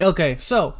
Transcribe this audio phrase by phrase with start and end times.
[0.00, 0.08] recording.
[0.34, 0.74] Okay, so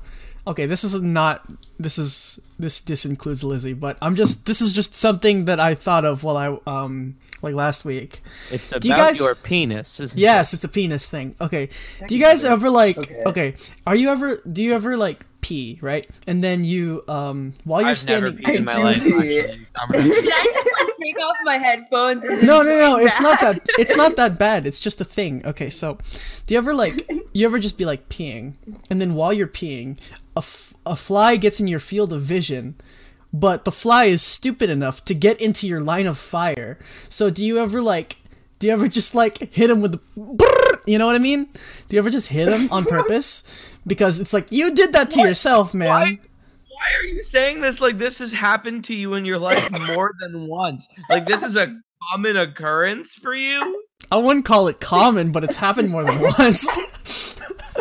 [0.47, 1.47] okay, this is not
[1.79, 5.75] this is this this includes Lizzie, but I'm just this is just something that I
[5.75, 8.21] thought of while I um like last week.
[8.51, 11.35] It's about you guys- your penis, isn't Yes, it's a penis thing.
[11.41, 11.69] Okay.
[12.07, 13.19] Do you guys ever like Okay.
[13.27, 13.55] okay.
[13.87, 16.09] Are you ever do you ever like pee, right?
[16.27, 19.03] And then you um while you're I've never standing peed in my I life.
[19.03, 19.17] do.
[19.19, 19.67] actually.
[19.77, 22.25] I'm gonna- Did I just like take off my headphones?
[22.25, 24.67] And No, then no, no, it's not that it's not that bad.
[24.67, 25.45] It's just a thing.
[25.47, 25.99] Okay, so
[26.47, 28.55] do you ever like you ever just be like peeing
[28.91, 29.99] and then while you're peeing,
[30.37, 32.75] a, f- a fly gets in your field of vision,
[33.33, 36.79] but the fly is stupid enough to get into your line of fire.
[37.09, 38.17] So do you ever like
[38.59, 41.45] do you ever just like hit him with the you know what I mean?
[41.89, 43.70] Do you ever just hit him on purpose?
[43.87, 45.89] Because it's like you did that to yourself, man.
[45.89, 46.19] Why?
[46.69, 50.13] Why are you saying this like this has happened to you in your life more
[50.21, 50.89] than once?
[51.09, 51.75] Like this is a
[52.11, 53.85] common occurrence for you?
[54.11, 56.67] I wouldn't call it common, but it's happened more than once.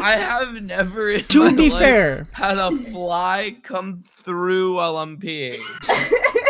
[0.01, 5.61] I have never to be fair, had a fly come through while I'm peeing.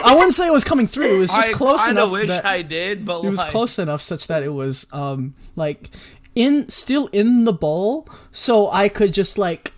[0.04, 1.16] I wouldn't say it was coming through.
[1.16, 4.02] It was just I close enough wish that I did, but it was close enough
[4.02, 5.90] such that it was um like
[6.36, 9.74] in still in the bowl, so I could just like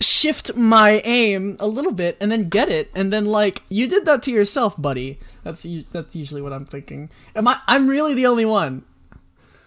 [0.00, 4.04] shift my aim a little bit and then get it, and then like you did
[4.06, 5.18] that to yourself, buddy.
[5.42, 7.10] That's that's usually what I'm thinking.
[7.36, 7.58] Am I?
[7.66, 8.84] I'm really the only one.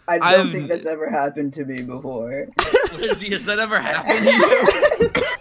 [0.10, 2.48] I don't I've- think that's ever happened to me before.
[2.98, 4.32] Lizzie, has that ever happened to
[5.12, 5.24] you?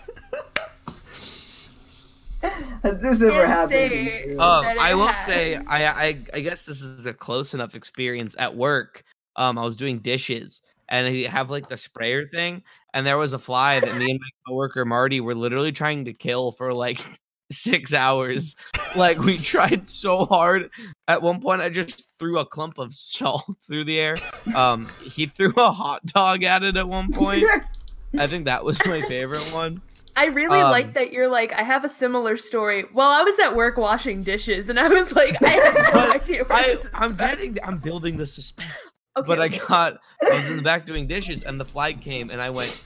[2.83, 4.41] Has this ever Can't happened to you?
[4.41, 5.27] Um, I will has.
[5.27, 9.03] say, I, I I guess this is a close enough experience at work.
[9.37, 12.63] Um, I was doing dishes, and I have like the sprayer thing,
[12.95, 16.13] and there was a fly that me and my coworker Marty were literally trying to
[16.13, 17.05] kill for like
[17.53, 18.57] six hours.
[18.97, 20.71] like we tried so hard.
[21.07, 24.17] At one point, I just threw a clump of salt through the air.
[24.55, 27.45] Um, he threw a hot dog at it at one point.
[28.19, 29.83] I think that was my favorite one.
[30.19, 32.85] I really Um, like that you're like, I have a similar story.
[32.95, 36.47] Well, I was at work washing dishes, and I was like, I have no idea
[36.49, 38.71] I, I'm getting, I'm building the suspense.
[39.17, 42.31] Okay, but I got I was in the back doing dishes and the flag came
[42.31, 42.85] and I went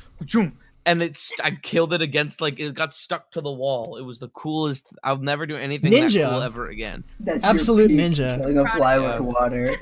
[0.86, 3.96] and it's I killed it against like it got stuck to the wall.
[3.96, 4.92] It was the coolest.
[5.02, 6.30] I'll never do anything that Ninja.
[6.30, 7.04] cool ever again.
[7.20, 8.36] That's Absolute peak, ninja.
[8.38, 9.34] Killing a Proud fly of with you.
[9.34, 9.76] water.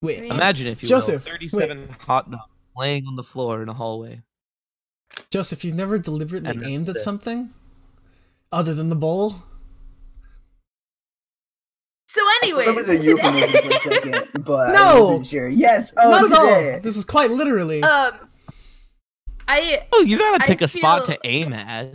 [0.00, 2.42] Wait, Imagine if you Joseph, will, 37 hot dogs
[2.76, 4.20] laying on the floor in a hallway.
[5.30, 6.98] Joseph, you've never deliberately aimed at it.
[6.98, 7.50] something
[8.50, 9.36] other than the bowl.
[12.12, 15.02] So, anyway, That was a euphemism for a second, but I No!
[15.04, 15.48] wasn't sure.
[15.48, 15.92] Yes.
[15.96, 16.80] Oh, Not at all.
[16.80, 17.82] This is quite literally.
[17.82, 18.12] um,
[19.48, 21.94] I Oh, you gotta I pick a spot to aim at.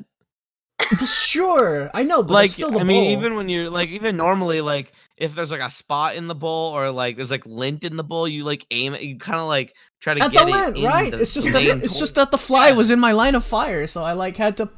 [1.05, 3.11] sure, I know, but like still the I mean, bowl.
[3.23, 6.72] even when you're like even normally like if there's like a spot in the bowl
[6.75, 9.01] or like there's like lint in the bowl, you like aim it.
[9.01, 11.11] You kind of like try to at get the it lint, in right?
[11.11, 11.99] the It's just that it's hole.
[11.99, 14.69] just that the fly was in my line of fire, so I like had to,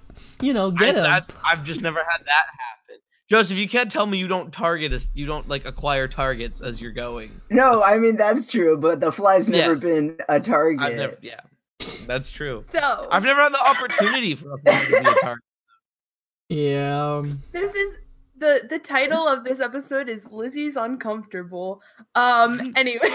[0.42, 1.06] you know, I, get him.
[1.46, 2.79] I've just never had that happen.
[3.30, 5.10] Joseph, you can't tell me you don't target us.
[5.14, 7.30] You don't like acquire targets as you're going.
[7.52, 9.84] No, I mean that's true, but the fly's never Yes.
[9.84, 10.82] been a target.
[10.82, 11.18] I've never.
[11.22, 11.40] Yeah,
[12.08, 12.64] that's true.
[12.68, 15.44] so I've never had the opportunity for a fly to be a target.
[16.50, 17.06] yeah.
[17.18, 17.96] um, this is
[18.38, 21.82] the the title of this episode is Lizzie's uncomfortable.
[22.16, 23.10] Um, anyway,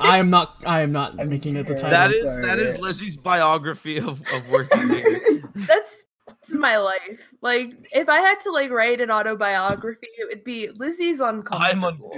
[0.00, 0.62] I am not.
[0.64, 1.90] I am not I'm making it the sure.
[1.90, 1.90] title.
[1.90, 2.42] That is sorry.
[2.46, 5.42] that is Lizzie's biography of of working here.
[5.56, 6.04] that's
[6.42, 7.32] that's my life.
[7.40, 12.12] Like, if I had to like write an autobiography, it would be Lizzie's uncomfortable.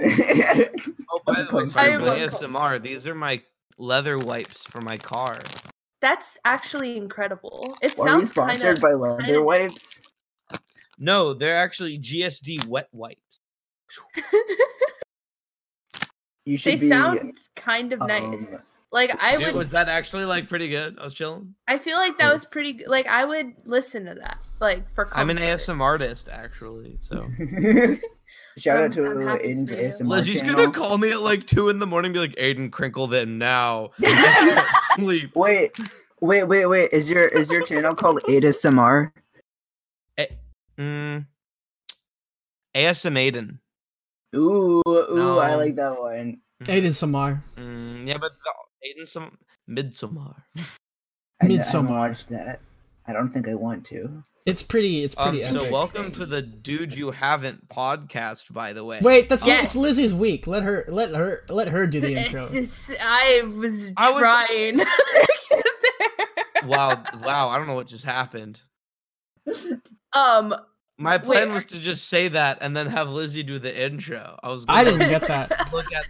[1.11, 2.81] Oh, by the way, sorry I for the am ASMR.
[2.81, 3.41] These are my
[3.77, 5.41] leather wipes for my car.
[6.01, 7.75] That's actually incredible.
[7.81, 8.81] It Are we sounds kind sponsored of.
[8.81, 10.01] by leather kinda- wipes?
[10.97, 13.39] No, they're actually GSD wet wipes.
[16.47, 16.89] You they be.
[16.89, 18.67] sound kind of um, nice.
[18.95, 20.97] Like I Dude, would, was that actually like pretty good?
[20.97, 21.53] I was chilling.
[21.67, 22.71] I feel like that was pretty.
[22.73, 22.87] good.
[22.87, 24.37] Like I would listen to that.
[24.61, 25.09] Like for.
[25.11, 25.59] I'm an comfort.
[25.59, 27.27] ASM artist actually, so
[28.57, 29.69] Shout out I'm- to I'm happy Aiden's.
[29.69, 30.55] ASMR Lizzie's channel.
[30.55, 33.37] gonna call me at like two in the morning, and be like, "Aiden, crinkle them
[33.37, 34.65] now." I
[34.95, 35.35] sleep.
[35.35, 35.75] Wait,
[36.21, 36.89] wait, wait, wait.
[36.93, 39.11] Is your is your channel called ASMR?
[40.79, 41.25] Mm.
[42.75, 43.59] ASM Aiden.
[44.35, 46.39] Ooh, ooh, I like that one.
[46.63, 47.43] Aiden Samar.
[47.57, 48.64] Mm, yeah, but the, Aiden
[49.05, 49.37] some
[49.69, 50.35] Midsommar.
[50.57, 50.61] I,
[51.41, 52.25] I Midsommar.
[52.27, 52.59] that.
[53.07, 54.23] I don't think I want to.
[54.45, 55.03] It's pretty.
[55.03, 58.99] It's Um, pretty so welcome to the Dude You Haven't podcast, by the way.
[59.01, 59.63] Wait, that's Yes.
[59.65, 60.47] it's Lizzie's week.
[60.47, 60.85] Let her.
[60.87, 61.43] Let her.
[61.49, 62.45] Let her do the It's- intro.
[62.45, 64.81] it's- I was I was- trying.
[66.65, 68.59] Wow, wow, I don't know what just happened.
[70.13, 70.55] um,
[70.97, 74.39] My plan Wait, was to just say that and then have Lizzie do the intro.
[74.41, 75.71] I was I gonna didn't get that.
[75.71, 76.05] look at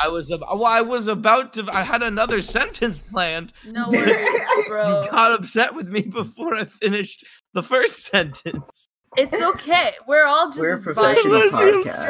[0.00, 1.66] I was ab- well, I was about to.
[1.72, 3.52] I had another sentence planned.
[3.66, 4.26] No worries,
[4.68, 5.04] bro.
[5.04, 7.24] You got upset with me before I finished
[7.54, 8.88] the first sentence.
[9.16, 9.92] It's okay.
[10.06, 12.04] We're all just We're professional Lizzie, I'm podcast.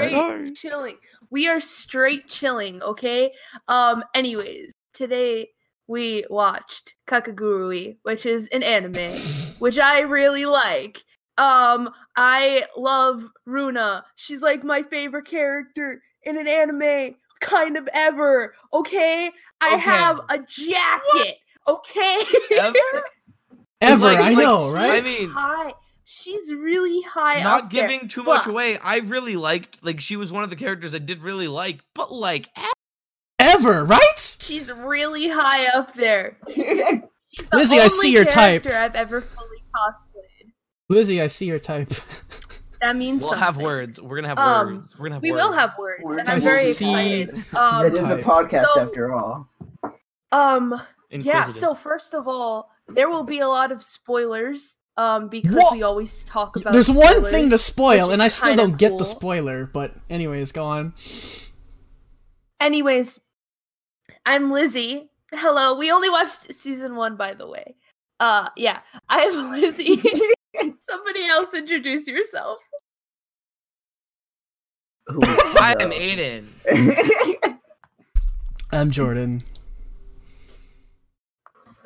[0.44, 0.96] straight chilling.
[1.30, 3.32] We are straight chilling, okay?
[3.68, 5.48] Um, anyways, today
[5.86, 9.18] we watched Kakegurui, which is an anime,
[9.58, 11.04] which I really like.
[11.38, 14.04] Um, I love Runa.
[14.16, 18.54] She's like my favorite character in an anime kind of ever.
[18.72, 19.30] Okay?
[19.60, 19.80] I Okay.
[19.80, 21.36] have a jacket.
[21.66, 22.16] Okay?
[22.52, 22.78] Ever?
[23.80, 24.90] Ever, Like- I like- know, right?
[24.90, 25.72] I mean, high.
[26.04, 28.78] She's really high not up there, giving too much away.
[28.78, 29.84] I really liked.
[29.84, 32.48] Like she was one of the characters I did really like, but like
[33.38, 34.36] Ever, right?
[34.40, 36.38] She's really high up there.
[36.48, 37.02] She's the
[37.56, 38.66] Lizzie, I see your type.
[38.68, 40.52] I've ever fully cosplayed.
[40.88, 41.92] Lizzie, I see your type.
[42.80, 43.44] That means we'll something.
[43.44, 44.00] have words.
[44.00, 44.96] We're gonna have Um, words.
[44.98, 45.42] We're gonna have We words.
[45.44, 46.20] will have words, Words.
[46.20, 47.44] and I'm very see- excited.
[47.54, 49.48] Um, it is a podcast So- after all.
[50.32, 50.80] um,
[51.10, 51.48] yeah.
[51.48, 54.76] So first of all, there will be a lot of spoilers.
[54.96, 55.72] Um, because What?
[55.74, 56.72] we always talk about.
[56.72, 59.64] There's one thing to spoil, and I still don't get the spoiler.
[59.64, 60.92] But anyways, go on.
[62.60, 63.20] Anyways,
[64.26, 65.10] I'm Lizzie.
[65.32, 65.78] Hello.
[65.78, 67.76] We only watched season one, by the way.
[68.18, 68.80] Uh, yeah.
[69.08, 70.02] I'm Lizzie.
[70.90, 72.58] Somebody else introduce yourself.
[75.08, 75.90] Who I am.
[75.90, 76.46] Aiden.
[78.72, 79.42] I'm Jordan.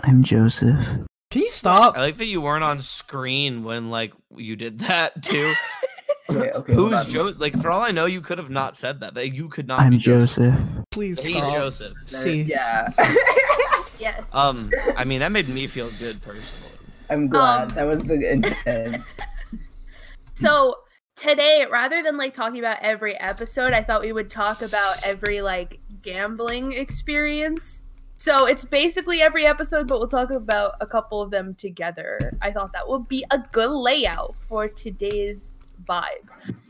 [0.00, 0.84] I'm Joseph.
[1.30, 1.96] Can you stop?
[1.96, 5.52] I like that you weren't on screen when like you did that too.
[6.30, 6.72] Okay, okay.
[6.72, 7.06] Who's on.
[7.06, 7.34] Joe?
[7.36, 9.14] Like for all I know, you could have not said that.
[9.14, 9.80] That you could not.
[9.80, 10.54] I'm be Joseph.
[10.54, 10.84] Joseph.
[10.90, 11.52] Please He's stop.
[11.52, 11.92] Joseph.
[12.06, 12.48] Cease.
[12.48, 12.88] Yeah.
[13.98, 14.34] Yes.
[14.34, 16.70] Um, I mean that made me feel good personally.
[17.10, 17.70] I'm glad.
[17.70, 19.02] Um, that was the intent.
[20.34, 20.76] So
[21.22, 25.40] today, rather than like talking about every episode, I thought we would talk about every
[25.40, 27.84] like gambling experience.
[28.16, 32.18] So it's basically every episode, but we'll talk about a couple of them together.
[32.40, 35.54] I thought that would be a good layout for today's
[35.88, 36.28] vibe.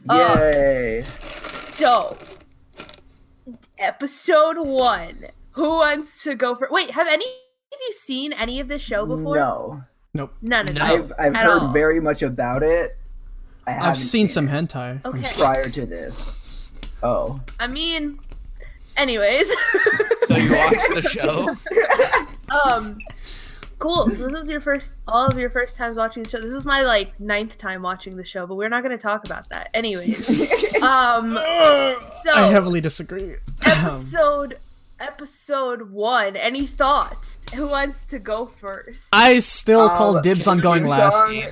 [0.09, 1.05] Uh, Yay.
[1.71, 2.17] So,
[3.79, 5.27] episode one.
[5.53, 6.69] Who wants to go for?
[6.71, 9.37] Wait, have any of you seen any of this show before?
[9.37, 9.85] No.
[10.15, 10.33] Nope.
[10.41, 10.87] None of No.
[10.87, 10.93] you.
[11.03, 11.73] I've I've heard all.
[11.73, 12.97] very much about it.
[13.67, 15.01] I haven't I've seen it some hentai.
[15.05, 15.29] I'm Okay.
[15.37, 16.71] prior to this.
[17.03, 17.41] Oh.
[17.61, 18.19] I mean,
[18.97, 19.47] anyways.
[20.29, 21.57] So you watched the show?
[22.71, 22.97] um,
[23.81, 24.09] cool.
[24.11, 26.41] So this is your first, all of your first times watching the show.
[26.41, 29.27] This is my like ninth time watching the show, but we're not going to talk
[29.27, 29.69] about that.
[29.75, 30.21] Anyways,
[30.81, 33.35] um, so I heavily disagree.
[33.67, 34.59] episode
[35.01, 36.37] episode one.
[36.37, 37.37] Any thoughts?
[37.55, 39.07] Who wants to go first?
[39.13, 41.29] I still call dibs on going last.
[41.29, 41.43] song-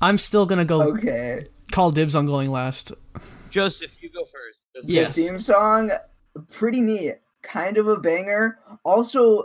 [0.00, 1.48] I'm still gonna go Okay.
[1.70, 2.92] Call dibs on going last.
[3.50, 4.60] Joseph, you go first.
[4.74, 4.90] Joseph.
[4.90, 5.16] Yes.
[5.16, 5.90] The theme song,
[6.52, 7.16] pretty neat.
[7.42, 8.58] Kind of a banger.
[8.84, 9.44] Also,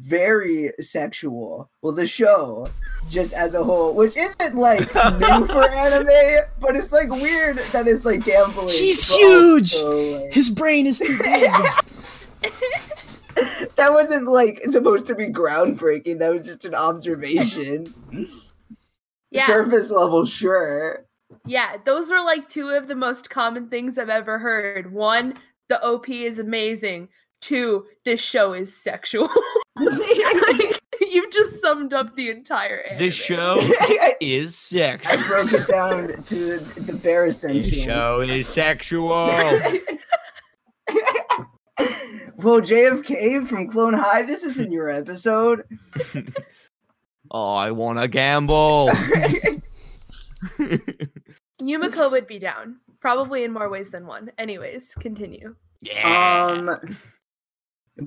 [0.00, 1.68] very sexual.
[1.82, 2.68] Well, the show,
[3.08, 7.88] just as a whole, which isn't like new for anime, but it's like weird that
[7.88, 8.68] it's like gambling.
[8.68, 9.74] He's huge!
[9.74, 11.50] also, like- His brain is too big.
[13.76, 16.18] that wasn't like supposed to be groundbreaking.
[16.18, 17.92] That was just an observation.
[19.30, 21.04] Yeah, Surface level, sure.
[21.46, 21.76] Yeah.
[21.84, 24.92] Those were like two of the most common things I've ever heard.
[24.92, 25.34] One,
[25.68, 27.08] the OP is amazing.
[27.40, 29.28] Two, this show is sexual.
[29.76, 32.98] like, you've just summed up the entire anime.
[32.98, 33.58] This show
[34.20, 35.12] is sexual.
[35.12, 37.84] I broke it down to the bare This essentials.
[37.84, 39.08] show is sexual.
[42.38, 45.62] well, JFK from Clone High, this isn't your episode.
[47.30, 48.90] oh, I want to gamble.
[51.60, 54.30] Yumeko would be down, probably in more ways than one.
[54.38, 55.54] Anyways, continue.
[55.80, 56.46] yeah.
[56.46, 56.96] Um,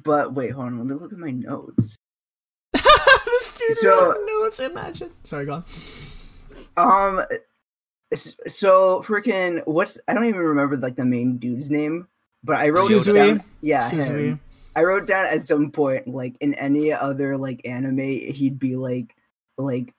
[0.03, 0.77] but wait, hold on.
[0.77, 1.95] Let me look at my notes.
[2.73, 4.59] this dude So- so, notes.
[4.59, 5.09] Imagine.
[5.23, 5.65] Sorry, go on.
[6.77, 7.25] Um,
[8.47, 12.07] so freaking what's I don't even remember like the main dude's name,
[12.43, 13.13] but I wrote Suzui?
[13.15, 13.43] down.
[13.61, 14.25] Yeah, Suzui.
[14.29, 14.39] him.
[14.75, 19.15] I wrote down at some point like in any other like anime, he'd be like
[19.57, 19.93] like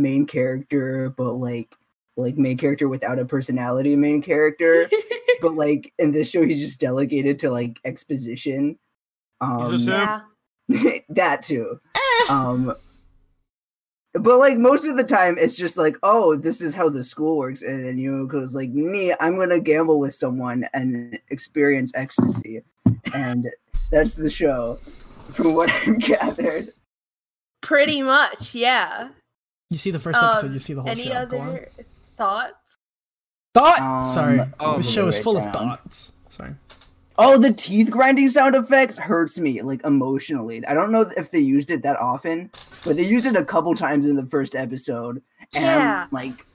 [0.00, 1.74] main character, but like
[2.16, 4.88] like main character without a personality, main character.
[5.40, 8.78] but like in this show, he's just delegated to like exposition.
[9.40, 10.22] Um, just a-
[10.68, 10.98] yeah.
[11.10, 11.78] that too.
[12.28, 12.74] Um,
[14.14, 17.36] but like most of the time, it's just like, oh, this is how the school
[17.36, 22.62] works, and then you goes like, me, I'm gonna gamble with someone and experience ecstasy,
[23.12, 23.50] and
[23.90, 24.76] that's the show,
[25.32, 26.68] from what I've gathered.
[27.60, 29.08] Pretty much, yeah.
[29.74, 31.26] You see the first episode, Um, you see the whole Any show.
[31.26, 31.48] Go on.
[31.48, 31.68] other
[32.16, 32.78] thoughts?
[33.54, 33.80] Thought.
[33.80, 36.12] Um, Sorry, oh, the show is wait, full of thoughts.
[36.28, 36.54] Sorry.
[37.18, 40.64] Oh, the teeth grinding sound effects hurts me like emotionally.
[40.66, 42.52] I don't know if they used it that often,
[42.84, 45.20] but they used it a couple times in the first episode,
[45.56, 46.02] and Yeah.
[46.04, 46.46] I'm like,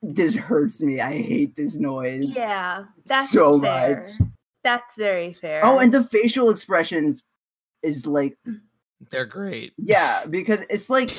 [0.00, 1.00] this hurts me.
[1.00, 2.24] I hate this noise.
[2.36, 4.06] Yeah, that's So fair.
[4.06, 4.28] much.
[4.62, 5.60] That's very fair.
[5.64, 7.24] Oh, and the facial expressions
[7.82, 8.38] is like,
[9.10, 9.72] They're great.
[9.76, 11.10] yeah, because it's like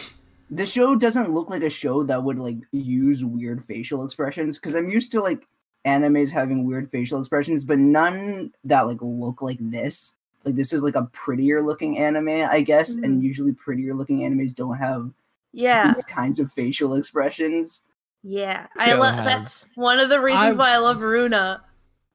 [0.51, 4.57] the show doesn't look like a show that would like use weird facial expressions.
[4.59, 5.47] Because I'm used to like
[5.87, 10.13] animes having weird facial expressions, but none that like look like this.
[10.43, 13.21] Like this is like a prettier looking anime, I guess, and mm-hmm.
[13.21, 15.11] usually prettier looking animes don't have
[15.53, 17.81] yeah, these kinds of facial expressions.
[18.23, 18.67] yeah.
[18.77, 21.63] I love that's one of the reasons I- why I love Runa.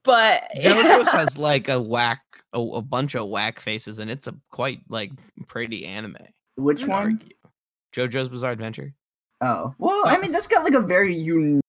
[0.02, 4.34] But JoJo's has like a whack, a, a bunch of whack faces, and it's a
[4.50, 5.10] quite like
[5.48, 6.16] pretty anime.
[6.56, 7.02] Which one?
[7.02, 7.28] argue.
[7.94, 8.94] JoJo's Bizarre Adventure.
[9.40, 11.62] Oh, well, I mean that's got like a very unique,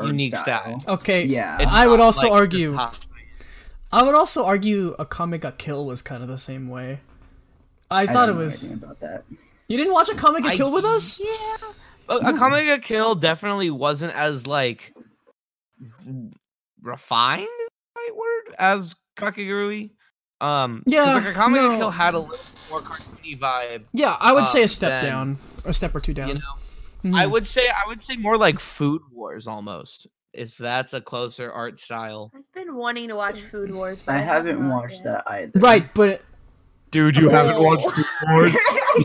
[0.00, 0.82] Unique style.
[0.86, 1.24] Okay.
[1.24, 2.76] Yeah, It's I would also like argue-
[3.92, 7.00] I would also argue Akame ga Kill was kind of the same way.
[7.90, 8.70] I, I thought it was.
[8.70, 9.24] about that.
[9.68, 11.20] You didn't watch Akame ga Kill with us?
[11.20, 11.56] Yeah.
[12.08, 14.92] A, comic a Kill definitely wasn't as like
[16.82, 19.90] refined is the right word as Kakegurui.
[20.42, 21.76] Um, 'cause, Yeah, like a Kamega no.
[21.78, 22.36] Kill had a little
[22.70, 23.82] more cartoony vibe.
[23.92, 26.28] Yeah, I would say Uh, a step then, down, a step or two down.
[26.28, 26.40] You know,
[27.04, 27.16] Mhm.
[27.18, 30.06] I would say I would say more like Food Wars almost.
[30.32, 32.32] If that's a closer art style.
[32.34, 35.04] I've been wanting to watch Food Wars, but I I, have haven't watched yet.
[35.04, 35.50] that either.
[35.60, 36.22] Right, but
[36.90, 38.56] Dude, you haven't watched Food Wars?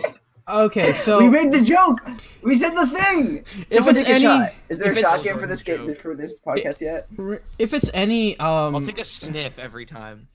[0.49, 1.99] okay, so we made the joke.
[2.41, 3.43] We said the thing.
[3.69, 4.53] If it's any- shot.
[4.69, 7.07] is there if a it's- shot game for this game for this podcast yet?
[7.59, 10.27] if it's any um, I'll um take a sniff every time.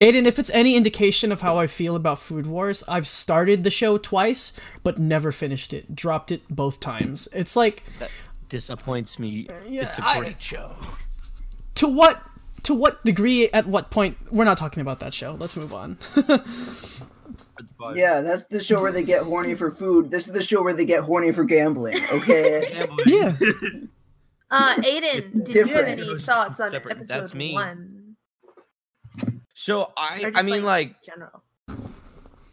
[0.00, 3.70] Aiden, if it's any indication of how I feel about Food Wars, I've started the
[3.70, 4.52] show twice,
[4.84, 5.94] but never finished it.
[5.96, 7.28] Dropped it both times.
[7.34, 7.82] It's like
[8.48, 9.48] Disappoints me.
[9.66, 10.76] yeah, it's a great show.
[11.74, 12.22] to what
[12.62, 15.32] to what degree at what point we're not talking about that show.
[15.38, 15.98] Let's move on.
[17.94, 20.10] Yeah, that's the show where they get horny for food.
[20.10, 21.98] This is the show where they get horny for gambling.
[22.10, 22.68] Okay.
[22.72, 23.06] Gambling.
[23.06, 23.36] yeah.
[24.50, 27.52] Uh, Aiden, did you have any thoughts on separate- episode that's me.
[27.54, 27.97] one?
[29.58, 31.42] So I, I mean, like, general.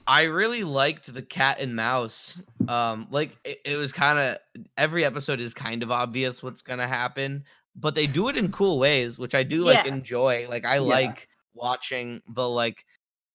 [0.07, 2.41] I really liked the cat and mouse.
[2.67, 4.39] Um, like it, it was kind of
[4.75, 7.43] every episode is kind of obvious what's gonna happen,
[7.75, 9.85] but they do it in cool ways, which I do like Yeah.
[9.85, 10.47] enjoy.
[10.49, 10.81] Like I Yeah.
[10.81, 12.83] like watching the like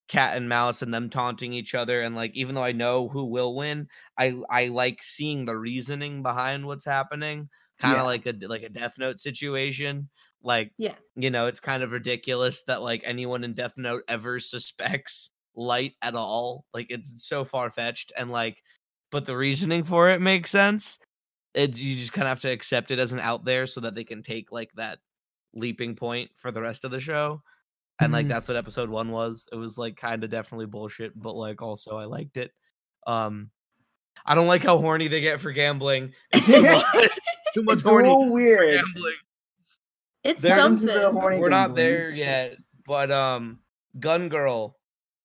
[0.09, 3.25] cat and mouse and them taunting each other, and like even though I know who
[3.25, 7.49] will win, I I like seeing the reasoning behind what's happening,
[7.79, 8.03] kind of Yeah.
[8.05, 10.09] like a like a Death Note situation.
[10.42, 10.94] Like Yeah.
[11.16, 15.94] you know, it's kind of ridiculous that like anyone in Death Note ever suspects light
[16.02, 16.64] at all.
[16.75, 18.62] Like it's so far fetched and like
[19.11, 20.99] but the reasoning for it makes sense.
[21.54, 23.94] It you just kind of have to accept it as an out there so that
[23.94, 24.99] they can take like that
[25.52, 27.42] leaping point for the rest of the show.
[28.00, 28.30] And like Mhm.
[28.30, 29.47] that's what episode 1 was.
[29.52, 32.52] It was like kind of definitely bullshit, but like also I liked it.
[33.06, 33.50] Um
[34.25, 36.12] I don't like how horny they get for gambling.
[36.32, 36.85] It's too much,
[37.54, 38.82] too much It's horny for weird.
[38.85, 39.14] gambling
[40.25, 40.87] It's They're something.
[40.87, 41.77] the horny we're not gambling.
[41.87, 43.59] there yet, but um,
[43.99, 44.77] Gun Girl,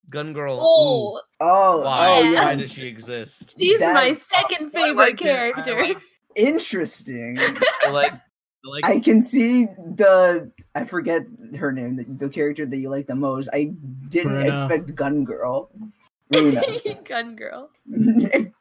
[0.10, 0.56] Gun Girl.
[0.56, 2.08] ooh, oh, Oh, why?
[2.10, 2.32] oh yeah.
[2.32, 2.46] yeah.
[2.46, 3.56] Why does she exist?
[3.58, 5.80] she's my second favorite like it, I character.
[5.80, 5.98] like-
[6.36, 7.38] Interesting.
[7.86, 8.20] I like, I
[8.66, 8.86] like.
[8.86, 11.22] I can see the I forget
[11.58, 13.48] her name, the, the character that you like the most.
[13.54, 13.72] I
[14.10, 14.52] didn't Runa.
[14.54, 15.70] expect Gun Girl.
[17.06, 17.70] Gun girl.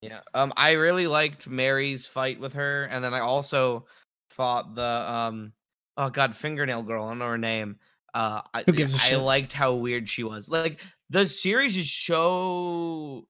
[0.00, 0.20] yeah.
[0.34, 3.86] Um, I really liked Mary's fight with her, and then I also
[4.36, 5.52] thought the um,
[5.96, 7.04] oh god, fingernail girl.
[7.04, 7.76] I don't know her name.
[8.12, 9.18] Uh, I, Who gives a I shit?
[9.20, 10.48] liked how weird she was.
[10.48, 13.26] Like the series is so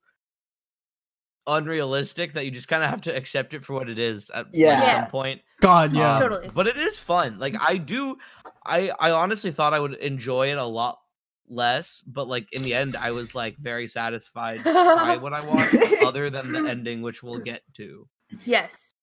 [1.47, 4.47] unrealistic that you just kind of have to accept it for what it is at
[4.51, 4.81] Yeah.
[4.81, 5.01] Yeah.
[5.01, 5.41] some point.
[5.61, 6.15] God, yeah.
[6.15, 6.49] Um, Totally.
[6.53, 7.37] But it is fun.
[7.39, 8.17] Like I do
[8.65, 10.99] I I honestly thought I would enjoy it a lot
[11.47, 15.75] less, but like in the end I was like very satisfied by what I watched
[16.03, 18.07] other than the ending which we'll get to.
[18.43, 18.94] Yes.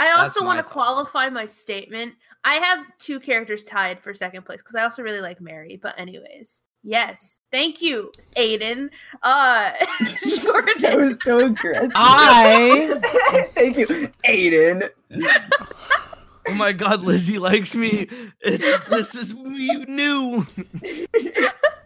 [0.00, 2.14] I also want to qualify my statement.
[2.42, 5.78] I have two characters tied for second place because I also really like Mary.
[5.80, 7.42] But anyways, yes.
[7.52, 8.88] Thank you, Aiden.
[9.22, 11.06] Uh, that Jordan.
[11.06, 11.92] was so aggressive.
[11.94, 13.86] I Thank you,
[14.26, 14.88] Aiden.
[16.48, 18.08] Oh my god, Lizzie likes me.
[18.40, 20.46] It's, this is new.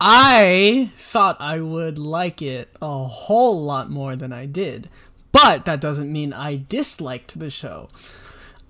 [0.01, 4.89] I thought I would like it a whole lot more than I did.
[5.35, 7.91] But that doesn't mean I disliked the show.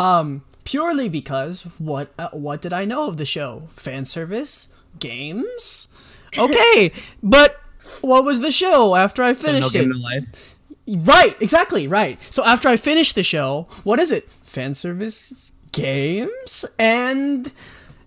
[0.01, 3.69] Um purely because what uh, what did I know of the show?
[3.75, 4.69] Fan service?
[4.99, 5.89] Games?
[6.37, 6.91] Okay,
[7.23, 7.61] but
[8.01, 9.87] what was the show after I finished it?
[9.87, 10.57] No Game No Life.
[10.89, 12.19] Right, exactly, right.
[12.33, 14.25] So after I finished the show, what is it?
[14.43, 17.53] Fan service games and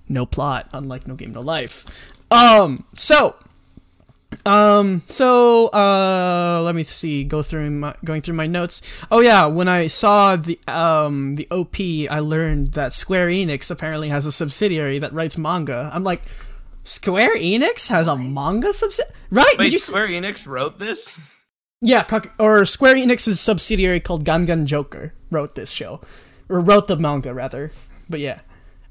[0.09, 1.85] no plot, unlike No Game No Life.
[2.29, 3.35] Um, so,
[4.47, 7.23] um, so uh, let me see.
[7.23, 8.81] Go through my going through my notes.
[9.11, 14.09] Oh yeah, when I saw the um the OP, I learned that Square Enix apparently
[14.09, 15.91] has a subsidiary that writes manga.
[15.93, 16.21] I'm like,
[16.83, 19.55] Square Enix has a manga subsidiary, right?
[19.57, 19.79] Wait, Did you?
[19.79, 21.19] Square Enix wrote this?
[21.81, 22.05] Yeah,
[22.39, 26.01] or Square Enix's subsidiary called Gangan Joker wrote this show,
[26.49, 27.71] or wrote the manga rather.
[28.09, 28.39] But yeah,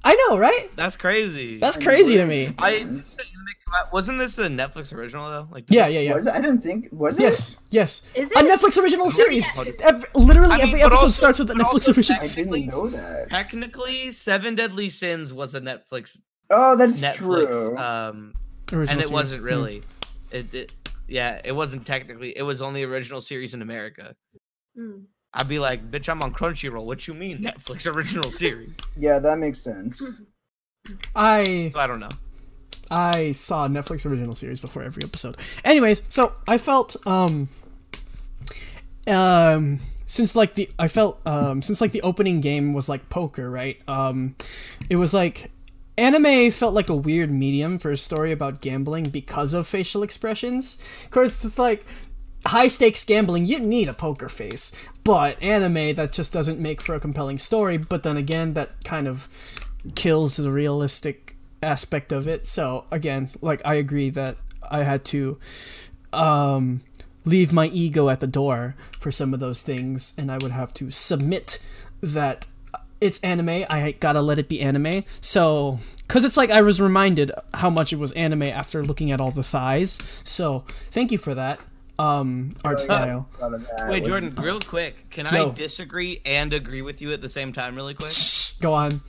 [0.04, 0.70] I know, right?
[0.76, 1.58] That's crazy.
[1.58, 2.54] That's crazy to me.
[2.58, 2.86] I
[3.92, 5.48] wasn't this a Netflix original though?
[5.50, 6.14] Like Yeah, yeah, yeah.
[6.14, 6.34] Was it?
[6.34, 6.88] I didn't think.
[6.92, 7.22] Was it?
[7.22, 8.02] Yes, yes.
[8.14, 8.34] Is A?
[8.36, 9.46] Netflix original series.
[9.82, 12.20] Ev- literally I mean, every episode also- starts with a Netflix also original.
[12.22, 13.28] I didn't know that.
[13.30, 16.20] Technically, Seven Deadly Sins was a Netflix
[16.50, 17.16] Oh, that's Netflix,
[17.48, 17.76] true.
[17.76, 18.32] um,
[18.72, 19.10] Original and it series.
[19.10, 19.82] wasn't really.
[20.30, 20.72] It, it,
[21.08, 22.36] yeah, it wasn't technically.
[22.36, 24.14] It was only original series in America.
[24.76, 25.00] Hmm.
[25.34, 26.84] I'd be like, bitch, I'm on Crunchyroll.
[26.84, 28.76] What you mean Netflix original series?
[28.96, 30.00] yeah, that makes sense.
[31.16, 32.08] I So I don't know.
[32.90, 35.36] I saw Netflix original series before every episode.
[35.64, 37.48] Anyways, so I felt um
[39.08, 43.50] um since like the I felt um since like the opening game was like poker,
[43.50, 43.80] right?
[43.88, 44.36] Um
[44.88, 45.50] it was like
[45.98, 50.78] anime felt like a weird medium for a story about gambling because of facial expressions.
[51.04, 51.84] Of course, it's like
[52.46, 54.72] high stakes gambling, you need a poker face.
[55.04, 57.76] But anime, that just doesn't make for a compelling story.
[57.76, 59.28] But then again, that kind of
[59.94, 61.35] kills the realistic
[61.66, 62.46] aspect of it.
[62.46, 64.36] So again, like I agree that
[64.70, 65.38] I had to
[66.12, 66.80] um,
[67.24, 70.72] leave my ego at the door for some of those things, and I would have
[70.74, 71.58] to submit
[72.00, 72.46] that
[73.00, 73.64] it's anime.
[73.68, 75.04] I gotta let it be anime.
[75.20, 79.20] So, because it's like I was reminded how much it was anime after looking at
[79.20, 80.22] all the thighs.
[80.24, 81.60] So, thank you for that.
[81.98, 83.28] Um, art style.
[83.38, 83.88] Thought.
[83.88, 85.50] Wait, Jordan, real quick, can Yo.
[85.50, 88.12] I disagree and agree with you at the same time, really quick?
[88.60, 89.00] Go on.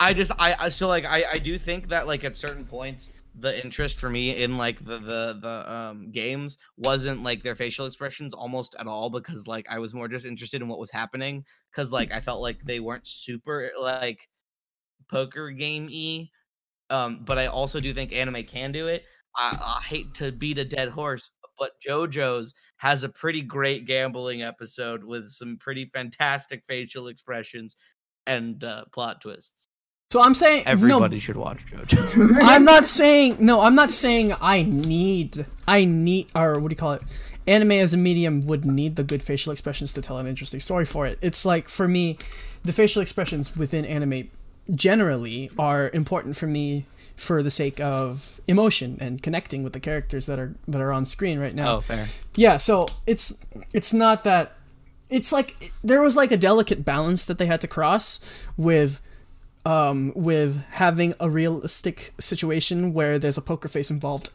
[0.00, 3.62] I just I, so like I I do think that like at certain points the
[3.64, 8.34] interest for me in like the the the um games wasn't like their facial expressions
[8.34, 11.92] almost at all because like I was more just interested in what was happening because
[11.92, 14.28] like I felt like they weren't super like
[15.08, 16.30] poker game y
[16.90, 19.04] um but I also do think anime can do it
[19.36, 24.42] I, I hate to beat a dead horse but JoJo's has a pretty great gambling
[24.42, 27.76] episode with some pretty fantastic facial expressions
[28.26, 29.63] and uh, plot twists.
[30.14, 31.18] So I'm saying Everybody no.
[31.18, 32.38] should watch JoJo.
[32.42, 33.62] I'm not saying no.
[33.62, 35.44] I'm not saying I need.
[35.66, 37.02] I need or what do you call it?
[37.48, 40.84] Anime as a medium would need the good facial expressions to tell an interesting story
[40.84, 41.18] for it.
[41.20, 42.16] It's like for me,
[42.62, 44.30] the facial expressions within anime
[44.72, 50.26] generally are important for me for the sake of emotion and connecting with the characters
[50.26, 51.78] that are that are on screen right now.
[51.78, 52.06] Oh, fair.
[52.36, 54.52] Yeah, so it's it's not that
[55.10, 58.20] it's like there was like a delicate balance that they had to cross
[58.56, 59.00] with
[59.66, 64.30] um with having a realistic situation where there's a poker face involved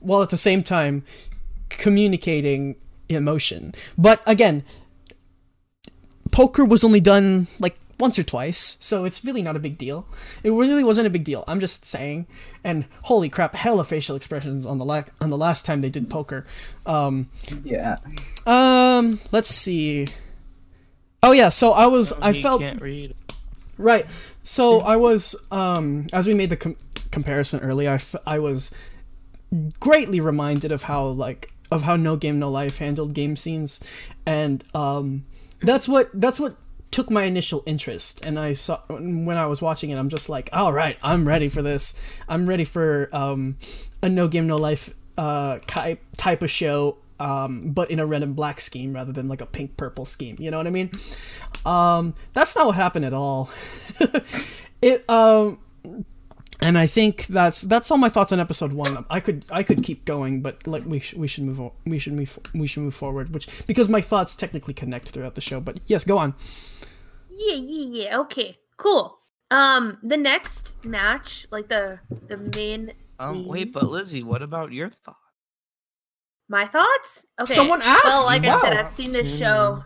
[0.00, 1.04] while at the same time
[1.68, 2.76] communicating
[3.08, 3.72] emotion.
[3.96, 4.64] But again,
[6.30, 10.06] poker was only done like once or twice, so it's really not a big deal.
[10.42, 11.44] It really wasn't a big deal.
[11.46, 12.26] I'm just saying.
[12.64, 16.10] And holy crap, hella facial expressions on the la- on the last time they did
[16.10, 16.44] poker.
[16.86, 17.28] Um,
[17.62, 17.98] Yeah.
[18.46, 20.06] um, let's see.
[21.22, 23.14] Oh yeah, so I was I felt Can't read.
[23.82, 24.06] Right.
[24.42, 26.76] So I was um as we made the com-
[27.10, 28.70] comparison earlier, I, f- I was
[29.80, 33.80] greatly reminded of how like of how No Game No Life handled game scenes,
[34.26, 35.24] and um
[35.60, 36.56] that's what that's what
[36.90, 38.24] took my initial interest.
[38.24, 41.48] And I saw when I was watching it, I'm just like, all right, I'm ready
[41.48, 42.18] for this.
[42.28, 43.56] I'm ready for um
[44.02, 46.98] a No Game No Life uh type type of show.
[47.18, 50.36] Um, but in a red and black scheme rather than like a pink purple scheme.
[50.40, 50.90] You know what I mean?
[51.64, 53.48] Um, that's not what happened at all.
[54.82, 55.58] it um
[56.60, 59.04] and I think that's that's all my thoughts on episode one.
[59.10, 61.98] I could I could keep going, but like we sh- we should move o- we
[61.98, 65.60] should move we should move forward, which because my thoughts technically connect throughout the show.
[65.60, 66.34] But yes, go on.
[67.28, 68.18] Yeah, yeah, yeah.
[68.20, 69.18] Okay, cool.
[69.50, 71.98] Um, the next match, like the
[72.28, 75.16] the main, Um, wait, but Lizzie, what about your thought?
[76.52, 77.26] My thoughts.
[77.40, 77.52] Okay.
[77.54, 78.04] Someone asked.
[78.04, 79.82] Well, like I said, I've seen this show.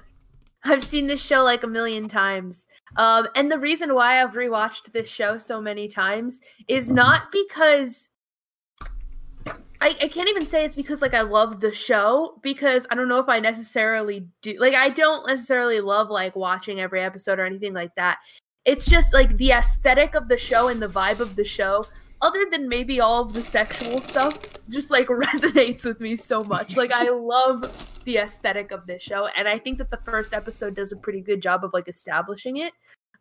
[0.64, 2.66] I've seen this show like a million times.
[2.96, 8.10] Um, and the reason why I've rewatched this show so many times is not because
[9.80, 13.08] I, I can't even say it's because like I love the show because I don't
[13.08, 17.46] know if I necessarily do like I don't necessarily love like watching every episode or
[17.46, 18.18] anything like that.
[18.64, 21.84] It's just like the aesthetic of the show and the vibe of the show,
[22.22, 26.76] other than maybe all of the sexual stuff, just like resonates with me so much.
[26.76, 30.76] Like I love the aesthetic of this show and I think that the first episode
[30.76, 32.72] does a pretty good job of like establishing it.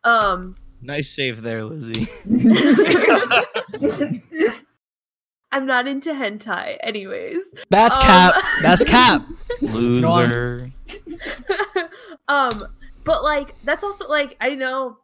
[0.04, 2.06] Um Nice save there, Lizzie.
[5.52, 7.48] I'm not into hentai, anyways.
[7.70, 8.34] That's Um, cap.
[8.62, 9.22] That's cap.
[9.62, 10.70] Loser.
[12.28, 12.66] um,
[13.04, 14.98] but like that's also like I know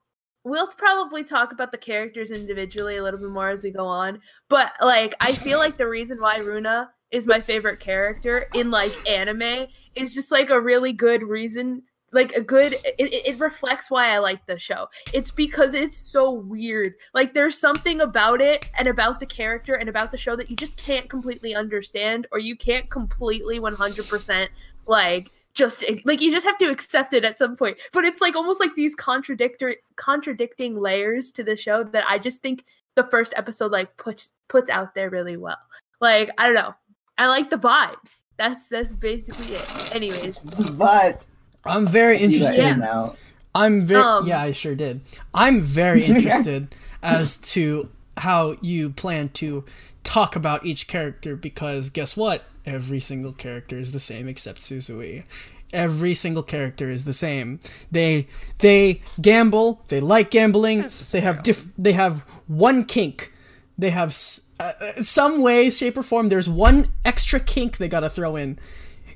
[0.45, 4.21] we'll probably talk about the characters individually a little bit more as we go on.
[4.49, 8.93] But like I feel like the reason why Runa is my favorite character in like
[9.09, 14.09] anime is just like a really good reason like a good it, it reflects why
[14.09, 18.87] i like the show it's because it's so weird like there's something about it and
[18.87, 22.57] about the character and about the show that you just can't completely understand or you
[22.57, 24.49] can't completely 100%
[24.87, 28.35] like just like you just have to accept it at some point but it's like
[28.35, 33.35] almost like these contradictory contradicting layers to the show that i just think the first
[33.37, 35.59] episode like puts puts out there really well
[36.01, 36.75] like i don't know
[37.19, 41.25] i like the vibes that's that's basically it anyways Vibes.
[41.65, 42.59] I'm very interested.
[42.59, 42.75] Yeah.
[42.75, 43.17] now.
[43.55, 45.03] I'm very Um, yeah, I sure did.
[45.35, 49.65] I'm very interested as to how you plan to
[50.05, 52.45] talk about each character because guess what?
[52.65, 55.25] Every single character is the same except Suzui.
[55.73, 57.59] Every single character is the same.
[57.91, 59.83] They they gamble.
[59.89, 60.85] They like gambling.
[61.13, 61.67] They have diff.
[61.79, 63.33] They have one kink.
[63.79, 66.29] They have s- uh, uh, some way, shape, or form.
[66.29, 68.59] There's one extra kink they gotta throw in.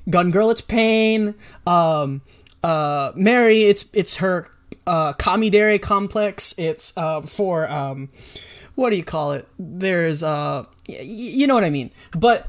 [0.09, 1.35] Gun Girl, it's pain.
[1.67, 2.21] Um,
[2.63, 4.47] uh, Mary, it's it's her
[4.87, 6.55] uh, Kamidare complex.
[6.57, 8.09] It's uh, for um,
[8.75, 9.47] what do you call it?
[9.59, 11.91] There's uh, y- you know what I mean.
[12.17, 12.47] But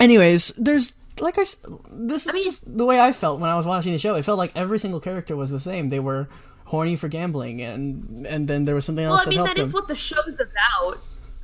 [0.00, 3.66] anyways, there's like I this is mean- just the way I felt when I was
[3.66, 4.14] watching the show.
[4.14, 5.88] It felt like every single character was the same.
[5.88, 6.28] They were
[6.66, 9.62] horny for gambling, and and then there was something else well i mean that that
[9.62, 10.98] is what the show's about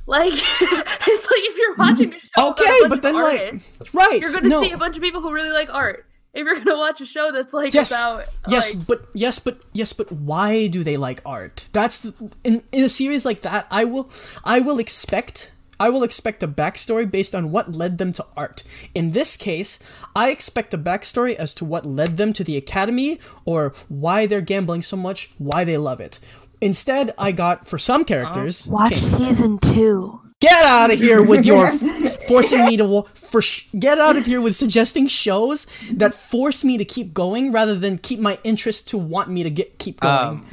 [0.05, 3.53] like it's like if you're watching a show Okay, a but then like
[3.93, 4.61] right, you're gonna no.
[4.61, 7.31] see a bunch of people who really like art if you're gonna watch a show
[7.31, 11.21] that's like yes, about yes, like, but yes, but yes, but why do they like
[11.25, 11.67] art?
[11.71, 13.65] That's the, in in a series like that.
[13.71, 14.09] I will,
[14.43, 15.52] I will expect,
[15.83, 18.63] I will expect a backstory based on what led them to art.
[18.95, 19.79] In this case,
[20.15, 24.39] I expect a backstory as to what led them to the academy or why they're
[24.39, 26.21] gambling so much, why they love it.
[26.61, 28.65] Instead, I got for some characters.
[28.65, 29.01] Watch kinks.
[29.03, 30.21] season two.
[30.39, 31.67] Get out of here with your
[32.29, 36.63] forcing me to wa- for sh- get out of here with suggesting shows that force
[36.63, 39.99] me to keep going rather than keep my interest to want me to get keep
[39.99, 40.39] going.
[40.39, 40.45] Um,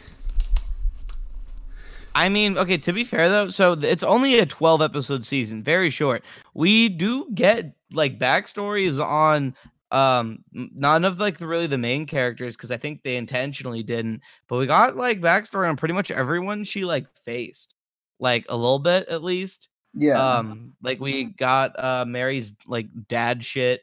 [2.15, 5.91] I mean, okay, to be fair though, so it's only a 12 episode season, very
[5.91, 6.25] short.
[6.55, 9.55] We do get like backstories on
[9.93, 14.23] um none of like the really the main characters because I think they intentionally didn't,
[14.49, 17.75] but we got like backstory on pretty much everyone she like faced.
[18.19, 19.69] Like a little bit at least.
[19.95, 20.39] Yeah.
[20.39, 23.83] Um like we got uh Mary's like dad shit.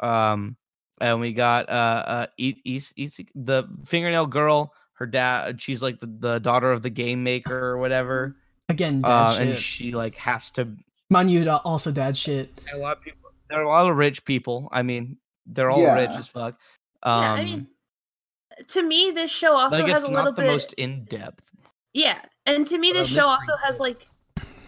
[0.00, 0.56] Um
[1.00, 6.00] and we got uh uh e- e- e- the fingernail girl her dad she's like
[6.00, 8.36] the, the daughter of the game maker or whatever
[8.68, 9.48] Again, dad uh, shit.
[9.48, 10.68] and she like has to
[11.12, 12.60] Manuda also dad shit.
[12.72, 15.94] a lot of people there are a lot of rich people i mean they're all
[15.94, 16.58] rich as fuck
[17.02, 17.66] um yeah, I mean,
[18.68, 20.50] to me, this show also like has it's a little the bit.
[20.50, 21.42] most in-depth
[21.92, 24.06] Yeah, and to me, this show also has like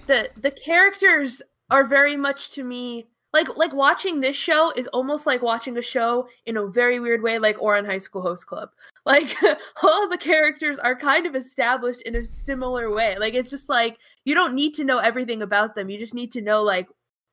[0.06, 5.26] the the characters are very much to me like like watching this show is almost
[5.26, 8.70] like watching a show in a very weird way, like Ouran High School Host Club.
[9.06, 9.36] Like
[9.84, 13.16] all the characters are kind of established in a similar way.
[13.16, 15.88] Like it's just like you don't need to know everything about them.
[15.88, 16.88] You just need to know like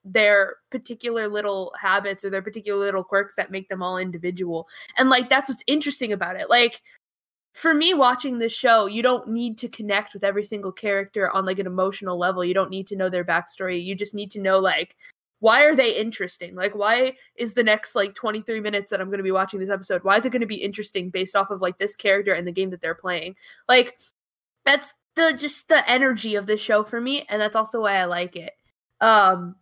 [0.05, 4.67] their particular little habits or their particular little quirks that make them all individual.
[4.99, 6.47] And like that's what's interesting about it.
[6.47, 6.83] Like
[7.55, 11.43] for me watching this show, you don't need to connect with every single character on
[11.43, 12.45] like an emotional level.
[12.45, 13.83] You don't need to know their backstory.
[13.83, 14.95] You just need to know like
[15.43, 16.55] why are they interesting?
[16.55, 19.69] Like why is the next like 23 minutes that I'm going to be watching this
[19.69, 22.47] episode, why is it going to be interesting based off of like this character and
[22.47, 23.35] the game that they're playing?
[23.67, 23.97] Like
[24.63, 28.05] that's the just the energy of this show for me and that's also why I
[28.05, 28.53] like it.
[29.01, 29.57] Um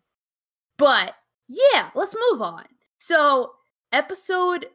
[0.78, 1.16] but
[1.48, 2.66] yeah, let's move on.
[3.00, 3.54] So,
[3.92, 4.68] episode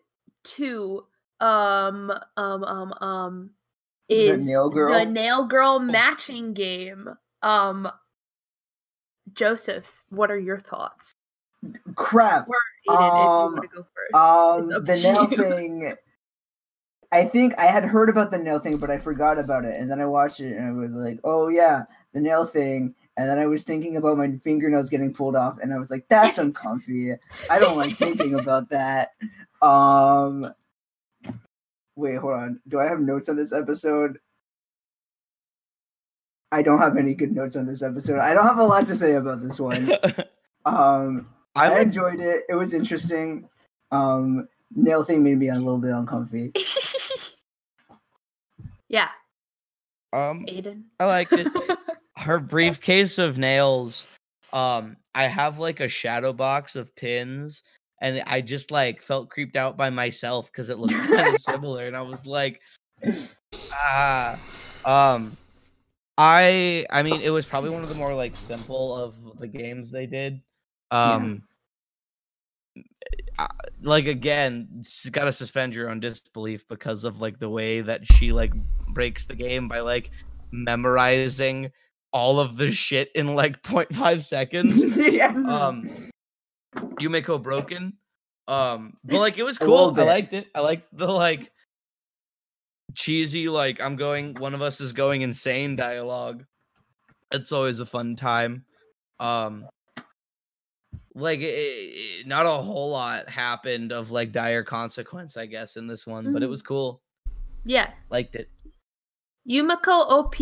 [0.43, 1.07] 2
[1.39, 3.51] um um um um
[4.09, 4.93] is The Nail Girl?
[4.93, 7.09] the nail girl matching game.
[7.43, 7.89] Um
[9.37, 11.13] Joseph, what are your thoughts?
[11.95, 12.49] Crap.
[12.49, 14.15] Or Aiden, if you Um, want to go first.
[14.15, 15.37] Um, the nail you.
[15.53, 15.95] thing.
[17.13, 19.75] I think I had heard about the nail thing, but I forgot about it.
[19.81, 23.29] And then I watched it, and I was like, "Oh yeah, the nail thing." And
[23.29, 26.37] then I was thinking about my fingernails getting pulled off, and I was like, "That's
[26.39, 27.13] uncomfy.
[27.49, 29.13] I don't like thinking about that."
[29.63, 30.53] Um,
[31.95, 32.61] wait, hold on.
[32.69, 34.19] Do I have notes on this episode?
[36.53, 38.21] I don't have any good notes on this episode.
[38.21, 39.93] I don't have a lot to say about this one.
[40.67, 42.43] Um, i I, enjoyed it.
[42.49, 43.49] It was interesting.
[43.93, 46.53] Um, nail thing made me a little bit uncomfy.
[48.89, 49.09] yeah.
[50.13, 50.83] Um, Aiden.
[50.99, 51.47] I liked it.
[52.17, 54.09] Her briefcase of nails.
[54.53, 57.63] Um, I have like a shadow box of pins,
[58.01, 61.87] and I just like felt creeped out by myself because it looked kind of similar,
[61.87, 62.61] and I was like,
[63.73, 64.39] ah,
[64.85, 65.37] um,
[66.19, 69.91] I, I mean, it was probably one of the more like simple of the games
[69.91, 70.41] they did.
[70.91, 71.43] Um,
[73.39, 73.47] uh,
[73.83, 78.11] like again, you got to suspend your own disbelief because of like the way that
[78.13, 78.53] she like
[78.89, 80.11] breaks the game by like
[80.51, 81.71] memorizing
[82.13, 84.97] all of the shit in like 0.5 seconds.
[85.13, 85.29] yeah.
[85.29, 85.87] um
[87.01, 87.93] Yumeko broken.
[88.49, 89.95] Um but like it was cool.
[89.99, 90.47] I liked it.
[90.55, 91.53] I liked the like
[92.97, 96.45] cheesy like I'm going one of us is going insane dialogue.
[97.31, 98.65] It's always a fun time.
[99.21, 99.67] Um
[101.15, 105.87] like it, it- not a whole lot happened of like dire consequence I guess in
[105.87, 107.01] this one, but it was cool.
[107.65, 107.91] Yeah.
[108.11, 108.49] Liked it.
[109.49, 110.35] Yumeko OP.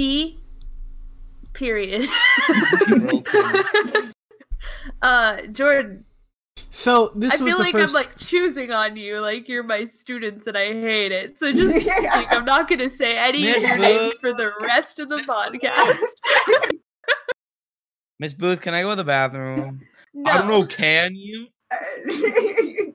[1.52, 2.08] Period.
[5.02, 6.04] Uh, Jordan,
[6.74, 7.44] So this is the.
[7.44, 7.94] I was feel the like first.
[7.94, 11.38] I'm like choosing on you, like you're my students and I hate it.
[11.38, 15.08] So just like I'm not gonna say any of your names for the rest of
[15.08, 15.36] the Miss Booth.
[15.36, 15.98] podcast.
[18.18, 19.82] Miss Booth, can I go to the bathroom?
[20.12, 20.30] No.
[20.30, 21.46] I don't know, can you?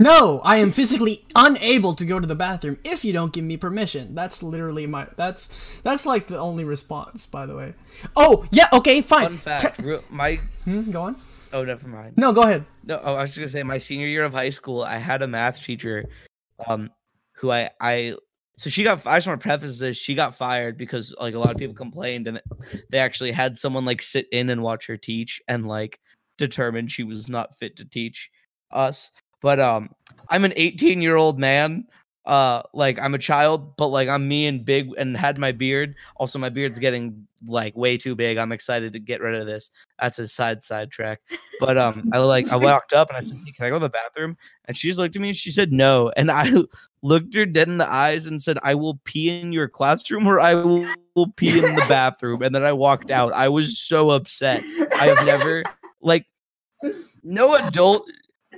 [0.00, 3.56] No, I am physically unable to go to the bathroom if you don't give me
[3.56, 4.14] permission.
[4.14, 5.08] That's literally my.
[5.16, 7.74] That's that's like the only response, by the way.
[8.14, 9.36] Oh yeah, okay, fine.
[9.38, 9.82] Fun Te- fact.
[9.82, 11.16] real- my Hmm, go on.
[11.52, 12.14] Oh, never mind.
[12.16, 12.64] No, go ahead.
[12.84, 15.22] No, oh, I was just gonna say my senior year of high school, I had
[15.22, 16.04] a math teacher,
[16.66, 16.90] um,
[17.32, 18.16] who I I
[18.58, 19.06] so she got.
[19.06, 19.96] I just want to preface this.
[19.96, 22.42] She got fired because like a lot of people complained, and
[22.90, 26.00] they actually had someone like sit in and watch her teach, and like
[26.38, 28.28] determined she was not fit to teach
[28.72, 29.12] us.
[29.40, 29.90] But um,
[30.28, 31.86] I'm an 18 year old man.
[32.28, 35.94] Uh, like I'm a child, but like I'm me and big and had my beard.
[36.16, 38.36] Also, my beard's getting like way too big.
[38.36, 39.70] I'm excited to get rid of this.
[39.98, 41.22] That's a side side track.
[41.58, 43.80] But um, I like I walked up and I said, hey, "Can I go to
[43.80, 44.36] the bathroom?"
[44.66, 46.52] And she just looked at me and she said, "No." And I
[47.02, 50.38] looked her dead in the eyes and said, "I will pee in your classroom or
[50.38, 53.32] I will, will pee in the bathroom." And then I walked out.
[53.32, 54.62] I was so upset.
[55.00, 55.62] I have never
[56.02, 56.26] like
[57.22, 58.06] no adult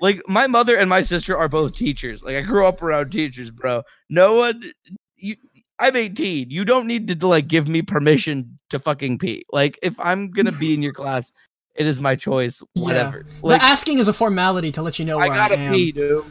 [0.00, 2.22] like my mother and my sister are both teachers.
[2.22, 3.82] Like I grew up around teachers, bro.
[4.08, 4.72] No one
[5.16, 5.36] you
[5.78, 6.50] I'm 18.
[6.50, 9.44] You don't need to like give me permission to fucking pee.
[9.50, 11.32] Like if I'm gonna be in your class,
[11.74, 12.62] it is my choice.
[12.74, 12.84] Yeah.
[12.84, 13.26] Whatever.
[13.42, 15.72] Like the asking is a formality to let you know I where I, gotta am.
[15.72, 16.24] pee, dude.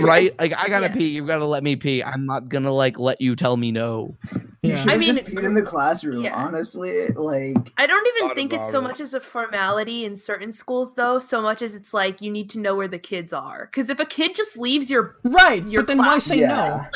[0.00, 0.34] Right?
[0.40, 0.94] Like I gotta Yeah.
[0.94, 1.08] pee.
[1.08, 2.02] You gotta let me pee.
[2.02, 4.16] I'm not gonna like let you tell me no.
[4.62, 4.76] You Yeah.
[4.76, 6.22] should I mean, just peed in the classroom.
[6.22, 6.34] yeah.
[6.34, 8.82] Honestly, like I don't even think it's so it.
[8.82, 12.50] much as a formality in certain schools, though, so much as it's like you need
[12.50, 13.66] to know where the kids are.
[13.66, 16.86] Because if a kid just leaves your Right, Your but then why class- say Yeah.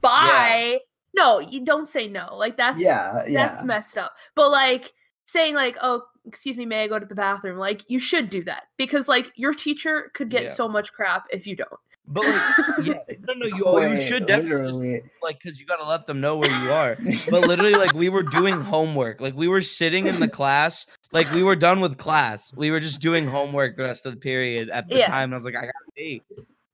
[0.00, 0.80] bye,
[1.14, 2.36] no, you don't say no.
[2.36, 3.46] Like that's yeah, yeah.
[3.48, 4.12] that's messed up.
[4.34, 4.92] But like
[5.26, 7.58] saying like, oh, excuse me, may I go to the bathroom?
[7.58, 10.48] Like you should do that because like your teacher could get Yeah.
[10.50, 11.70] so much crap if you don't.
[12.08, 12.94] But like, yeah,
[13.26, 15.02] no, no, you, oh, you should definitely just, literally.
[15.22, 16.96] like because you gotta let them know where you are.
[17.30, 19.20] But literally, like we were doing homework.
[19.20, 20.86] Like we were sitting in the class.
[21.12, 22.52] Like we were done with class.
[22.54, 25.08] We were just doing homework the rest of the period at the Yeah.
[25.08, 25.24] time.
[25.24, 26.22] And I was like, I gotta pee.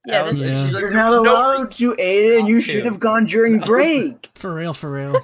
[0.05, 2.47] Yeah, was- this is- she's like, You're "There's not no allowed to, Aiden.
[2.47, 4.29] You should have gone during break.
[4.35, 5.19] For real, for real.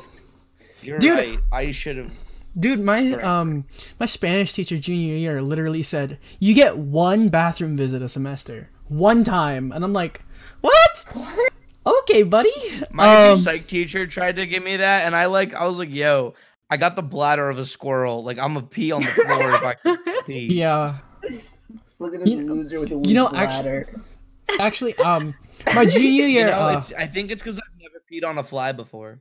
[0.82, 1.18] You're Dude.
[1.18, 1.40] right.
[1.52, 2.14] I should have.
[2.58, 3.24] Dude, my Correct.
[3.24, 3.66] um
[4.00, 8.70] my Spanish teacher junior year literally said, "You get one bathroom visit a semester.
[8.90, 10.22] One time." And I'm like,
[10.62, 11.06] "What?"
[11.86, 12.52] Okay, buddy.
[12.92, 15.54] My Um, psych teacher tried to give me that, and I like.
[15.56, 16.34] I was like, "Yo,
[16.70, 18.24] I got the bladder of a squirrel.
[18.24, 20.98] Like I'm a pee on the floor if I can pee." yeah.
[22.00, 23.90] Look at this You know- loser with a weak you know, bladder.
[24.60, 25.34] Actually, um
[25.74, 28.44] my junior You year know, uh, I think it's because I've never peed on a
[28.44, 29.20] fly before.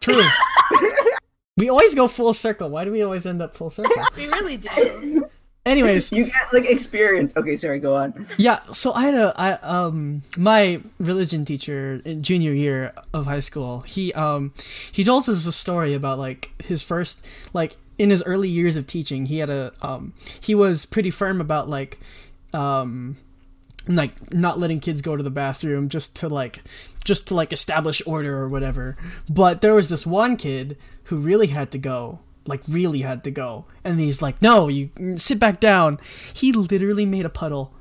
[0.00, 0.22] true.
[1.56, 2.68] we always go full circle.
[2.70, 4.02] Why do we always end up full circle?
[4.16, 5.28] we really do.
[5.66, 7.36] Anyways, you get like experience.
[7.36, 8.26] Okay, sorry, go on.
[8.38, 13.40] Yeah, so I had a I um my religion teacher in junior year of high
[13.40, 13.80] school.
[13.80, 14.54] He um
[14.90, 18.86] he told us a story about like his first like in his early years of
[18.86, 21.98] teaching, he had a um he was pretty firm about like
[22.54, 23.16] um
[23.88, 26.62] like not letting kids go to the bathroom just to like
[27.04, 28.96] just to like establish order or whatever.
[29.28, 32.20] But there was this one kid who really had to go.
[32.46, 33.64] Like really had to go.
[33.84, 35.98] And he's like, "No, you sit back down."
[36.32, 37.72] He literally made a puddle.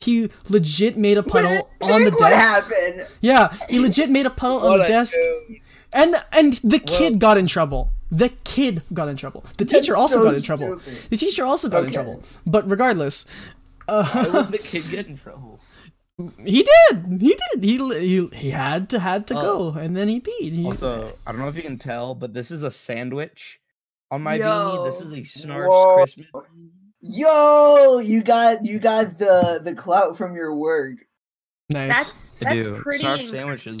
[0.00, 2.70] He legit made a puddle on the Think what desk.
[2.70, 3.06] happened?
[3.20, 5.14] Yeah, he legit made a puddle on the desk.
[5.48, 5.60] dude.
[5.92, 7.90] And and the kid got in trouble.
[8.10, 9.44] The kid got in trouble.
[9.56, 10.78] The teacher also so got in trouble.
[10.78, 11.10] stupid.
[11.10, 12.22] The teacher also got in trouble.
[12.46, 13.24] But regardless,
[13.88, 15.60] uh, Why would the kid get in trouble?
[16.44, 17.20] He did.
[17.20, 17.64] He did.
[17.64, 19.72] He he, he had to had to Oh.
[19.72, 20.52] go, and then he did.
[20.52, 23.58] He, Also, I don't know if you can tell, but this is a sandwich
[24.14, 24.44] on my Yo.
[24.44, 24.86] beanie.
[24.90, 25.94] This is a Snarf's Whoa.
[25.96, 26.26] Christmas.
[27.00, 30.96] Yo, you got you got the the clout from your work.
[31.68, 32.30] nice.
[32.32, 32.76] That's I that's do.
[32.82, 33.04] pretty.
[33.04, 33.80] Snarf sandwiches.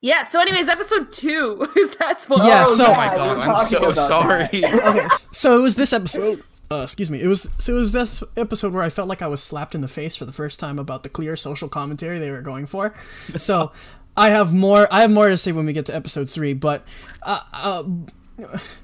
[0.00, 0.24] Yeah.
[0.24, 1.66] So, anyways, episode two.
[1.76, 2.44] is that's what.
[2.44, 4.44] Yeah, Oh, so- Oh Oh my god, I'm talking so about sorry.
[4.64, 6.42] okay, so it was this episode.
[6.70, 7.20] Uh, excuse me.
[7.20, 9.82] It was so it was this episode where I felt like I was slapped in
[9.82, 12.94] the face for the first time about the clear social commentary they were going for.
[13.36, 13.72] So
[14.16, 14.86] I have more.
[14.90, 16.52] I have more to say when we get to episode three.
[16.54, 16.84] But
[17.22, 17.82] uh, uh,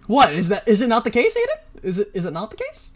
[0.06, 0.66] what is that?
[0.68, 1.84] Is it not the case, Aiden?
[1.84, 2.08] Is it?
[2.14, 2.92] Is it not the case?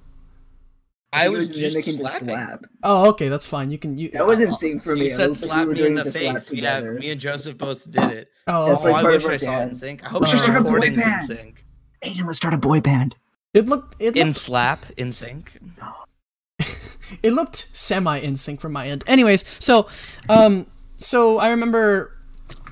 [1.14, 2.28] I You was just mimicking the slapping.
[2.28, 2.64] slap.
[2.82, 3.70] Oh, okay, that's fine.
[3.70, 3.98] You can.
[3.98, 4.08] You.
[4.10, 5.02] That wasn't sync for me.
[5.02, 6.52] You It said looked like slap we were me in doing the slap face.
[6.54, 8.28] Yeah, me and Joseph both did it.
[8.46, 10.04] Oh, That's Oh, like I wish I saw it in sync.
[10.04, 11.64] I hope We should the start a boy recording's in sync.
[12.02, 13.16] Aiden, let's start a boy band.
[13.52, 14.00] it looked.
[14.00, 14.38] It In looked.
[14.40, 15.58] slap, in sync.
[17.22, 19.04] it looked semi in sync from my end.
[19.06, 19.88] Anyways, so
[20.30, 20.66] um
[20.96, 22.16] so I remember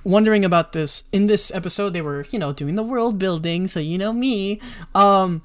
[0.04, 3.80] wondering about this in this episode they were, you know, doing the world building, so
[3.80, 4.60] you know me.
[4.94, 5.42] Um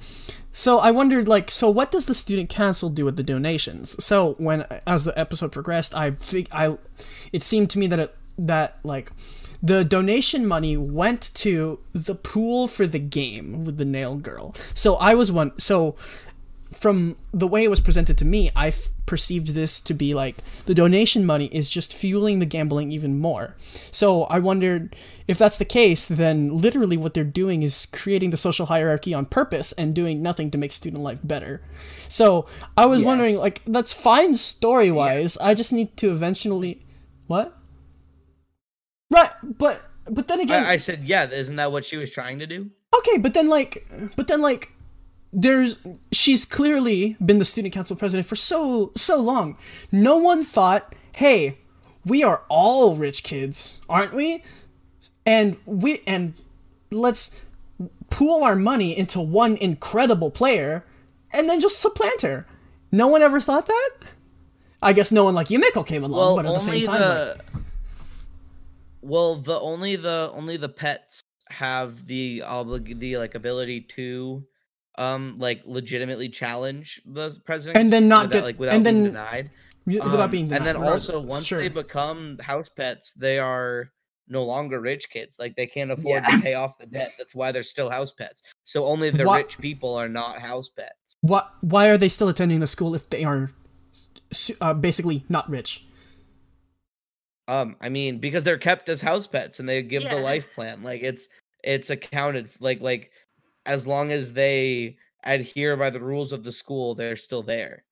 [0.52, 4.02] so I wondered like so what does the student council do with the donations?
[4.04, 6.78] So when as the episode progressed, I think I
[7.34, 9.12] it seemed to me that it that like
[9.62, 14.54] the donation money went to the pool for the game with the nail girl.
[14.74, 15.96] So I was one so
[16.76, 20.36] from the way it was presented to me, I f- perceived this to be like
[20.66, 23.56] the donation money is just fueling the gambling even more.
[23.92, 24.96] So I wondered
[25.28, 29.26] if that's the case, then literally what they're doing is creating the social hierarchy on
[29.26, 31.62] purpose and doing nothing to make student life better.
[32.08, 32.46] So
[32.78, 33.08] I was Yes.
[33.08, 35.38] wondering, like, that's fine story wise.
[35.38, 36.86] I just need to eventually.
[37.28, 37.58] What?
[39.12, 42.40] Right, but but then again, I, I said, yeah, isn't that what she was trying
[42.40, 42.70] to do?
[42.96, 43.86] okay but then like
[44.16, 44.72] but then like
[45.34, 45.80] there's
[46.12, 49.58] she's clearly been the student council president for so so long.
[49.92, 51.58] No one thought hey
[52.06, 54.44] we are all rich kids aren't we?
[55.26, 56.34] And we and
[56.92, 57.44] let's
[58.10, 60.86] pool our money into one incredible player
[61.32, 62.46] and then just supplant her.
[62.92, 63.92] No one ever thought that?
[64.82, 67.42] I guess no one like Yumeko came along Well, but at the same time like.
[69.02, 74.44] Well, the only the only the pets have the oblig the like ability to,
[74.98, 79.04] um, like legitimately challenge the president And then not without, get- like without and being
[79.04, 79.52] then- denied.
[79.86, 81.60] without Um, being and then also once Sure.
[81.60, 83.92] they become house pets, they are
[84.28, 85.36] no longer rich kids.
[85.38, 86.38] Like they can't afford Yeah.
[86.38, 87.12] to pay off the debt.
[87.18, 88.42] That's why they're still house pets.
[88.64, 91.18] So only the What- rich people are not house pets.
[91.22, 93.52] Why, why are they still attending the school if they are
[94.62, 95.86] uh, basically not rich?
[97.48, 100.82] Um, I mean, because they're kept as house pets and they give the life plan.
[100.82, 101.28] Like it's
[101.64, 103.12] it's accounted like like
[103.66, 107.84] as long as they adhere by the rules of the school, they're still there.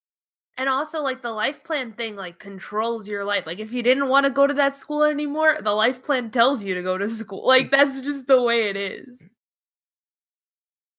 [0.56, 3.44] And also, like the life plan thing, like controls your life.
[3.44, 6.62] Like if you didn't want to go to that school anymore, the life plan tells
[6.62, 7.46] you to go to school.
[7.46, 7.70] Like mm.
[7.72, 9.24] that's just the way it is.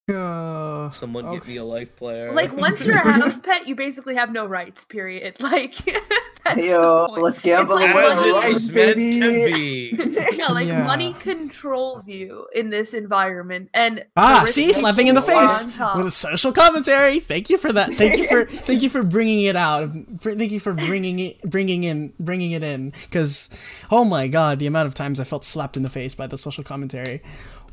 [0.07, 1.53] Uh, Someone get okay.
[1.53, 2.31] me a life player.
[2.31, 4.83] Like once you're a house pet, you basically have no rights.
[4.83, 5.35] Period.
[5.45, 5.75] Like
[6.45, 7.21] that's the Yo, point.
[7.23, 9.91] let's gamble like as money- it Right, was meant baby.
[9.97, 10.37] to be.
[10.37, 10.83] yeah, like Yeah.
[10.85, 13.69] money controls you in this environment.
[13.73, 17.19] And the Ah, rich see, slapping in the face on with a social commentary.
[17.19, 17.95] Thank you for that.
[17.95, 19.89] Thank you for thank you for bringing it out.
[20.19, 22.91] For- Thank you for bringing it bringing in bringing it in.
[22.91, 23.49] Because
[23.89, 26.37] oh my god, the amount of times I felt slapped in the face by the
[26.37, 27.23] social commentary.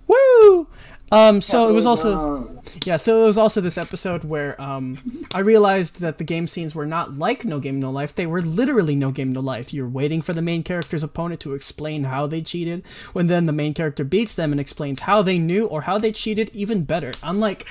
[0.06, 0.68] Woo!
[1.10, 4.96] Um, so it was also yeah, so it was also this episode where um,
[5.34, 8.14] I realized that the game scenes were not like No Game No Life.
[8.14, 9.74] They were literally No Game No Life.
[9.74, 13.52] You're waiting for the main character's opponent to explain how they cheated, when then the
[13.52, 17.12] main character beats them and explains how they knew or how they cheated even better.
[17.22, 17.70] I'm like,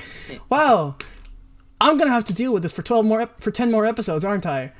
[0.50, 0.96] wow,
[1.80, 4.24] I'm gonna have to deal with this for 12 more, ep- for 10 more episodes,
[4.24, 4.72] aren't I?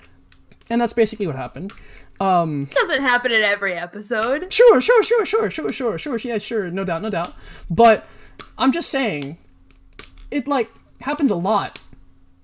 [0.70, 1.74] And that's basically what happened.
[2.22, 4.54] Um, doesn't happen in every episode.
[4.54, 6.18] Sure, sure, sure, sure, sure, sure, sure.
[6.18, 6.70] Yeah, sure.
[6.70, 7.34] No doubt, no doubt.
[7.70, 8.06] But
[8.58, 9.38] I'm just saying,
[10.30, 10.70] it like
[11.02, 11.80] happens a lot,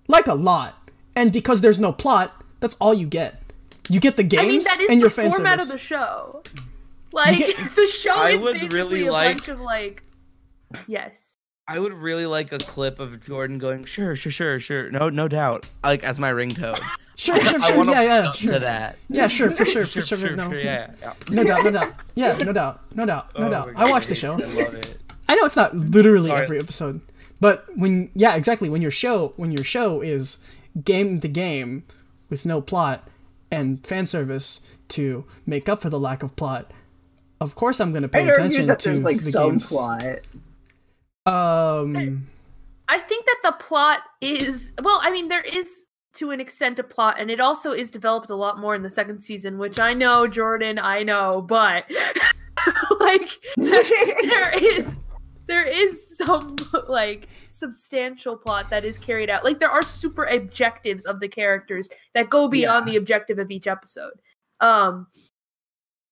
[0.07, 0.73] like a lot.
[1.15, 3.41] And because there's no plot, that's all you get.
[3.89, 5.69] You get the games I mean, that is and the your fan format service.
[5.73, 6.43] of the show.
[7.13, 10.03] Like get- the show I is would basically really a like- bunch of like,
[10.87, 11.26] yes.
[11.67, 14.89] I would really like a clip of Jordan going, sure, sure, sure, sure.
[14.89, 15.69] No, no doubt.
[15.83, 16.79] Like as my ringtone.
[17.19, 17.77] Sure, sure, sure.
[17.77, 18.53] want Yeah, yeah, sure.
[18.53, 18.97] to that.
[19.09, 20.17] Yeah, sure, for sure, for Sure, sure.
[20.19, 21.13] sure, no, sure, yeah, yeah.
[21.31, 21.93] no doubt, no doubt.
[22.13, 23.73] Yeah, no doubt, no doubt, no Oh doubt.
[23.75, 24.33] I watched the show.
[24.33, 24.99] I love it.
[25.27, 26.43] I know it's not literally Sorry.
[26.43, 27.01] every episode,
[27.39, 30.37] but when yeah, exactly when your show when your show is
[30.85, 31.85] game to game
[32.29, 33.07] with no plot
[33.49, 36.69] and fan service to make up for the lack of plot,
[37.41, 39.49] of course I'm going to pay I'd argue attention that to there's like the some
[39.53, 39.69] games.
[39.69, 40.19] plot.
[41.27, 42.27] Um,
[42.87, 46.83] I think that the plot is well, I mean, there is to an extent a
[46.83, 49.93] plot, and it also is developed a lot more in the second season, which I
[49.93, 51.85] know, Jordan, I know, but
[52.99, 54.97] like there is
[55.47, 56.55] there is some
[56.87, 59.43] like substantial plot that is carried out.
[59.43, 62.93] Like there are super objectives of the characters that go beyond Yeah.
[62.93, 64.13] the objective of each episode.
[64.59, 65.07] Um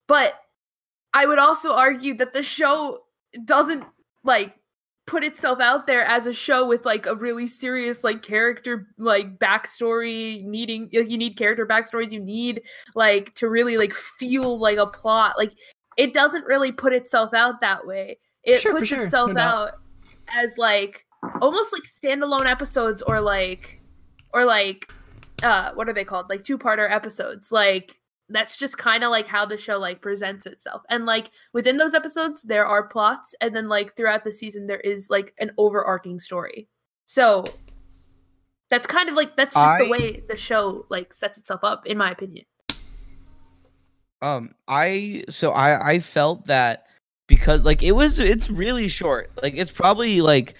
[0.07, 0.39] but
[1.13, 2.99] I would also argue that the show
[3.45, 3.83] doesn't
[4.23, 4.53] like
[5.07, 9.37] put itself out there as a show with like a really serious like character like
[9.37, 12.63] backstory needing you need character backstories you need
[12.95, 15.35] like to really like feel like a plot.
[15.37, 15.51] Like
[15.97, 18.17] it doesn't really put itself out that way.
[18.43, 19.67] It Sure, puts sure, itself no doubt.
[19.67, 19.71] out
[20.27, 21.05] as like
[21.41, 23.81] almost like standalone episodes or like
[24.33, 24.91] or like
[25.43, 26.29] uh what are they called?
[26.29, 27.51] Like two-parter episodes.
[27.51, 27.95] Like
[28.29, 31.93] that's just kind of like how the show like presents itself and like within those
[31.93, 36.19] episodes there are plots and then like throughout the season there is like an overarching
[36.19, 36.67] story
[37.05, 37.43] so
[38.69, 41.97] that's kind of like that's just the way the show like sets itself up in
[41.97, 42.45] my opinion
[44.21, 46.87] Um, I so I I felt that
[47.27, 49.29] because like it was it's really short.
[49.43, 50.55] Like it's probably like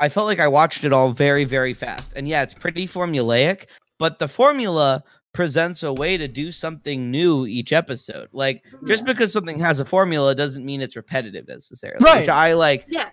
[0.00, 2.12] I felt like I watched it all very very fast.
[2.16, 3.66] And yeah, it's pretty formulaic,
[3.98, 5.02] but the formula
[5.32, 8.28] presents a way to do something new each episode.
[8.32, 11.98] Like just because something has a formula doesn't mean it's repetitive necessarily.
[12.02, 12.20] Right.
[12.20, 13.10] Which I like yeah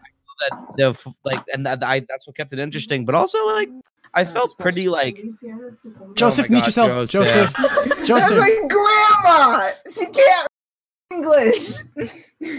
[0.50, 3.70] that the like and that I that's what kept it interesting, but also like
[4.14, 5.24] I felt pretty like
[6.16, 7.10] Joseph, Oh my meet God, yourself.
[7.10, 7.54] Joseph.
[7.54, 7.54] Joseph.
[7.90, 8.38] That's Joseph.
[8.38, 9.70] my grandma.
[9.92, 10.48] She can't
[11.12, 11.72] English.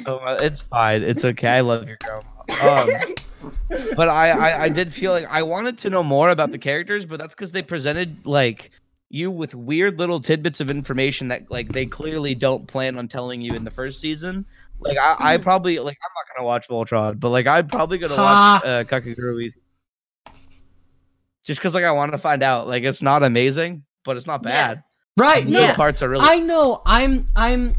[0.06, 1.02] oh, it's fine.
[1.02, 1.48] It's okay.
[1.48, 2.22] I love your grandma.
[2.48, 3.14] Um,
[3.96, 7.04] but I, I I did feel like I wanted to know more about the characters,
[7.06, 8.70] but that's because they presented like
[9.16, 13.40] you with weird little tidbits of information that like they clearly don't plan on telling
[13.40, 14.44] you in the first season.
[14.78, 18.14] Like I, I probably like I'm not gonna watch Voltron, but like I'm probably gonna
[18.14, 18.60] Ha.
[18.62, 19.50] watch uh, Kakegurui.
[21.44, 22.66] Just because like I want to find out.
[22.68, 24.50] Like it's not amazing, but it's not Yeah.
[24.74, 24.82] bad.
[25.18, 25.44] Right.
[25.44, 25.60] The No.
[25.60, 25.74] Yeah.
[25.74, 26.82] parts are really I know.
[26.84, 27.26] I'm.
[27.34, 27.74] I'm.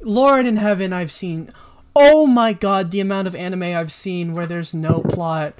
[0.00, 0.92] Lord in heaven.
[0.92, 1.52] I've seen.
[1.94, 5.54] Oh my god, the amount of anime I've seen where there's no plot.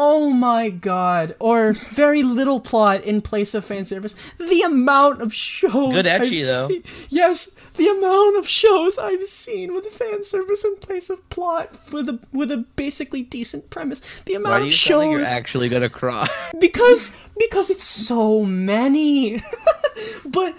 [0.00, 4.14] Oh my god, or very little plot in place of fan service.
[4.38, 5.92] The amount of shows.
[5.92, 6.68] Good I've though.
[6.68, 11.76] seen- Yes, the amount of shows I've seen with fan service in place of plot,
[11.92, 14.00] with a with a basically decent premise.
[14.24, 16.28] The amount Why do of you sound like you're shows actually gonna cry?
[16.60, 19.42] because because it's so many
[20.26, 20.54] but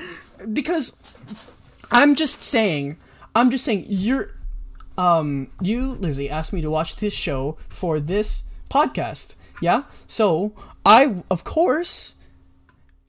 [0.54, 0.96] because
[1.92, 2.96] i'm just saying
[3.36, 4.32] i'm just saying you're
[4.98, 10.54] um you lizzie asked me to watch this show for this podcast yeah so
[10.86, 12.16] i of course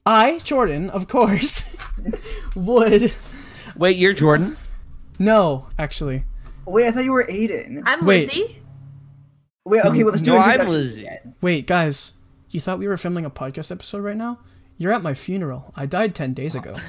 [0.05, 1.75] i jordan of course
[2.55, 3.13] would
[3.77, 4.57] Wait, you're Jordan.
[5.19, 6.23] no actually
[6.65, 7.83] Wait, I thought you were Aiden.
[7.85, 8.27] i'm Wait.
[8.27, 8.57] lizzie
[9.65, 11.07] Wait, okay, well let's do No, I'm introductions Lizzie.
[11.41, 12.13] wait guys
[12.49, 14.39] you thought we were filming a podcast episode right now
[14.77, 16.75] you're at my funeral i died 10 days ago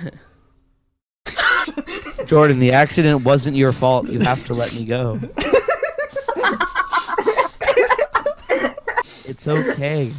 [2.27, 4.09] Jordan, the accident wasn't your fault.
[4.09, 5.21] You have to let me go.
[9.45, 10.11] it's okay.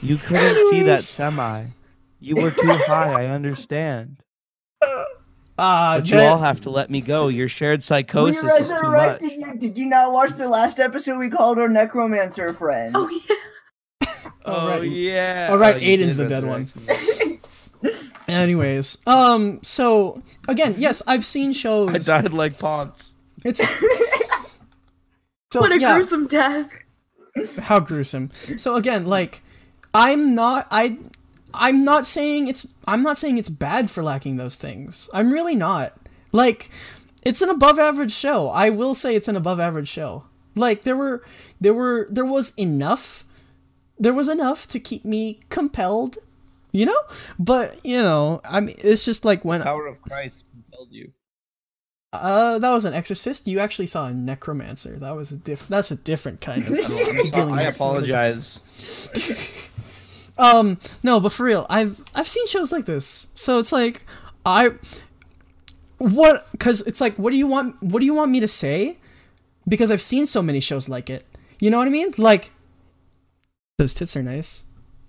[0.00, 1.66] You couldn't see that semi.
[2.20, 4.18] You were too high, I understand.
[5.58, 7.28] Ah, But you all have to let me go.
[7.28, 9.22] Your shared psychosis we is too much.
[9.22, 9.54] you.
[9.58, 12.94] Did you not watch the last episode we called our necromancer friend?
[12.96, 13.36] oh yeah
[14.44, 14.90] Oh Alright.
[14.90, 15.48] yeah.
[15.52, 16.68] Alright, Oh, Aiden's the dead one.
[18.28, 21.90] Anyways, um, so again, yes, I've seen shows.
[21.94, 23.16] I died like Ponce.
[23.44, 23.60] It's
[25.52, 26.72] so what a yeah, gruesome death
[27.60, 28.30] how gruesome.
[28.56, 29.42] So again, like,
[29.94, 30.98] I'm not, I,
[31.54, 35.08] I'm not saying it's, I'm not saying it's bad for lacking those things.
[35.12, 35.94] I'm really not.
[36.32, 36.70] Like,
[37.22, 38.48] it's an above average show.
[38.48, 40.24] I will say it's an above average show.
[40.54, 41.24] Like there were,
[41.60, 43.24] there were, there was enough,
[43.98, 46.16] there was enough to keep me compelled.
[46.74, 46.98] You know,
[47.38, 50.41] but you know, I mean, it's just like when Power of Christ.
[52.12, 53.46] Uh, that was an exorcist.
[53.46, 54.98] You actually saw a necromancer.
[54.98, 55.66] That was a diff.
[55.68, 56.68] That's a different kind of.
[56.90, 58.60] I'm dealing I apologize.
[60.38, 63.28] Um, no, but for real, I've I've seen shows like this.
[63.34, 64.04] So it's like,
[64.44, 64.72] I,
[65.98, 66.50] what?
[66.52, 67.82] Because it's like, what do you want?
[67.82, 68.98] What do you want me to say?
[69.66, 71.24] Because I've seen so many shows like it.
[71.60, 72.12] You know what I mean?
[72.18, 72.50] Like,
[73.78, 74.64] those tits are nice.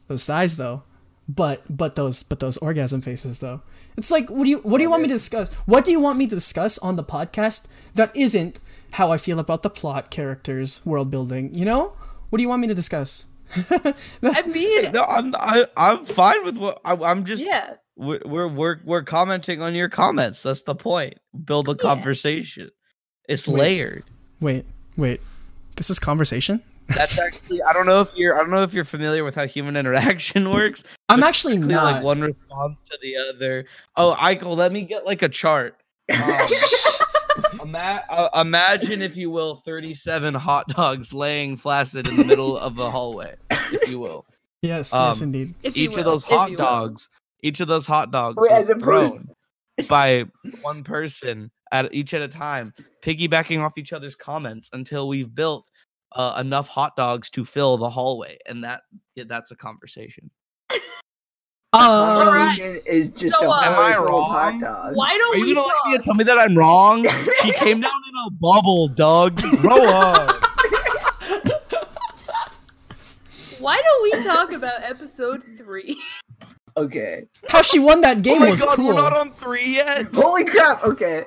[0.07, 0.83] Those thighs, though.
[1.27, 3.61] But but those but those orgasm faces though.
[3.97, 5.51] It's like what do you what do you want me to discuss?
[5.65, 8.59] What do you want me to discuss on the podcast that isn't
[8.93, 11.53] how I feel about the plot, characters, world building?
[11.53, 11.93] You know?
[12.29, 13.27] What do you want me to discuss?
[13.69, 18.47] i mean No, I'm I, I'm fine with what I, I'm just yeah we're, we're
[18.47, 20.41] we're we're commenting on your comments.
[20.41, 21.19] That's the point.
[21.45, 21.77] Build a Yeah.
[21.77, 22.71] conversation.
[23.29, 23.59] It's Wait.
[23.59, 24.03] layered.
[24.39, 24.65] Wait,
[24.97, 25.21] wait.
[25.75, 26.63] This is conversation?
[26.87, 29.45] That's actually I don't know if you're I don't know if you're familiar with how
[29.47, 30.83] human interaction works.
[31.09, 31.83] I'm actually not.
[31.95, 33.65] like one responds to the other.
[33.95, 35.81] Oh, Eichel, let me get like a chart.
[36.13, 36.37] Um,
[37.61, 42.77] ima- uh, imagine, if you will, 37 hot dogs laying flaccid in the middle of
[42.79, 44.25] a hallway, if you will.
[44.61, 45.55] yes, yes, um, indeed.
[45.63, 46.65] If you Each of those hot you will.
[46.65, 47.09] dogs,
[47.41, 48.83] each of those hot dogs Wait, was as opposed-
[49.23, 50.25] thrown by
[50.61, 55.69] one person at each at a time, piggybacking off each other's comments until we've built
[56.15, 58.81] uh, enough hot dogs to fill the hallway, and that
[59.15, 60.29] yeah, that's a conversation.
[61.75, 64.93] Uh, Conversation is just So, a uh, Am I hallway hot wrong?
[64.95, 65.77] Why don't Are you we gonna talk?
[65.87, 67.03] let me tell me that I'm wrong?
[67.41, 69.35] she came down in a bubble, Doug.
[69.59, 70.29] Grow up.
[73.59, 75.99] Why don't we talk about episode three?
[76.75, 77.25] Okay.
[77.49, 78.87] how she won that oh game my was god, cool.
[78.87, 80.07] we're not on three yet.
[80.13, 80.83] Holy crap.
[80.83, 81.25] Okay.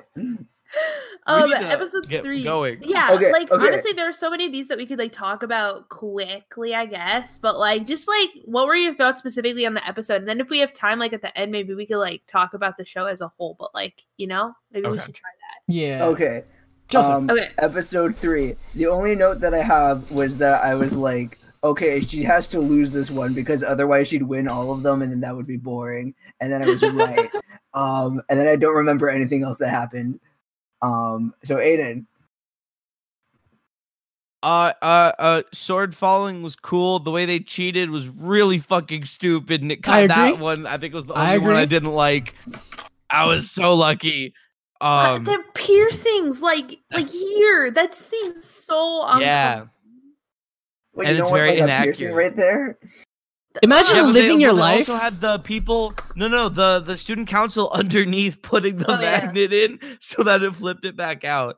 [1.29, 2.41] Um, episode get three.
[2.45, 2.81] going.
[2.81, 3.61] Yeah, Okay, like okay.
[3.67, 6.85] honestly, there are so many of these that we could like talk about quickly, I
[6.85, 7.37] guess.
[7.37, 10.21] But like, just like, what were your thoughts specifically on the episode?
[10.21, 12.53] And then if we have time, like at the end, maybe we could like talk
[12.53, 13.57] about the show as a whole.
[13.59, 15.29] But like, you know, maybe we should try
[15.67, 15.73] that.
[15.73, 16.05] yeah.
[16.05, 16.43] Okay.
[16.87, 17.11] Joseph.
[17.11, 17.49] Um, Okay.
[17.57, 18.55] Episode three.
[18.73, 22.61] The only note that I have was that I was like, okay, she has to
[22.61, 25.57] lose this one because otherwise she'd win all of them, and then that would be
[25.57, 26.15] boring.
[26.39, 27.29] And then I was right.
[27.73, 30.21] um, and then I don't remember anything else that happened.
[30.81, 32.05] Um, so Aiden,
[34.43, 36.99] Uh, uh, uh, sword falling was cool.
[36.99, 40.67] The way they cheated was really fucking stupid, and it I cut that one.
[40.67, 42.35] I think was the I only one I didn't like.
[43.09, 44.33] I was so lucky.
[44.79, 49.21] Um, the piercings, like like here, that seems so uncomfortable.
[49.25, 49.65] yeah,
[50.93, 52.13] Wait, And you it's don't want, very like, inaccurate.
[52.13, 52.77] right there.
[53.63, 54.89] Imagine Yeah, living they, your but they life.
[54.89, 55.93] Also had the people.
[56.15, 59.21] No, no, the the student council underneath putting the Oh, yeah.
[59.21, 61.57] magnet in so that it flipped it back out,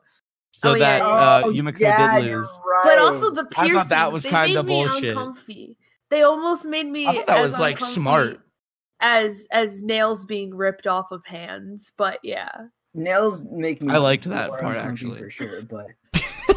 [0.52, 1.06] so Oh, that yeah.
[1.06, 2.48] uh, Oh, Yumeko yeah, did lose.
[2.66, 2.82] right.
[2.84, 5.16] But also the I piercings, thought that was they kinda made me bullshit.
[5.16, 5.76] uncomfy.
[6.10, 7.06] They almost made me.
[7.06, 8.40] I thought that as was, like, smart.
[9.00, 12.50] As as nails being ripped off of hands, but yeah.
[12.92, 13.92] nails make me.
[13.92, 15.18] I liked that part, actually.
[15.20, 15.62] for sure.
[15.62, 15.86] But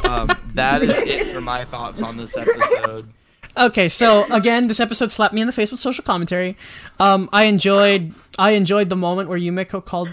[0.09, 3.07] Um, that is it for my thoughts on this episode.
[3.55, 6.57] Okay, so again, this episode slapped me in the face with social commentary.
[6.99, 10.09] Um, I enjoyed I enjoyed the moment where Yumeko called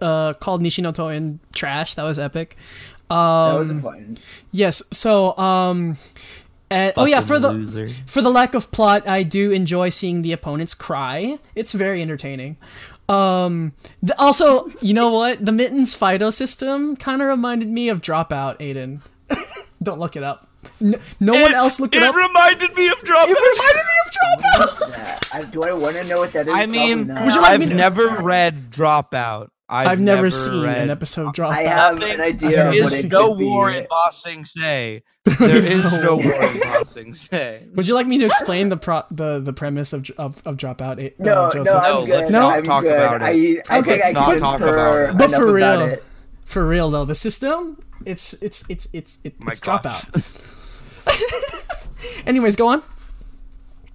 [0.00, 1.94] uh called Nishinotouin trash.
[1.94, 2.56] That was epic.
[3.08, 4.18] Um, that was fun.
[4.50, 4.82] yes.
[4.92, 5.96] So um,
[6.70, 7.86] and, oh yeah, for the loser.
[8.06, 11.38] for the lack of plot, I do enjoy seeing the opponents cry.
[11.54, 12.56] It's very entertaining.
[13.08, 15.44] Um, th- also, you know what?
[15.44, 19.00] The Mittens Fido system kind of reminded me of Dropout, Aiden.
[19.82, 20.48] Don't look it up.
[20.80, 22.14] No, no one else look it, It up.
[22.14, 23.26] reminded me of Dropout.
[23.28, 25.34] it reminded me of Dropout.
[25.34, 26.54] I, do I want to know what that is?
[26.54, 29.48] I mean, Would you like I've me to- never read Dropout.
[29.68, 31.50] I've, I've, never, seen read an episode of Dropout.
[31.52, 33.44] I have Nothing- an idea There of There what is it no could be.
[33.44, 35.02] war in Ba Sing Se.
[35.24, 37.68] There is no war in Ba Sing Se.
[37.74, 40.98] Would you like me to explain the pro- the the premise of of, of Dropout?
[41.00, 41.74] A- uh, No, no, Joseph?
[41.76, 42.10] I'm No, good.
[42.20, 42.92] let's not I'm talk good.
[42.92, 43.24] about it.
[43.24, 43.28] I,
[43.76, 45.18] I Okay, think I not can talk about it.
[45.18, 45.96] But for real.
[46.44, 49.60] For real though, the system, it's it's it's it's it, My it's.
[49.60, 50.48] Dropout.
[52.26, 52.82] Anyways, go on.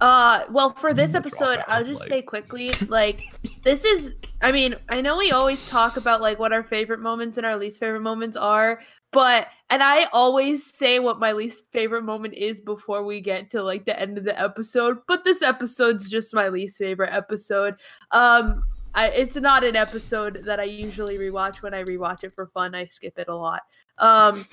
[0.00, 3.22] Uh, well, for this episode, I'll just like- say quickly, like,
[3.62, 7.36] this is, I mean, I know we always talk about like what our favorite moments
[7.36, 12.02] and our least favorite moments are, but, and I always say what my least favorite
[12.04, 16.08] moment is before we get to like the end of the episode, but this episode's
[16.08, 17.74] just my least favorite episode.
[18.12, 18.62] Um,
[18.94, 22.74] I, it's not an episode that I usually rewatch when I rewatch it for fun.
[22.74, 23.62] I skip it a lot.
[23.98, 24.46] Um,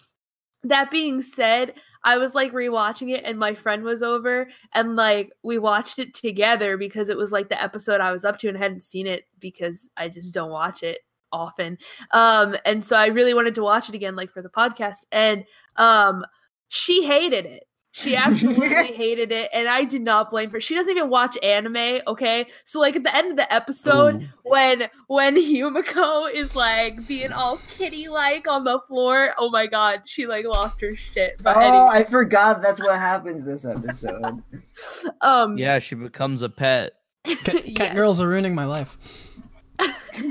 [0.64, 1.76] that being said,
[2.06, 6.14] I was like rewatching it and my friend was over and like we watched it
[6.14, 9.26] together because it was like the episode I was up to and hadn't seen it
[9.40, 11.00] because I just don't watch it
[11.32, 11.78] often.
[12.12, 15.44] Um and so I really wanted to watch it again like for the podcast and
[15.78, 16.24] um
[16.68, 17.68] she hated it.
[17.96, 20.60] She absolutely hated it and I did not blame her.
[20.60, 22.46] She doesn't even watch anime, okay?
[22.66, 24.28] So like at the end of the episode Ooh.
[24.44, 30.02] when when Yumeko is like being all kitty like on the floor, oh my god,
[30.04, 31.42] she like lost her shit.
[31.42, 34.44] But Oh, anyway, I forgot that's what happens this episode.
[35.22, 36.92] um Yeah, she becomes a pet.
[37.24, 37.96] Cat, cat yes.
[37.96, 39.38] girls are ruining my life.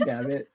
[0.04, 0.48] Damn it.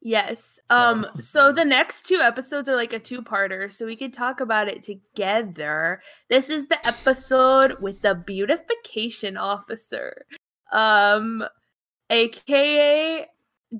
[0.00, 0.58] Yes.
[0.70, 4.68] Um So- the next two episodes are like a two-parter, so we could talk about
[4.68, 6.00] it together.
[6.30, 10.24] This is the episode with the beautification officer.
[10.72, 11.44] Um
[12.10, 13.26] aka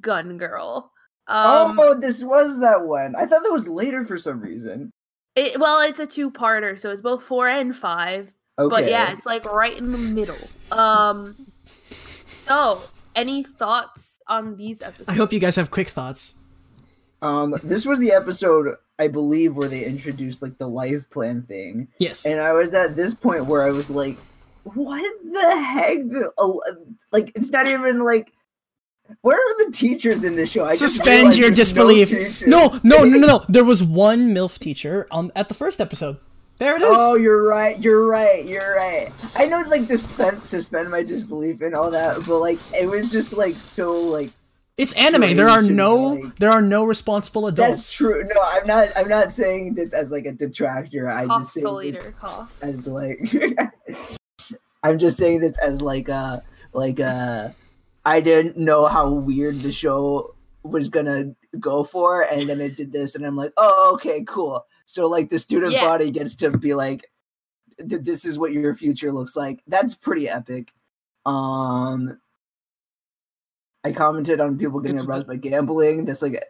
[0.01, 0.93] Gun Girl.
[1.27, 3.15] Um oh, this was that one.
[3.15, 4.91] I thought that was later for some reason.
[5.37, 8.33] it, well, it's a two-parter, so it's both 4 and 5.
[8.59, 8.69] Okay.
[8.71, 10.37] But yeah, it's like right in the middle.
[10.73, 12.81] Um so
[13.15, 15.09] any thoughts on these episodes?
[15.09, 16.35] I hope you guys have quick thoughts.
[17.21, 21.89] Um, this was the episode I believe, where they introduced like the life plan thing,
[22.01, 22.27] Yes.
[22.27, 24.17] and I was at this point where I was like,
[24.65, 26.61] "What the heck?" The, oh,
[27.13, 28.33] like, it's not even like.
[29.23, 30.67] Where are the teachers in this show?
[30.67, 32.47] I Suspend realized your disbelief.
[32.47, 33.45] No, no, no, no, no.
[33.49, 36.19] There was one MILF teacher on at the first episode.
[36.59, 36.89] There it is.
[36.91, 37.79] Oh, you're right.
[37.79, 38.47] You're right.
[38.47, 39.13] You're right.
[39.37, 43.11] I know, like, to suspend, suspend my disbelief and all that, but like, it was
[43.13, 44.31] just like so like
[44.77, 45.37] it's anime.
[45.37, 47.77] There are no like- there are no responsible adults.
[47.79, 48.25] That's true.
[48.25, 48.89] No, I'm not.
[48.97, 51.09] I'm not saying this as like a detractor.
[51.09, 51.61] I just say
[51.93, 52.53] this cough.
[52.63, 53.21] as like.
[54.83, 56.43] I'm just saying this as like a
[56.73, 57.55] like a.
[58.05, 62.93] I didn't know how weird the show was gonna go for, and then it did
[62.93, 64.65] this, and I'm like, oh, okay, cool.
[64.89, 65.85] So like the student Yeah.
[65.85, 67.11] body gets to be like,
[67.79, 69.63] this is what your future looks like.
[69.69, 70.73] That's pretty epic.
[71.27, 72.19] Um,
[73.85, 76.07] I commented on people getting It's the- aroused by gambling.
[76.07, 76.43] That's like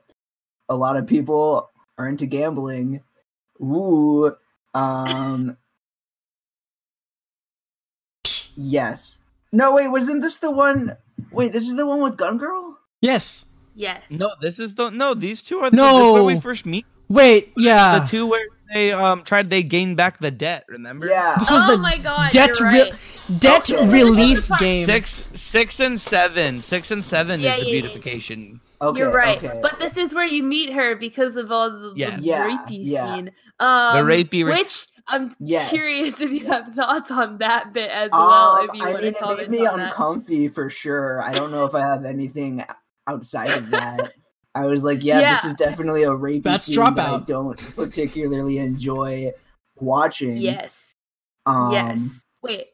[0.69, 1.69] a lot of people
[1.99, 3.03] are into gambling.
[3.61, 4.35] Ooh.
[4.73, 5.57] Um.
[8.57, 9.19] yes.
[9.53, 9.89] No, wait.
[9.89, 10.97] Wasn't this the one?
[11.33, 12.79] Wait, this is the one with Gun Girl.
[13.01, 13.47] Yes.
[13.75, 14.03] Yes.
[14.11, 15.15] No, this is the no.
[15.15, 16.13] These two are the, this is No.
[16.13, 16.87] where we first meet.
[17.09, 17.53] Wait.
[17.57, 18.01] Yeah.
[18.01, 20.65] the two where they um tried they gained back the debt.
[20.69, 21.07] Remember?
[21.07, 21.37] Yeah.
[21.39, 22.95] This was oh the my god, debt you're re- right.
[23.39, 23.91] debt Okay.
[23.91, 24.87] relief game.
[24.87, 26.59] Six, six and seven.
[26.59, 27.81] Six and seven Yeah, is the yeah, yeah.
[27.81, 28.61] beautification.
[28.81, 28.99] Okay.
[29.01, 29.43] You're right.
[29.43, 29.59] Okay.
[29.63, 32.21] But this is where you meet her because of all the, the Yes.
[32.21, 33.15] Yeah, rapey yeah.
[33.15, 33.31] scene.
[33.59, 35.71] Um, the rapey ra- which I'm Yes.
[35.71, 38.65] curious if you have thoughts on that bit as Um, well.
[38.69, 39.89] If you I want mean, to it comment made me on that.
[39.89, 41.23] uncomfy for sure.
[41.23, 42.65] I don't know if I have anything
[43.09, 44.13] outside of that.
[44.55, 48.59] I was like, yeah, this is definitely a rapey That's scene that I don't particularly
[48.59, 49.33] enjoy
[49.77, 50.37] watching.
[50.37, 50.93] Yes.
[51.47, 52.25] Um, yes.
[52.43, 52.67] Wait.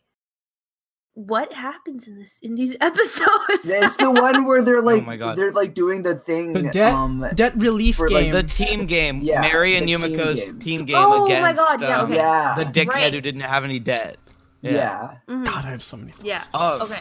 [1.17, 3.69] What happens in this in these episodes?
[3.69, 5.37] It's the one where they're like, oh my God.
[5.39, 6.53] they're like doing the thing.
[6.55, 8.33] The debt um, debt relief for, like, game.
[8.33, 9.21] The team game.
[9.23, 10.59] Yeah, Mary and the team Yumeko's game.
[10.59, 12.17] team game Oh my against God, yeah, um, okay.
[12.17, 13.15] yeah, the dickhead Right.
[13.15, 14.17] who didn't have any debt.
[14.61, 15.19] yeah.
[15.29, 15.45] Mhm.
[15.45, 16.11] God, I have so many.
[16.11, 16.25] Thoughts.
[16.25, 16.43] Yeah.
[16.53, 17.01] Oh, Okay.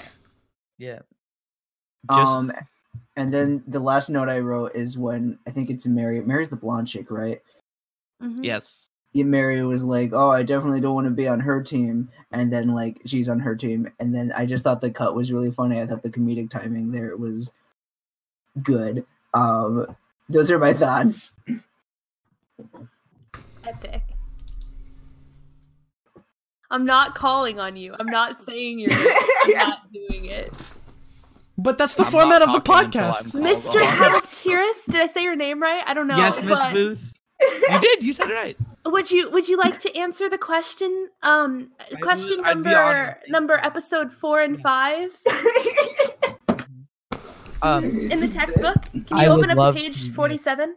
[0.78, 1.00] yeah.
[2.12, 2.52] Just Um,
[3.16, 6.22] and then the last note I wrote is when I think it's Mary.
[6.22, 7.42] Mary's the blonde chick, right?
[8.22, 8.40] Mhm.
[8.42, 8.90] yes.
[9.14, 12.52] yeah, Mary was like, "Oh, I definitely don't want to be on her team," and
[12.52, 15.52] then like she's on her team, and then I just thought the cut was really
[15.52, 15.80] funny.
[15.80, 17.52] I thought the comedic timing there was
[18.62, 19.06] good.
[19.34, 19.96] Um,
[20.30, 21.34] those are my thoughts.
[23.66, 24.02] Epic.
[26.72, 27.96] I'm not calling on you.
[28.00, 28.92] I'm not saying you're.
[28.92, 30.52] I'm not doing it.
[31.58, 33.34] But that's the I'm format of the podcast.
[33.40, 33.82] Mr.
[33.84, 34.24] Hold
[34.88, 35.84] did I say your name right?
[35.86, 36.18] I don't know.
[36.18, 37.00] yes, Miss but Booth.
[37.42, 38.04] You did.
[38.04, 38.58] You said it right.
[38.86, 41.10] Would you Would you like to answer the question?
[41.22, 45.10] Um, would- question I'd number number episode four and five
[47.62, 47.84] Um.
[48.12, 48.82] in the textbook.
[48.92, 50.76] Can you I open up love page forty-seven?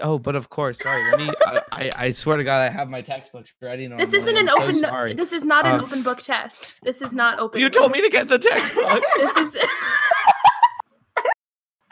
[0.00, 0.78] Oh, but of course.
[0.82, 1.10] Sorry.
[1.10, 1.30] Let me.
[1.46, 3.86] I, I, I swear to God, I have my textbooks ready.
[3.86, 4.18] This normally.
[4.18, 4.76] isn't an I'm so open.
[4.76, 5.14] sorry.
[5.14, 6.74] this is not an Um, open book test.
[6.82, 7.60] This is not open.
[7.60, 7.78] You book.
[7.80, 9.02] told me to get the textbook.
[9.16, 9.54] This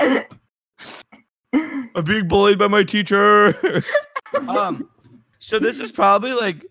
[0.00, 0.26] is.
[1.94, 3.84] I'm being bullied by my teacher.
[4.48, 4.88] um,
[5.38, 6.64] so this is probably like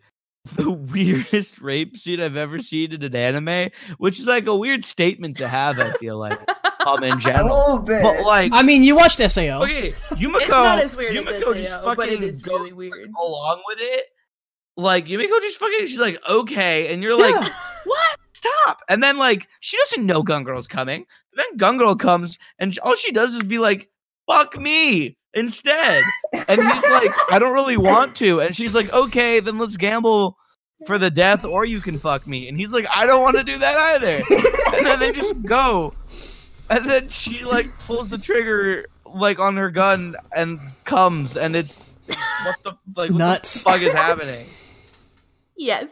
[0.55, 3.69] the weirdest rape scene I've ever seen in an anime,
[3.99, 5.77] which is like a weird statement to have.
[5.79, 6.39] I feel like,
[6.85, 8.01] um, in A general, little bit.
[8.03, 9.63] but like, I mean, you watched Sao.
[9.63, 13.11] okay, Yumeko, it's not as weird Yumeko as just SAO, but it fucking really weird.
[13.19, 14.05] along with it.
[14.77, 17.53] Like Yumeko just fucking, she's like, okay, and you're like, Yeah.
[17.85, 18.17] what?
[18.33, 18.81] Stop!
[18.89, 21.05] And then like she doesn't know Gun Girl's coming.
[21.35, 23.89] Then Gun Girl comes, and all she does is be like,
[24.27, 26.03] "Fuck me." Instead,
[26.49, 28.41] and he's like, I don't really want to.
[28.41, 30.35] And she's like, okay, then let's gamble
[30.85, 32.49] for the death, or you can fuck me.
[32.49, 34.21] And he's like, I don't want to do that either.
[34.75, 35.93] And then they just go.
[36.71, 41.93] And then she like pulls the trigger like on her gun and comes, and it's
[42.07, 43.63] what the like what Nuts.
[43.63, 44.45] the fuck is happening?
[45.57, 45.89] Yes.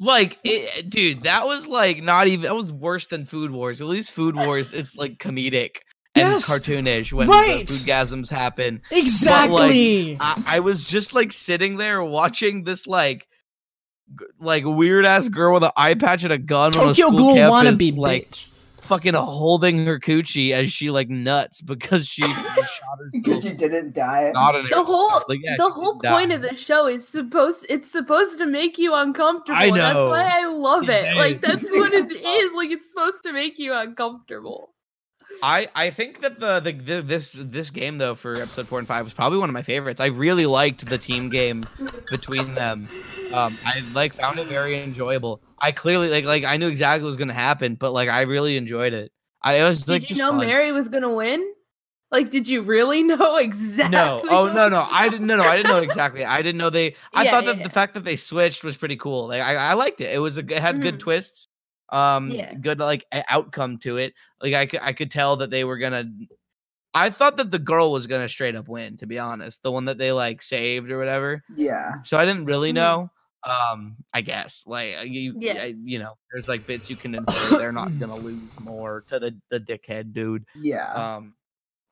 [0.00, 3.80] Like, it, dude, that was like not even that was worse than Food Wars.
[3.80, 5.78] At least Food Wars, it's like comedic
[6.14, 7.66] and Yes, cartoonish when right.
[7.66, 8.82] the foodgasms happen.
[8.90, 10.16] Exactly.
[10.20, 13.26] I, I was just like sitting there watching this like
[14.18, 17.06] g- like weird ass girl with an eye patch and a gun on a Tokyo
[17.08, 18.48] school Ghoul campus, wannabe like bitch.
[18.88, 23.94] Fucking holding her coochie as she like nuts because she just shot because she didn't
[23.94, 24.30] die.
[24.32, 26.36] Not in The whole like, yeah, the whole point die.
[26.36, 29.58] of the show is supposed it's supposed to make you uncomfortable.
[29.58, 29.74] I know.
[29.76, 31.16] That's why I love It it.
[31.16, 32.52] Like that's what it is.
[32.54, 34.72] Like it's supposed to make you uncomfortable.
[35.42, 38.88] I I think that the, the the this this game though for episode four and
[38.88, 40.00] five was probably one of my favorites.
[40.00, 41.64] I really liked the team game
[42.10, 42.88] between them.
[43.32, 45.40] Um, I like found it very enjoyable.
[45.60, 48.56] I clearly like like I knew exactly what was gonna happen, but like I really
[48.56, 49.12] enjoyed it.
[49.42, 50.46] I it was Did like you just know fun.
[50.46, 51.54] Mary was gonna win?
[52.10, 53.90] Like, did you really know exactly?
[53.96, 54.18] No.
[54.30, 54.86] Oh no, no.
[54.90, 55.26] I didn't.
[55.26, 55.44] No, no.
[55.44, 56.24] I didn't know exactly.
[56.24, 56.94] I didn't know they.
[57.12, 57.62] I Yeah, thought that yeah.
[57.64, 59.28] the fact that they switched was pretty cool.
[59.28, 60.12] Like I, I liked it.
[60.14, 61.00] It was a, it had good Mhm.
[61.00, 61.47] twists.
[61.90, 62.54] Um, Yeah.
[62.54, 64.14] good like outcome to it.
[64.42, 66.04] Like I could, I could tell that they were gonna.
[66.94, 68.96] I thought that the girl was gonna straight up win.
[68.98, 71.42] To be honest, the one that they like saved or whatever.
[71.54, 71.94] yeah.
[72.04, 72.74] So I didn't really Mhm.
[72.76, 73.10] know.
[73.44, 75.64] Um, I guess like uh, you, Yeah.
[75.66, 79.18] yeah, you know, there's like bits you can infer they're not gonna lose more to
[79.18, 80.44] the the dickhead dude.
[80.60, 80.92] Yeah.
[80.92, 81.34] Um,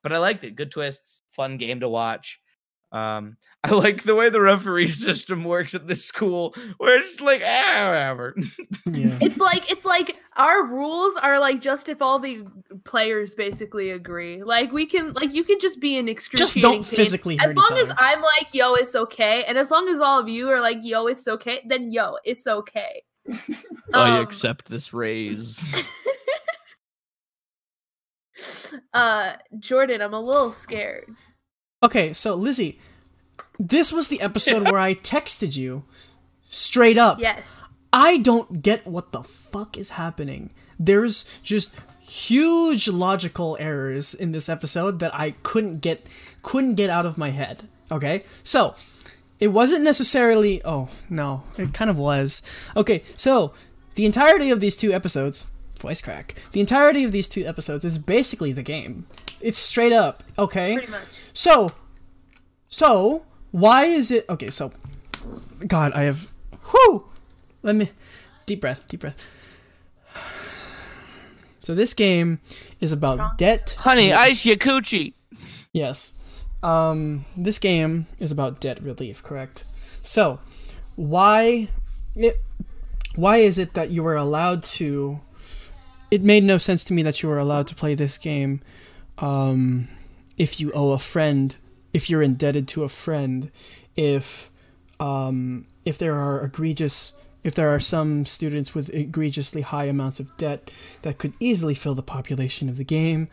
[0.03, 0.57] but I liked it.
[0.57, 2.41] Good twists, fun game to watch.
[2.93, 7.43] Um, I like the way the referee system works at this school, where it's like,
[7.45, 8.37] ah, whatever.
[8.87, 9.19] Yeah.
[9.21, 12.45] It's like it's like our rules are like just if all the
[12.85, 14.43] players basically agree.
[14.43, 16.97] Like we can like you can just be an excruciating Just don't pain.
[16.97, 17.93] physically As hurt long each as.
[17.99, 21.09] I'm like yo, it's okay, and as long as all of you are like yo,
[21.09, 23.03] it's okay, then yo, it's okay.
[23.93, 25.67] I Um, accept this raise.
[28.93, 31.09] Uh, Jordan, I'm a little scared.
[31.83, 32.79] Okay, so Lizzie,
[33.59, 35.85] this was the episode where I texted you
[36.49, 37.19] straight up.
[37.21, 37.61] Yes.
[37.93, 40.51] I don't get what the fuck is happening.
[40.79, 46.07] There's just huge logical errors in this episode that I couldn't get
[46.43, 47.65] couldn't get out of my head.
[47.91, 48.25] Okay?
[48.43, 48.75] So,
[49.39, 52.41] it wasn't necessarily oh, no, it kind of was.
[52.75, 53.53] Okay, so
[53.97, 55.47] the entirety of these two episodes,
[55.79, 56.37] voice crack.
[56.53, 59.07] The entirety of these two episodes is basically the game.
[59.41, 60.75] It's straight up, okay?
[60.75, 61.03] Pretty much.
[61.33, 61.73] So,
[62.69, 64.49] so why is it okay?
[64.49, 64.73] So,
[65.67, 66.33] God, I have.
[66.73, 67.07] Whoo!
[67.63, 67.91] Let me
[68.47, 69.31] deep breath, deep breath.
[71.63, 72.39] So this game
[72.81, 73.77] is about debt.
[73.81, 75.15] Honey, ice your coochie.
[75.73, 76.13] Yes.
[76.63, 79.65] Um, this game is about debt relief, correct?
[80.03, 80.39] So,
[80.95, 81.69] why
[82.15, 82.37] it,
[83.15, 85.21] why is it that you were allowed to
[86.11, 88.61] it made no sense to me that you were allowed to play this game
[89.19, 89.89] um,
[90.37, 91.57] if you owe a friend,
[91.93, 93.51] if you're indebted to a friend,
[93.97, 94.51] if
[95.01, 100.37] um, if there are egregious if there are some students with egregiously high amounts of
[100.37, 100.69] debt
[101.03, 103.29] that could easily fill the population of the game.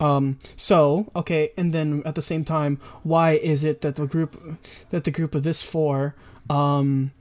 [0.00, 4.40] Um, so okay, and then at the same time, why is it that the group
[4.88, 6.14] that the group of this four,
[6.48, 7.12] um,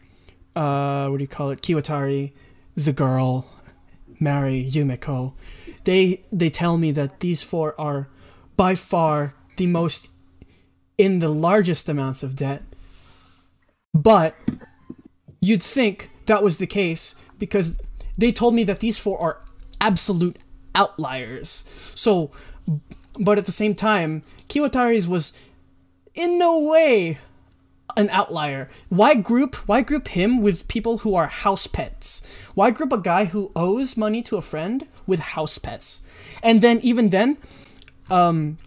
[0.55, 2.31] uh, what do you call it, Kiwatari,
[2.75, 3.45] the girl,
[4.19, 5.33] Mary, Yumeko,
[5.83, 8.07] they they tell me that these four are
[8.57, 10.09] by far the most
[10.97, 12.63] in the largest amounts of debt.
[13.93, 14.35] But
[15.41, 17.79] you'd think that was the case because
[18.17, 19.41] they told me that these four are
[19.79, 20.37] absolute
[20.75, 21.65] outliers.
[21.95, 22.31] So,
[23.19, 25.37] but at the same time, Kiwatari's was
[26.13, 27.17] in no way
[27.97, 28.69] an outlier.
[28.89, 32.21] Why group why group him with people who are house pets?
[32.53, 36.01] Why group a guy who owes money to a friend with house pets?
[36.41, 37.37] And then even then,
[38.09, 38.57] um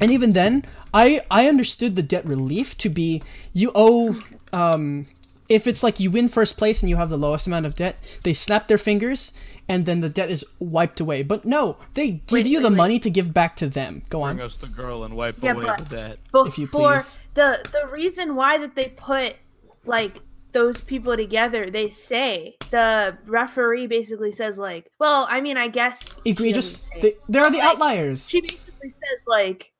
[0.00, 3.22] and even then, I I understood the debt relief to be
[3.52, 4.16] you owe
[4.52, 5.06] um
[5.48, 7.94] if it's like you win first place and you have the lowest amount of debt,
[8.22, 9.32] they snap their fingers
[9.66, 11.22] and then the debt is wiped away.
[11.22, 12.76] But no, they give Wait, you wait, the wait.
[12.84, 14.02] money to give back to them.
[14.08, 14.36] Go on.
[14.36, 16.18] Bring us the girl and wipe Yeah, away the debt.
[16.46, 17.18] If you Before please.
[17.34, 19.36] the the reason why that they put
[19.84, 20.20] like
[20.52, 26.00] those people together, they say the referee basically says like, well, I mean, I guess
[26.24, 26.88] she Egregious.
[26.88, 27.02] doesn't.
[27.02, 28.28] They, they are the Like, outliers.
[28.28, 29.72] She basically says like,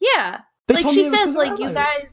[0.00, 2.06] yeah, They like told she it says like you guys,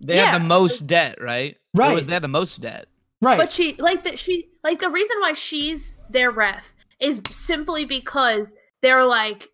[0.00, 0.38] They had Yeah.
[0.38, 1.52] the most debt, right?
[1.52, 1.94] It Right.
[1.94, 2.86] was, they have the most debt.
[3.20, 3.36] Right.
[3.36, 8.54] but she like that she like the reason why she's their ref is simply because
[8.80, 9.48] they're like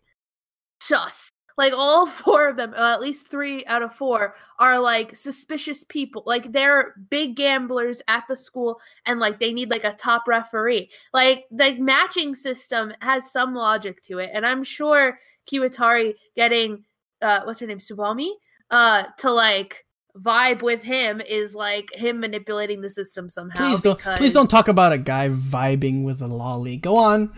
[0.79, 1.29] sus.
[1.57, 5.83] Like all four of them, uh, at least three out of four, are like suspicious
[5.83, 6.23] people.
[6.25, 10.89] Like they're big gamblers at the school, and like they need like a top referee.
[11.13, 15.19] Like the matching system has some logic to it, and I'm sure
[15.51, 16.83] Kiwatari getting
[17.21, 18.29] uh what's her name Subami
[18.71, 19.85] uh to like
[20.19, 23.55] vibe with him is like him manipulating the system somehow.
[23.67, 26.77] please don't because- please don't talk about a guy vibing with a lolly.
[26.77, 27.31] Go on.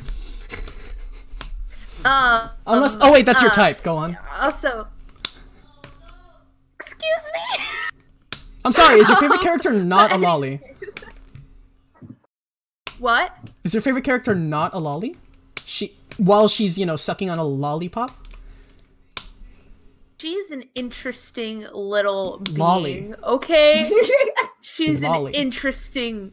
[2.07, 3.83] Uh, Unless um, oh wait, that's your uh, type.
[3.83, 4.17] Go on.
[4.39, 4.87] Also,
[6.79, 7.03] excuse
[7.33, 7.65] me.
[8.65, 8.99] I'm sorry.
[8.99, 10.61] Is your favorite character not a lolly?
[12.99, 13.31] What?
[13.63, 15.17] Is your favorite character not a lolly?
[15.63, 18.09] She while she's you know sucking on a lollipop.
[20.19, 22.57] She's an interesting little being.
[22.57, 23.13] Lolly.
[23.23, 23.87] Okay,
[24.61, 25.35] she's Lolly.
[25.35, 26.31] an interesting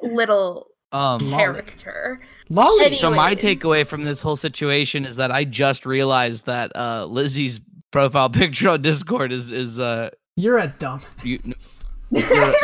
[0.00, 2.20] little Um, character.
[2.48, 2.86] Lolly.
[2.86, 7.04] Any- so my takeaway from this whole situation is that I just realized that uh,
[7.06, 7.60] Lizzie's
[7.90, 11.00] profile picture on Discord is is uh You're a dumb.
[11.22, 11.38] you,
[12.10, 12.54] you're-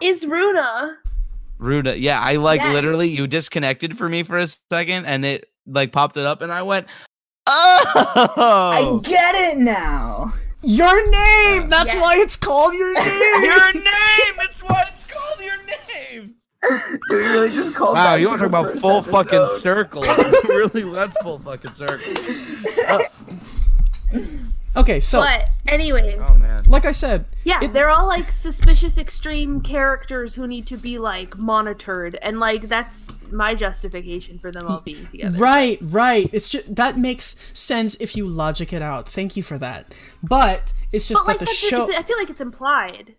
[0.00, 0.96] Is Runa?
[1.60, 1.96] Ruda.
[1.98, 2.72] Yeah, I like Yes.
[2.74, 6.52] literally you disconnected for me for a second and it like popped it up and
[6.52, 6.86] I went,
[7.46, 7.92] oh,
[8.36, 10.32] I get it now.
[10.62, 11.68] Your name.
[11.68, 12.02] That's Yes.
[12.02, 13.44] why it's called your name.
[13.44, 14.34] your name.
[14.42, 14.84] It's why
[17.10, 19.58] we really just call Wow, you to want to talk about first full fucking episode?
[19.60, 20.02] circle?
[20.48, 22.12] really, that's full fucking circle.
[22.88, 22.98] Uh,
[24.76, 26.64] okay, so but anyways, Oh man.
[26.66, 30.98] like I said, yeah, it- they're all like suspicious extreme characters who need to be
[30.98, 35.38] like monitored, and like that's my justification for them all being together.
[35.38, 36.28] Right, right.
[36.32, 37.24] It's just that makes
[37.58, 39.08] sense if you logic it out.
[39.08, 39.94] Thank you for that.
[40.22, 41.88] But it's just But like the show.
[41.92, 43.14] I feel like it's implied.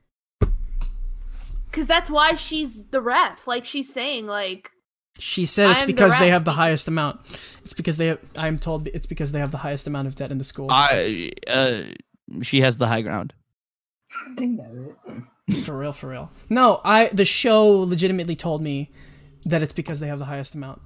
[1.76, 3.46] Cause that's why she's the ref.
[3.46, 4.72] Like she's saying, like
[5.20, 7.20] She said it's I'm the because they have the highest amount.
[7.66, 8.08] It's because they.
[8.08, 10.68] Have, I'm told it's because they have the highest amount of debt in the school.
[10.70, 11.82] I uh,
[12.44, 13.34] she has the high ground.
[14.36, 14.58] Dang
[15.50, 15.64] it.
[15.66, 16.32] for real, for real.
[16.50, 17.10] No, I.
[17.10, 18.92] The show legitimately told me
[19.44, 20.82] that it's because they have the highest amount,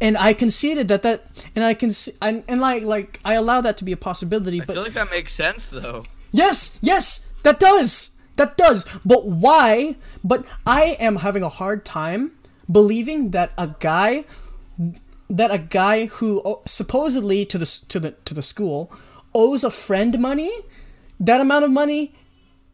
[0.00, 3.76] and I conceded that that, and I can, and, and like like I allow that
[3.76, 4.60] to be a possibility.
[4.60, 6.06] I But feel like that makes sense though.
[6.32, 8.18] Yes, yes, that does.
[8.36, 8.86] That does.
[9.04, 9.96] But why?
[10.24, 12.32] But I am having a hard time
[12.70, 14.24] believing that a guy
[15.28, 18.92] that a guy who oh, supposedly to the to the to the school
[19.34, 20.52] owes a friend money,
[21.18, 22.14] that amount of money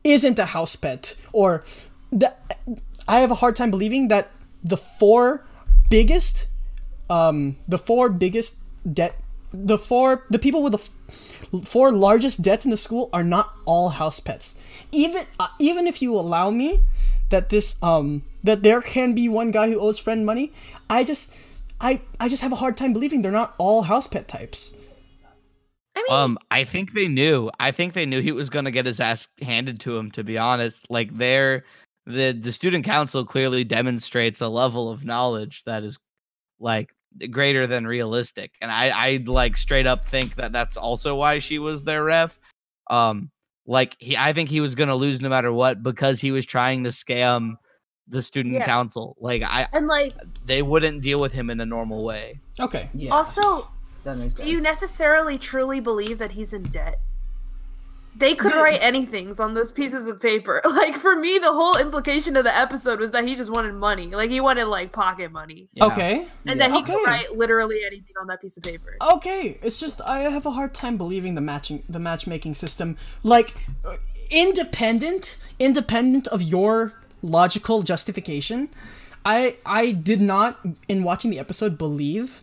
[0.04, 1.64] isn't a house pet or
[2.10, 2.40] that
[3.06, 4.30] I have a hard time believing that
[4.62, 5.44] the four
[5.90, 6.46] biggest
[7.08, 8.58] um the four biggest
[8.92, 9.16] debt
[9.52, 13.54] the four the people with the f- four largest debts in the school are not
[13.64, 14.58] all house pets
[14.92, 16.80] even uh, even if you allow me
[17.30, 20.52] that this um that there can be one guy who owes friend money
[20.90, 21.34] i just
[21.80, 24.74] i i just have a hard time believing they're not all house pet types
[25.96, 27.50] I mean, Um, I think they knew.
[27.58, 30.12] I think they knew he was gonna get his ass handed to him.
[30.12, 31.64] To be honest, like they're
[32.06, 35.98] the the student council clearly demonstrates a level of knowledge that is
[36.60, 36.94] like
[37.30, 41.58] greater than realistic, and I I like straight up think that that's also why she
[41.58, 42.38] was their ref.
[42.90, 43.30] Um,
[43.66, 46.84] like he, I think he was gonna lose no matter what because he was trying
[46.84, 47.54] to scam
[48.08, 48.64] the student Yeah.
[48.64, 49.16] council.
[49.20, 50.14] Like I, and like
[50.46, 52.40] they wouldn't deal with him in a normal way.
[52.58, 53.68] okay Yeah, also,
[54.04, 57.00] that makes do you necessarily truly believe that he's in debt?
[58.18, 60.60] They could The- write anything on those pieces of paper.
[60.80, 64.08] Like for me, the whole implication of the episode was that he just wanted money.
[64.20, 65.86] Like he wanted like pocket money, Yeah.
[65.86, 66.14] okay
[66.46, 66.68] and Yeah.
[66.68, 66.92] that he Okay.
[66.92, 68.96] could write literally anything on that piece of paper.
[69.14, 73.48] okay it's just i have a hard time believing the matching the matchmaking system like
[73.84, 73.96] uh,
[74.30, 78.68] independent independent of your logical justification
[79.24, 80.58] i i did not
[80.88, 82.40] in watching the episode believe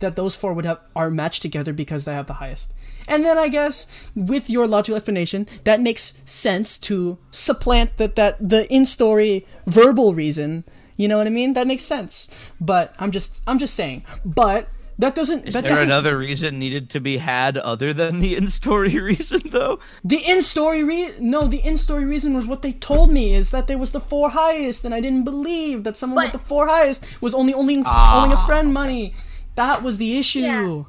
[0.00, 2.74] that those four would have are matched together because they have the highest.
[3.06, 8.36] And then i guess with your logical explanation that makes sense to supplant that that
[8.40, 10.64] the in-story verbal reason.
[10.96, 11.52] You know what i mean?
[11.54, 12.28] That makes sense.
[12.60, 14.04] But i'm just i'm just saying.
[14.24, 18.20] But that doesn't Is that there doesn't another reason needed to be had other than
[18.20, 19.80] the in-story reason, though?
[20.04, 23.76] The in-story re- no, the in-story reason was what they told me is that there
[23.76, 27.34] was the four highest, and I didn't believe that someone with the four highest was
[27.34, 29.14] only only Ah, owing a friend money.
[29.56, 30.40] That was the issue.
[30.40, 30.82] Yeah.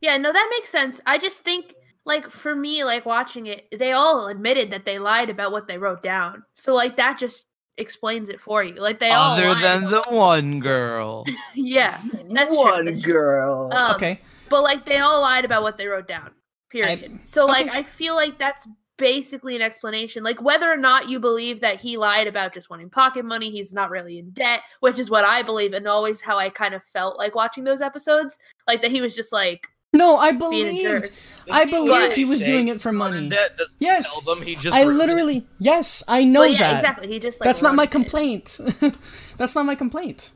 [0.00, 1.00] Yeah, no, that makes sense.
[1.06, 5.28] I just think, like, for me, like watching it, they all admitted that they lied
[5.30, 6.42] about what they wrote down.
[6.54, 7.44] So, like, that just
[7.76, 8.74] explains it for you.
[8.76, 11.26] Like, they all Other lied than about- the one girl.
[11.54, 12.00] yeah,
[12.30, 13.12] that's true, One that's true.
[13.12, 13.70] girl.
[13.78, 14.20] Um, Okay.
[14.48, 16.30] but like, they all lied about what they wrote down.
[16.70, 17.20] Period.
[17.24, 17.68] so, like.
[17.68, 18.66] I feel like that's
[19.00, 20.22] basically an explanation.
[20.22, 23.72] Like, whether or not you believe that he lied about just wanting pocket money, he's
[23.72, 26.84] not really in debt, which is what I believe, and always how I kind of
[26.84, 28.38] felt like watching those episodes.
[28.68, 31.02] Like that he was just like No, I being a jerk.
[31.02, 31.50] believed.
[31.50, 33.28] I believe he was doing it for money.
[33.30, 34.22] debt Yes.
[34.22, 34.94] tell them he just I wrote it.
[34.94, 36.74] literally yes, I know But yeah, that.
[36.76, 37.08] exactly.
[37.08, 38.60] He just like That's not my complaint.
[39.38, 40.30] That's not my complaint.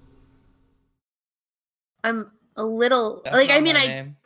[2.03, 4.17] I'm a little That's like I mean I name.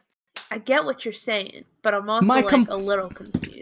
[0.51, 3.57] I get what you're saying, but I'm also My like com- a little confused.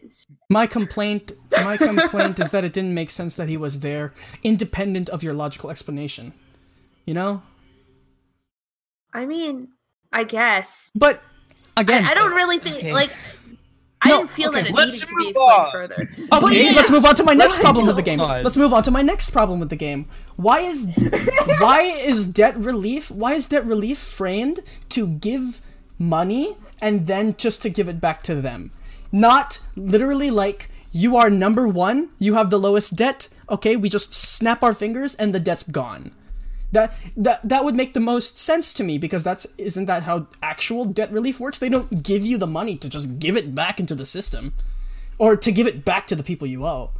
[0.49, 1.33] My complaint
[1.63, 5.33] my complaint is that it didn't make sense that he was there independent of your
[5.33, 6.33] logical explanation.
[7.05, 7.43] You know?
[9.13, 9.69] I mean,
[10.13, 11.23] I guess But
[11.77, 12.93] again, I, I don't really think Okay.
[12.93, 13.11] like
[14.03, 14.63] I No, didn't feel okay.
[14.63, 15.73] that it Let's needed to be explained on.
[15.73, 16.09] further.
[16.31, 18.19] But Okay, yeah, let's move on to my next problem with the game.
[18.21, 20.07] Let's move on to my next problem with the game.
[20.37, 20.91] Why is
[21.61, 23.11] why is debt relief?
[23.11, 25.61] Why is debt relief framed to give
[25.99, 28.71] money and then just to give it back to them?
[29.17, 33.31] Not literally like you are number 1, you have the lowest debt.
[33.49, 36.13] Okay, we just snap our fingers and the debt's gone.
[36.73, 40.27] That that that would make the most sense to me because that's isn't that how
[40.43, 41.59] actual debt relief works?
[41.59, 44.53] They don't give you the money to just give it back into the system
[45.17, 46.91] or to give it back to the people you owe.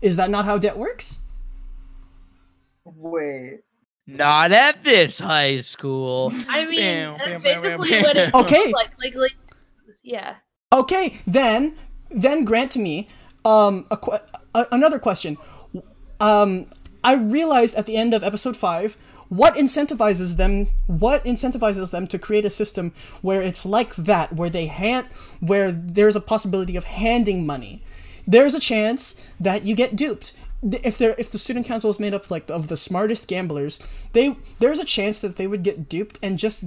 [0.00, 1.20] Is that not how debt works?
[2.84, 3.62] Wait.
[4.06, 6.32] Not at this high school.
[6.48, 8.34] I mean, Bam, that's bam, bam, basically bam, what it.
[8.34, 8.58] Okay.
[8.58, 8.90] looks like.
[8.98, 9.36] Like, like,
[10.04, 10.36] yeah.
[10.72, 11.74] Okay, then
[12.10, 13.08] then grant to me
[13.44, 14.18] um a, que-
[14.54, 15.38] a another question.
[16.20, 16.66] Um
[17.04, 18.96] I realized at the end of episode 5
[19.28, 22.92] what incentivizes them what incentivizes them to create a system
[23.22, 25.06] where it's like that where they hand
[25.40, 27.82] where there's a possibility of handing money.
[28.26, 30.36] There's a chance that you get duped.
[30.62, 33.78] If they're if the student council is made up like of the smartest gamblers,
[34.14, 36.64] they there's a chance that they would get duped and just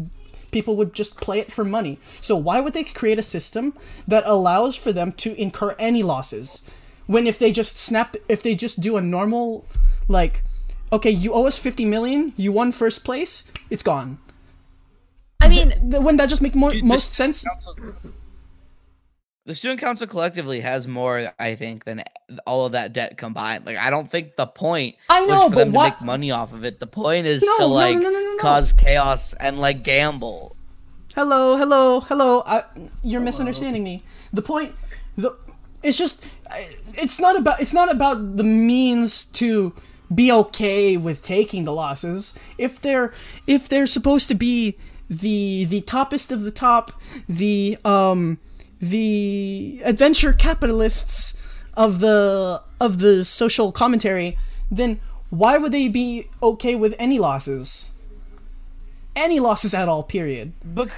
[0.52, 2.00] people would just play it for money.
[2.22, 3.74] So why would they create a system
[4.08, 6.70] that allows for them to incur any losses?
[7.08, 9.66] When if they just snap if they just do a normal
[10.08, 10.44] like
[10.92, 14.18] okay, you owe us 50 million, you won first place, it's gone.
[15.40, 17.46] I mean, Th- Wouldn't that just make more most this sense?
[19.46, 22.04] The student council collectively has more, I think, than
[22.46, 23.66] all of that debt combined.
[23.66, 26.32] Like, I don't think the point I know, was for but them to make money
[26.32, 26.80] off of it.
[26.80, 30.56] The point is No, to like no, no, cause chaos and like gamble.
[31.16, 32.44] Hello, hello, hello.
[32.46, 32.64] I,
[33.02, 34.04] you're misunderstanding me.
[34.32, 34.76] The point,
[35.18, 35.36] the
[35.82, 36.26] it's just,
[36.94, 39.74] it's not about it's not about the means to
[40.14, 42.38] be okay with taking the losses.
[42.58, 43.14] If they're
[43.48, 44.78] if they're supposed to be
[45.10, 48.40] the the toppest of the top, the um
[48.80, 54.38] the adventure capitalists of the of the social commentary,
[54.72, 55.00] then
[55.30, 57.92] why would they be okay with any losses?
[59.16, 60.54] Any losses at all, period.
[60.64, 60.90] But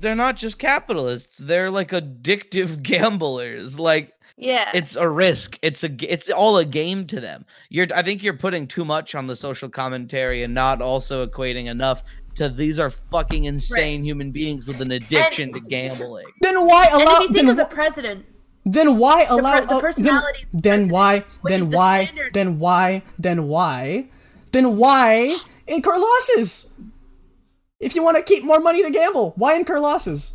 [0.00, 3.78] they're not just capitalists; they're like addictive gamblers.
[3.78, 4.70] Like yeah.
[4.74, 5.58] it's a risk.
[5.62, 7.44] It's a it's all a game to them.
[7.68, 11.66] You're I think you're putting too much on the social commentary and not also equating
[11.66, 12.02] enough
[12.36, 16.26] to these are fucking insane human beings with an addiction to gambling.
[16.40, 17.16] Then why and allow?
[17.16, 18.26] if you think Then, of the president,
[18.64, 19.60] then why allow?
[19.60, 21.24] the uh, then, personality the then why?
[21.44, 22.12] Then is the why?
[22.32, 23.02] Then why?
[23.18, 24.08] Then why?
[24.52, 26.72] Then why incur losses?
[27.80, 30.34] If you want to keep more money to gamble, why incur losses?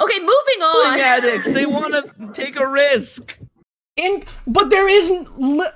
[0.00, 0.98] okay, moving on.
[0.98, 3.35] Gambling addicts, they want to take a risk.
[3.96, 5.38] In but there isn't.
[5.40, 5.66] Li-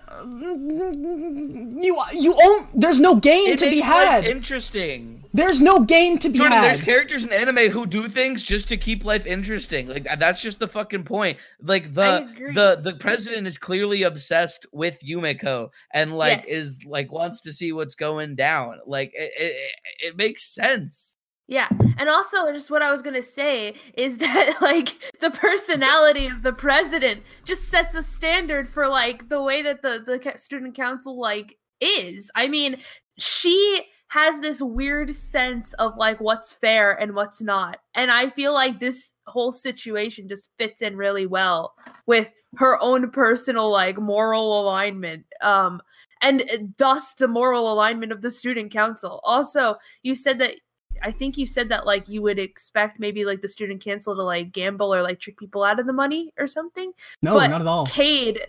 [1.82, 2.64] you you own.
[2.74, 4.26] There's no gain It to be makes life had.
[4.26, 5.24] interesting.
[5.32, 8.76] there's no gain to be Jordan, there's characters in anime who do things just to
[8.76, 9.88] keep life interesting.
[9.88, 11.38] Like that's just the fucking point.
[11.62, 16.58] Like the the the president is clearly obsessed with Yumeko and like Yes.
[16.58, 18.80] is like wants to see what's going down.
[18.86, 19.70] Like it, it,
[20.08, 21.16] it makes sense.
[21.50, 24.90] Yeah, and also just what I was gonna say is that like
[25.20, 30.02] the personality of the president just sets a standard for like the way that the
[30.06, 32.30] the student council like is.
[32.36, 32.76] I mean,
[33.18, 38.54] she has this weird sense of like what's fair and what's not, and I feel
[38.54, 41.74] like this whole situation just fits in really well
[42.06, 42.28] with
[42.58, 45.24] her own personal like moral alignment.
[45.42, 45.82] Um,
[46.22, 49.20] and uh, thus the moral alignment of the student council.
[49.24, 50.56] Also, you said that
[51.02, 54.22] I think you said that like you would expect maybe like the student council to
[54.22, 56.92] like gamble or like trick people out of the money or something.
[57.22, 57.86] no, but not at all.
[57.86, 58.40] Cade,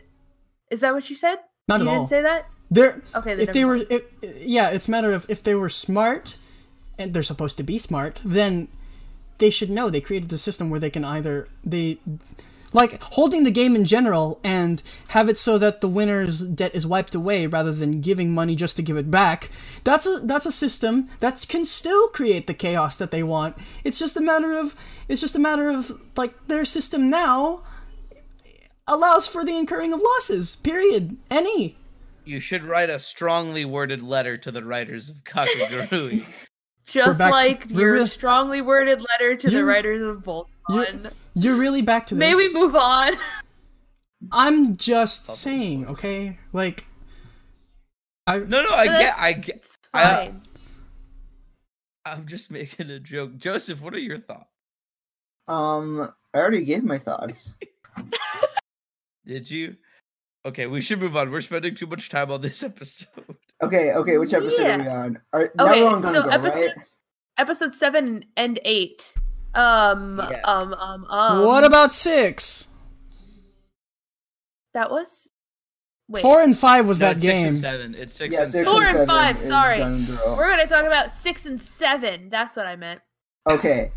[0.69, 1.37] is that what you said?
[1.67, 2.05] Not you at didn't all.
[2.07, 2.47] say that.
[2.69, 6.37] They're Okay, if they were, if, yeah, it's a matter of if they were smart,
[6.97, 8.67] and they're supposed to be smart, then
[9.39, 11.97] they should know they created the system where they can either they
[12.73, 16.87] like holding the game in general and have it so that the winner's debt is
[16.87, 19.49] wiped away rather than giving money just to give it back.
[19.83, 23.57] That's a that's a system that can still create the chaos that they want.
[23.83, 24.75] It's just a matter of
[25.07, 27.63] it's just a matter of like their system now
[28.87, 30.55] allows for the incurring of losses.
[30.55, 31.17] Period.
[31.29, 31.77] Any.
[32.23, 36.23] You should write a strongly worded letter to the writers of Kakegurui.
[36.85, 41.11] Just back to- like your strongly worded letter to the You're- writers of You're, Voltron.
[41.35, 42.19] you're really back to this.
[42.19, 43.13] May we move on?
[44.31, 46.37] I'm just saying, okay?
[46.53, 46.85] Like,
[48.27, 49.55] I no, no, I get, I get.
[49.57, 50.41] It's I- fine.
[52.05, 53.37] I'm just making a joke.
[53.37, 54.49] Joseph, what are your thoughts?
[55.47, 57.57] Um, I already gave my thoughts.
[59.25, 59.75] Did you?
[60.45, 61.29] Okay, we should move on.
[61.31, 63.07] We're spending too much time on this episode.
[63.61, 65.21] Okay, okay, which episode are we on?
[65.33, 66.85] Are, now Okay, we're on so Gun episode- right?
[67.37, 69.13] Episode seven and eight.
[69.53, 70.39] Um, Yeah.
[70.45, 71.43] um, um, um.
[71.45, 72.67] what about six?
[74.73, 75.29] that was?
[76.07, 76.21] Wait.
[76.21, 77.47] Four and five was No, that it's Six game.
[77.49, 77.95] and seven.
[77.95, 78.69] It's six Yeah, and six.
[78.69, 79.79] Four and and seven five, sorry.
[79.79, 82.29] Gun We're gonna talk about six and seven.
[82.29, 83.01] That's what I meant.
[83.49, 83.91] Okay.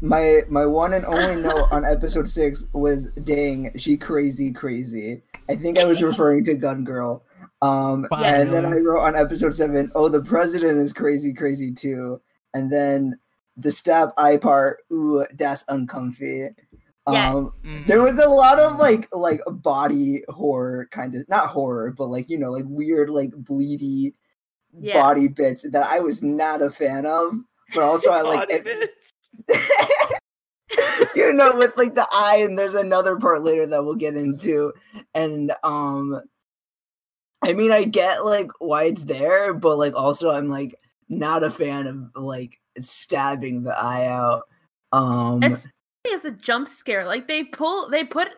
[0.00, 5.22] My my one and only note on episode six was dang, she crazy crazy.
[5.50, 7.24] I think I was referring to Gun Girl.
[7.60, 8.22] Um Wow.
[8.22, 12.20] and then I wrote on episode seven, oh the president is crazy crazy too.
[12.54, 13.18] And then
[13.58, 16.48] the stab eye part, ooh, that's uncomfy.
[17.10, 17.32] Yeah.
[17.34, 17.86] Um, Mm.
[17.86, 22.28] there was a lot of like like body horror kind of not horror, but like
[22.28, 24.12] you know like weird like bleedy
[24.78, 25.00] Yeah.
[25.02, 27.34] body bits that I was not a fan of.
[27.74, 28.90] But also I like it-
[31.14, 34.72] you know with like the eye and there's another part later that we'll get into
[35.14, 36.20] and um
[37.42, 40.74] i mean i get like why it's there but like also i'm like
[41.08, 44.42] not a fan of like stabbing the eye out
[44.92, 45.70] um Especially
[46.14, 47.04] as a jump scare.
[47.04, 48.28] Like they pull they put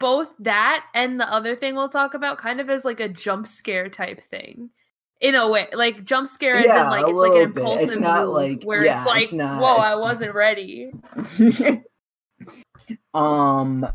[0.00, 3.46] both that and the other thing we'll talk about kind of as like a jump
[3.46, 4.70] scare type thing.
[5.20, 5.68] In a way.
[5.72, 7.62] Like jump scare Yeah, in like it's like an bit.
[7.64, 10.90] It's impulsive not move like- where yeah, it's like, it's not- whoa, I wasn't ready.
[13.14, 13.86] um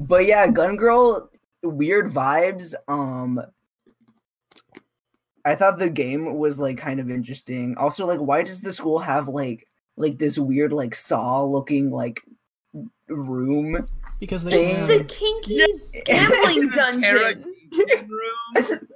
[0.00, 1.30] but yeah gun girl
[1.62, 3.40] weird vibes um
[5.46, 8.98] i thought the game was like kind of interesting also like why does the school
[8.98, 9.66] have like
[9.96, 12.20] like this weird like saw looking like
[13.08, 13.86] room
[14.20, 14.76] because they Thing.
[14.76, 15.54] can, The kinky
[16.06, 16.28] Yeah.
[16.44, 17.52] gambling The dungeon.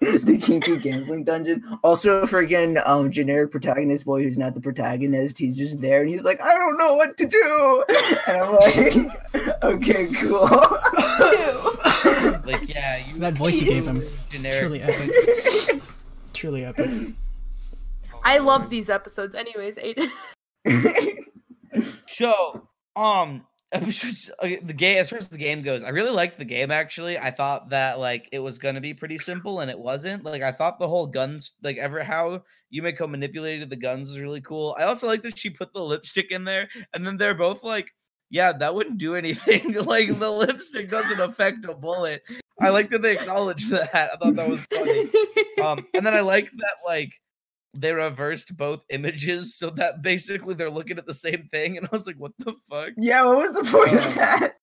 [0.00, 1.64] the kinky gambling dungeon.
[1.82, 5.38] Also, friggin' um, generic protagonist boy who's not the protagonist.
[5.38, 7.84] He's just there and he's like, I don't know what to do.
[8.28, 10.48] And I'm like, okay, cool.
[12.46, 14.60] Like yeah, you that voice you gave him generic.
[14.60, 15.82] truly epic.
[16.32, 16.90] truly epic.
[18.22, 19.34] I love these episodes.
[19.34, 20.10] Anyways, Aiden.
[22.06, 26.70] So, um, the game as far as the game goes, I really liked the game.
[26.70, 30.24] Actually, I thought that like it was gonna be pretty simple, and it wasn't.
[30.24, 32.42] Like I thought the whole guns, like ever how
[32.72, 34.74] Yumeko manipulated the guns was really cool.
[34.78, 37.90] I also like that she put the lipstick in there, and then they're both like,
[38.30, 39.72] "Yeah, that wouldn't do anything.
[39.84, 42.22] like the lipstick doesn't affect a bullet."
[42.60, 43.94] I like that they acknowledge that.
[43.94, 45.10] I thought that was funny.
[45.62, 47.12] um, and then I like that like
[47.74, 51.90] they reversed both images so that basically they're looking at the same thing, and I
[51.92, 54.54] was like, "What the fuck?" yeah, what was the point of that?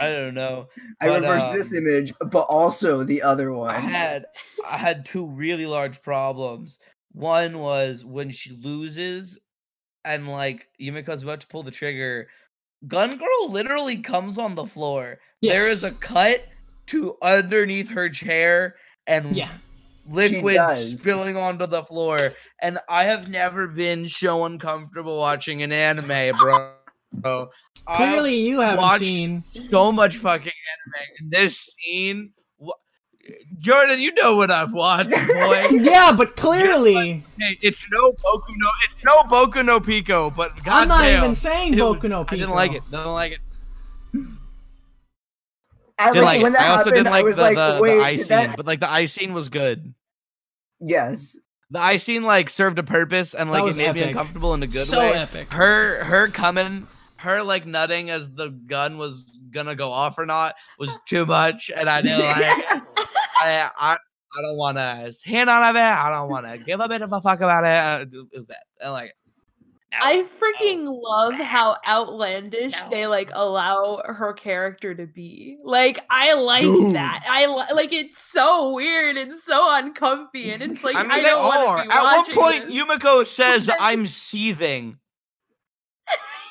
[0.00, 0.68] I don't know.
[1.00, 3.70] I But, reversed this um, image, but also the other one.
[3.70, 4.24] I had
[4.66, 6.78] I had two really large problems.
[7.12, 9.38] One was when she loses,
[10.04, 12.28] and like Yumeko's about to pull the trigger.
[12.86, 15.18] Gun Girl literally comes on the floor.
[15.40, 16.44] There is a cut
[16.88, 18.76] to underneath her chair,
[19.06, 19.48] and Yeah.
[20.06, 20.60] liquid
[20.98, 22.32] spilling onto the floor.
[22.60, 26.74] And I have never been so uncomfortable watching an anime, bro.
[27.14, 27.48] Bro,
[27.86, 29.44] I have Clearly, you haven't seen.
[29.70, 31.06] so much fucking anime.
[31.20, 32.32] And this scene,
[33.58, 35.68] Jordan, you know what I've watched, boy.
[35.70, 40.82] Yeah, but clearly, hey, it's no Boku no, it's no Boku no Pico, but God
[40.82, 42.36] I'm goddamn, not even saying it was- Boku no I Pico.
[42.36, 42.82] didn't like it.
[42.90, 43.38] Didn't like it.
[45.98, 46.56] I, Didn't like, like when it.
[46.56, 48.56] that I also happened, didn't like the, like, the, wait, the eye did scene, that-
[48.56, 49.94] but like the eye scene was good.
[50.80, 51.36] yes.
[51.70, 54.62] The eye scene like served a purpose and like it was made me uncomfortable in
[54.62, 55.14] a good so way.
[55.14, 55.52] epic.
[55.54, 60.54] her her coming her like nutting as the gun was gonna go off or not
[60.78, 62.82] was too much and i didn't like it.
[63.44, 63.96] I, I
[64.36, 65.78] I don't want to hand on it.
[65.80, 68.12] I don't want to give a bit of a fuck about it.
[68.14, 68.56] Uh, It was bad.
[68.84, 69.16] I like it.
[69.96, 72.88] I freaking love how outlandish No.
[72.90, 75.56] they like allow her character to be.
[75.62, 76.64] Like I like
[76.94, 77.24] that.
[77.28, 81.22] I li- like it's so weird and so uncomfy, and it's like I I, mean,
[81.22, 81.84] they don't are.
[81.84, 82.76] be At one point, this.
[82.76, 84.98] Yumeko says, "I'm seething."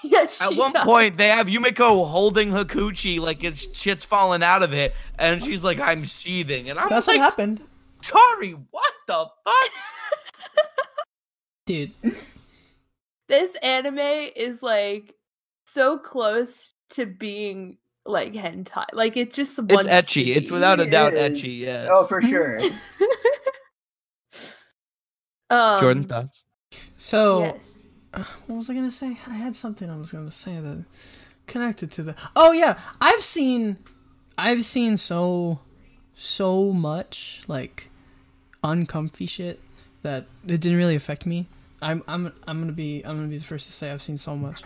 [0.11, 0.83] yeah, she At one does.
[0.83, 5.43] point, they have Yumeko holding her coochie like it's shit's falling out of it, and
[5.43, 7.61] she's like, "I'm seething," and I'm That's like, what happened,
[8.01, 9.71] "Sorry, what the fuck?"
[11.65, 11.91] dude.
[13.29, 13.97] this anime
[14.35, 15.13] is like
[15.65, 18.85] so close to being like hentai.
[18.93, 20.35] Like it's just It's one ecchi.
[20.35, 21.31] It's without a doubt Yes.
[21.31, 21.59] ecchi.
[21.59, 21.87] Yes.
[21.91, 22.59] Oh, for sure.
[25.49, 26.43] um, Jordan thoughts.
[26.97, 27.82] So, Yes.
[28.47, 29.17] what was I gonna say?
[29.27, 30.85] I had something I was gonna say that
[31.47, 32.15] connected to the.
[32.35, 33.77] Oh yeah, I've seen,
[34.37, 35.59] I've seen so,
[36.13, 37.89] so much like
[38.63, 39.59] uncomfy shit
[40.03, 41.47] that it didn't really affect me.
[41.81, 44.35] I'm I'm I'm gonna be I'm gonna be the first to say I've seen so
[44.35, 44.63] much,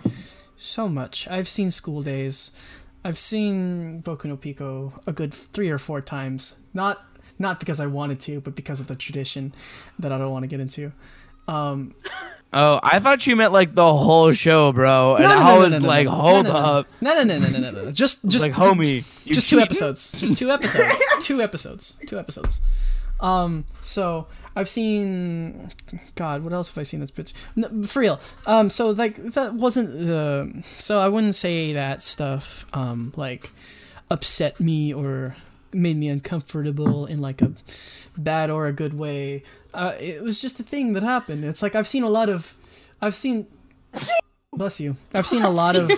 [0.57, 1.27] so much.
[1.29, 2.51] I've seen School Days,
[3.03, 6.59] I've seen Boku no Pico a good three or four times.
[6.73, 7.03] Not
[7.39, 9.53] not because I wanted to, but because of the tradition
[9.99, 10.91] that I don't want to get into.
[11.47, 11.95] Um,
[12.53, 15.15] Oh, I thought you meant like the whole show, bro.
[15.17, 16.87] And I was like, hold no, no, up.
[17.01, 17.91] No, no, no, no, no, no, no.
[17.91, 18.97] Just, Just like, homie,
[19.27, 20.13] just two episodes.
[20.13, 20.93] Just two episodes.
[21.19, 21.97] two episodes.
[22.07, 22.61] Two episodes.
[23.19, 23.65] Um.
[23.81, 25.71] So I've seen.
[26.15, 27.33] God, what else have I seen that's bitch?
[27.55, 28.19] No, for real.
[28.45, 28.69] Um.
[28.69, 30.63] So like that wasn't the.
[30.77, 32.65] So I wouldn't say that stuff.
[32.73, 33.11] Um.
[33.17, 33.51] Like,
[34.09, 35.35] upset me or
[35.73, 37.51] made me uncomfortable in like a
[38.17, 39.43] bad or a good way.
[39.73, 41.43] Uh, it was just a thing that happened.
[41.45, 42.55] It's like I've seen a lot of,
[43.01, 43.47] I've seen
[44.57, 44.97] Bless you.
[45.13, 45.91] I've seen a lot of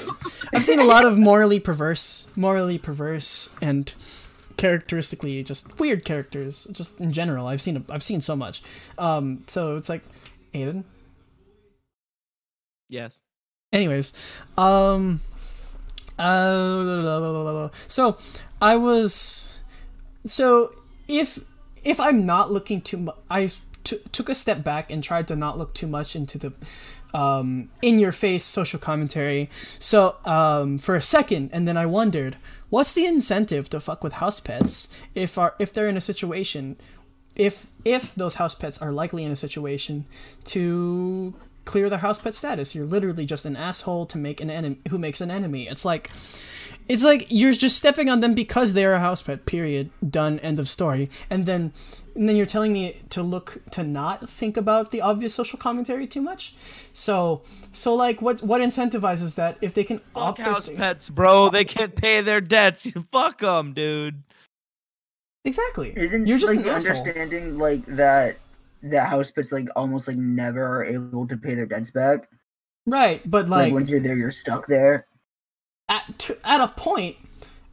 [0.54, 3.94] I've seen a lot of morally perverse, morally perverse and
[4.58, 7.48] characteristically just weird characters just in general.
[7.48, 8.62] I've seen I've seen so much.
[8.98, 10.04] Um so it's like
[10.54, 10.84] Aiden.
[12.90, 13.18] Yes.
[13.72, 15.22] Anyways, um
[16.18, 18.18] uh so
[18.62, 19.58] I was
[20.26, 20.74] so
[21.08, 21.40] if
[21.84, 23.49] if I'm not looking too much I
[23.84, 26.53] t- took a step back and tried to not look too much into the
[27.14, 29.49] um, in your face social commentary.
[29.80, 32.38] So um, for a second, and then I wondered,
[32.69, 36.77] what's the incentive to fuck with house pets if are if they're in a situation,
[37.35, 40.06] if if those house pets are likely in a situation
[40.45, 41.34] to
[41.65, 42.76] clear their house pet status?
[42.76, 45.68] You're literally just an asshole to make an enemy who makes an enemy.
[45.68, 46.10] It's like.
[46.90, 49.45] It's like you're just stepping on them because they're a house pet.
[49.45, 49.91] Period.
[50.07, 50.40] Done.
[50.40, 51.10] End of story.
[51.30, 51.72] And then,
[52.16, 56.07] and then you're telling me to look to not think about the obvious social commentary
[56.07, 56.56] too much.
[56.57, 57.44] So,
[57.74, 61.10] so like, what what incentivizes that if they can Fuck opt house if they- pets,
[61.11, 61.49] bro.
[61.49, 62.88] They can't pay their debts.
[62.88, 64.24] You fuck them, dude.
[65.45, 65.94] Exactly.
[65.95, 66.98] Isn't you're just like an the asshole.
[66.98, 68.38] understanding like that
[68.84, 72.30] that house pets like almost like never are able to pay their debts back.
[72.86, 75.06] Right, but Like, like, once you're there, you're stuck there.
[75.90, 77.18] At to, at a point,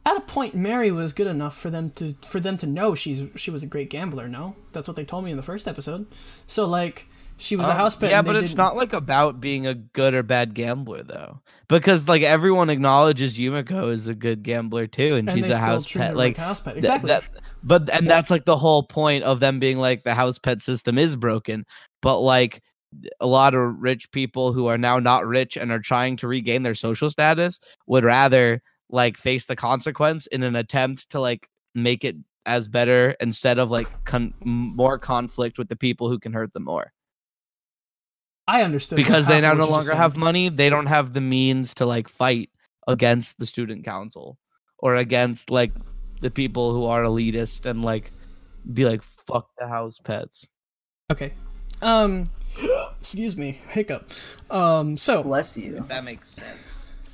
[0.05, 3.25] at a point, Mary was good enough for them to for them to know she's
[3.35, 4.27] she was a great gambler.
[4.27, 6.07] No, that's what they told me in the first episode.
[6.47, 7.07] So like,
[7.37, 8.09] she was a Um, house pet.
[8.09, 12.07] Yeah, but it's didn't- not like about being a good or bad gambler though, because
[12.07, 16.15] like everyone acknowledges Yumeko is a good gambler too, and, and she's a house pet.
[16.15, 16.77] like Like house pet.
[16.77, 17.09] Exactly.
[17.09, 17.23] that-
[17.63, 20.97] but and that's like the whole point of them being like the house pet system
[20.97, 21.65] is broken.
[22.01, 22.63] But like
[23.19, 26.63] a lot of rich people who are now not rich and are trying to regain
[26.63, 32.03] their social status would rather like face the consequence in an attempt to like make
[32.03, 32.15] it
[32.45, 36.63] as better instead of like con- more conflict with the people who can hurt them
[36.63, 36.93] more
[38.47, 41.85] I understand because they now no longer have money they don't have the means to
[41.85, 42.49] like fight
[42.87, 44.37] against the student council
[44.79, 45.73] or against like
[46.21, 48.11] the people who are elitist and like
[48.73, 50.47] be like fuck the house pets
[51.09, 51.33] Okay.
[51.81, 52.25] Um.
[52.99, 53.59] excuse me.
[53.69, 54.09] Hiccup.
[54.49, 54.97] Um.
[54.97, 55.23] So.
[55.23, 55.77] Bless you.
[55.77, 56.57] If that makes sense.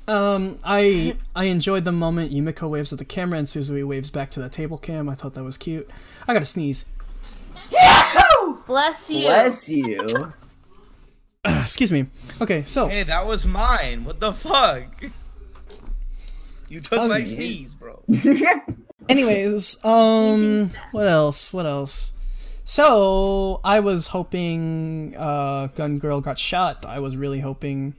[0.06, 4.30] Um, I I enjoyed the moment Yumeko waves at the camera and Suzui waves back
[4.32, 5.08] to the table cam.
[5.08, 5.88] I thought that was cute.
[6.28, 6.90] I gotta sneeze.
[8.66, 9.22] Bless you.
[9.22, 10.06] Bless you.
[11.44, 12.06] Excuse me.
[12.40, 14.04] Okay, so Hey, that was mine.
[14.04, 14.84] What the fuck?
[16.68, 17.26] You took was my me.
[17.26, 18.02] sneeze, bro.
[19.08, 21.52] anyways, um, what else?
[21.52, 22.13] What else?
[22.64, 26.86] So I was hoping uh, Gun Girl got shot.
[26.86, 27.94] I was really hoping.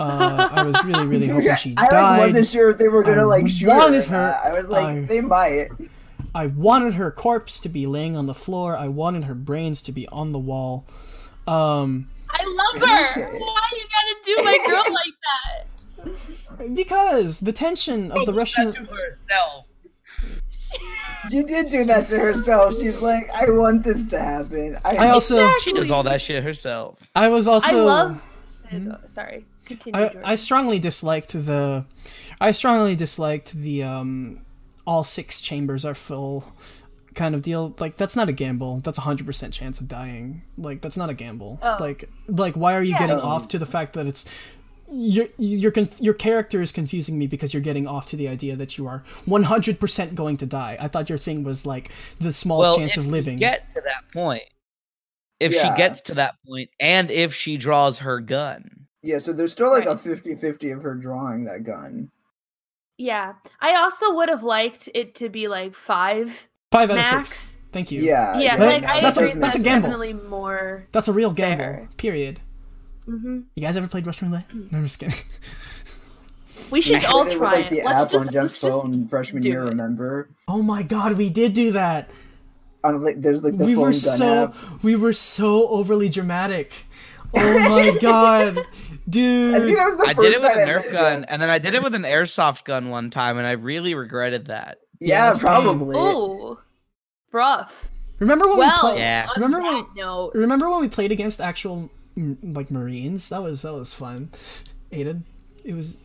[0.00, 1.92] Uh, I was really, really hoping she died.
[1.92, 4.32] I like wasn't sure if they were gonna I like shoot wanted her.
[4.32, 5.68] her- I was like, I- they might.
[6.34, 8.76] I wanted her corpse to be laying on the floor.
[8.76, 10.84] I wanted her brains to be on the wall.
[11.46, 13.10] Um, I love her.
[13.12, 13.38] Okay.
[13.38, 15.14] Why you gotta do my girl like
[16.58, 16.74] that?
[16.74, 18.72] because the tension of the Russian.
[18.74, 19.66] Herself.
[21.30, 22.76] She did do that to herself.
[22.76, 24.76] She's like, I want this to happen.
[24.84, 26.98] I, I also, She does all that shit herself.
[27.14, 27.76] I was also.
[27.76, 28.20] I love.
[29.12, 29.44] Sorry.
[29.64, 30.00] Continue.
[30.00, 31.84] I, I strongly disliked the
[32.40, 34.40] I strongly disliked the um
[34.86, 36.52] all six chambers are full
[37.14, 37.74] kind of deal.
[37.78, 38.80] Like that's not a gamble.
[38.80, 40.42] That's a hundred percent chance of dying.
[40.58, 41.58] Like that's not a gamble.
[41.62, 41.76] Oh.
[41.80, 42.98] Like like why are you Yeah.
[42.98, 44.26] getting off to the fact that it's
[44.94, 48.54] your your conf- your character is confusing me because you're getting off to the idea
[48.56, 50.76] that you are 100% going to die.
[50.80, 51.90] I thought your thing was like
[52.20, 53.38] the small well, chance if of living.
[53.38, 54.44] get to that point,
[55.40, 55.72] if Yeah.
[55.74, 59.70] she gets to that point, and if she draws her gun, yeah, so there's still
[59.70, 59.98] like a Right.
[59.98, 62.10] 50-50 of her drawing that gun.
[62.96, 63.34] yeah.
[63.60, 67.58] I also would have liked it to be like five 5 out of 6.
[67.72, 68.00] Thank you.
[68.02, 69.32] Yeah, Yeah, That- like I that's a- agree.
[69.40, 69.88] that's a that's gamble.
[69.90, 70.86] definitely more.
[70.92, 71.64] That's a real gamble.
[71.64, 71.88] Fair.
[71.96, 72.40] Period.
[73.06, 74.52] Hmm You guys ever played Russian roulette?
[74.54, 75.14] No, I'm just kidding.
[76.70, 77.70] We should We all played it with, try like it.
[77.70, 79.62] the Let's app just, on let's Jeff's just phone freshman year.
[79.62, 79.70] it.
[79.70, 80.28] Remember?
[80.46, 82.08] Oh my god, we did do that.
[82.84, 84.56] On like, there's like the we phone were gun so app.
[84.84, 86.72] we were so overly dramatic.
[87.36, 89.54] Oh my god, I think dude.
[89.76, 91.74] that was the I first did it with a Nerf gun, and then I did
[91.74, 94.78] it with an airsoft gun one time, and I really regretted that.
[95.00, 95.96] Yeah, Yeah, probably.
[95.98, 96.60] Oh,
[97.32, 97.90] rough.
[98.20, 99.00] Remember when Well, we played?
[99.00, 99.28] Yeah.
[99.34, 103.28] Remember when- note, Remember when we played against actual mm, like Marines?
[103.28, 104.30] That was that was fun.
[104.92, 105.22] Aiden,
[105.64, 105.98] it was,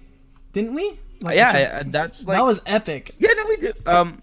[0.53, 0.97] didn't we?
[1.21, 3.11] Like, yeah, actually- I- I- that's like that was epic.
[3.19, 3.87] yeah, no, we did.
[3.87, 4.21] Um,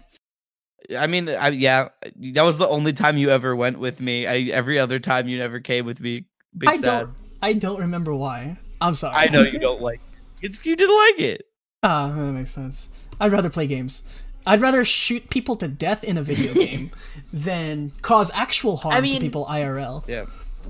[0.97, 4.25] I mean, I, yeah, that was the only time you ever went with me.
[4.25, 6.25] I every other time you never came with me.
[6.57, 6.83] Big I sad.
[6.83, 7.09] don't.
[7.41, 8.57] I don't remember why.
[8.81, 9.15] I'm sorry.
[9.15, 10.01] I know you don't like.
[10.41, 10.63] It.
[10.65, 11.45] You didn't like it.
[11.83, 12.89] Ah, that makes sense.
[13.19, 14.23] I'd rather play games.
[14.45, 16.91] I'd rather shoot people to death in a video game
[17.33, 20.07] than cause actual harm I to mean- people IRL.
[20.07, 20.25] Yeah.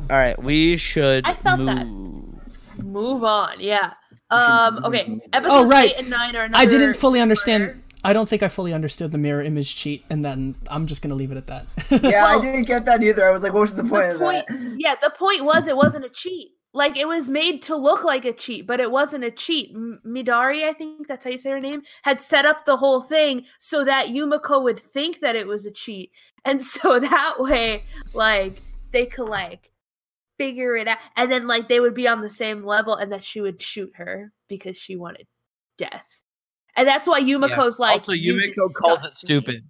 [0.10, 1.88] All right, we should I felt that.
[1.88, 2.84] move.
[2.84, 3.60] move on.
[3.60, 3.94] Yeah.
[4.30, 4.84] Um.
[4.86, 5.20] Okay.
[5.34, 5.92] Episodes Oh, right.
[5.92, 6.50] eight and nine are.
[6.54, 7.64] I didn't fully understand.
[7.64, 7.82] order.
[8.04, 11.16] I don't think I fully understood the mirror image cheat, and then I'm just gonna
[11.16, 11.66] leave it at that.
[12.04, 13.28] Yeah, I didn't get that either.
[13.28, 15.76] I was like, "What's the point The of point, that?" yeah, the point was it
[15.76, 16.50] wasn't a cheat.
[16.74, 19.76] Like it was made to look like a cheat, but it wasn't a cheat.
[20.06, 23.46] Midari, I think that's how you say her name, had set up the whole thing
[23.60, 26.12] so that Yumeko would think that it was a cheat,
[26.46, 27.84] and so that way,
[28.14, 28.54] like
[28.92, 29.72] they could like
[30.38, 33.24] figure it out, and then like they would be on the same level, and that
[33.24, 35.28] she would shoot her because she wanted
[35.78, 36.22] death,
[36.76, 37.94] and that's why Yumeko's like.
[37.94, 39.64] also, "You Yumeko calls it disgust me." stupid.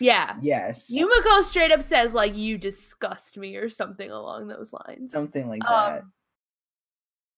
[0.00, 0.34] Yeah.
[0.40, 5.12] Yes, Yumeko straight up says like you disgust me or something along those lines.
[5.12, 6.02] something like that.
[6.02, 6.12] Um,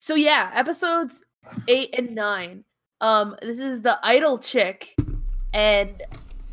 [0.00, 1.22] so yeah, episodes
[1.66, 2.64] eight and nine.
[3.00, 4.96] Um, this is the idol chick
[5.52, 6.02] and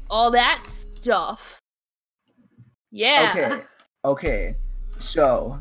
[0.10, 1.60] all that stuff.
[2.92, 3.34] Yeah.
[3.36, 3.64] Okay,
[4.06, 4.56] okay.
[5.00, 5.60] So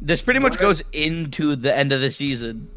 [0.00, 2.70] This pretty much goes into the end of the season.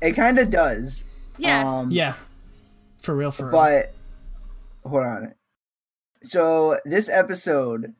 [0.00, 1.04] it kind of does.
[1.36, 1.68] Yeah.
[1.68, 2.14] Um, yeah,
[3.00, 3.52] for real, for real.
[3.52, 3.94] But
[4.84, 5.34] hold on.
[6.22, 7.94] So this episode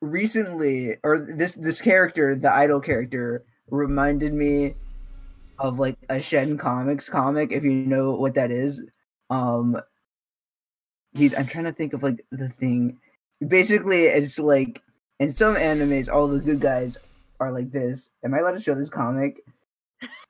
[0.00, 4.74] recently or this this character, the idol character, reminded me
[5.58, 8.82] of like a Shen Comics comic, if you know what that is.
[9.30, 9.80] Um
[11.14, 12.98] he's I'm trying to think of like the thing.
[13.46, 14.82] Basically it's like
[15.18, 16.98] in some animes all the good guys
[17.44, 18.10] are like this.
[18.24, 19.44] Am I allowed to show this comic?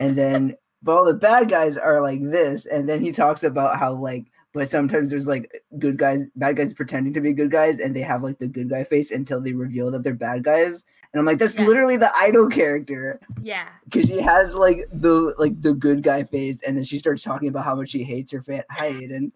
[0.00, 3.78] And then but all the bad guys are like this and then he talks about
[3.78, 7.80] how like but sometimes there's like good guys bad guys pretending to be good guys
[7.80, 10.84] and they have like the good guy face until they reveal that they're bad guys
[11.12, 11.64] and i'm like that's Yeah.
[11.64, 13.68] literally the idol character Yeah.
[13.86, 17.48] because she has like the like the good guy face and then she starts talking
[17.48, 19.32] about how much she hates her fan hi aiden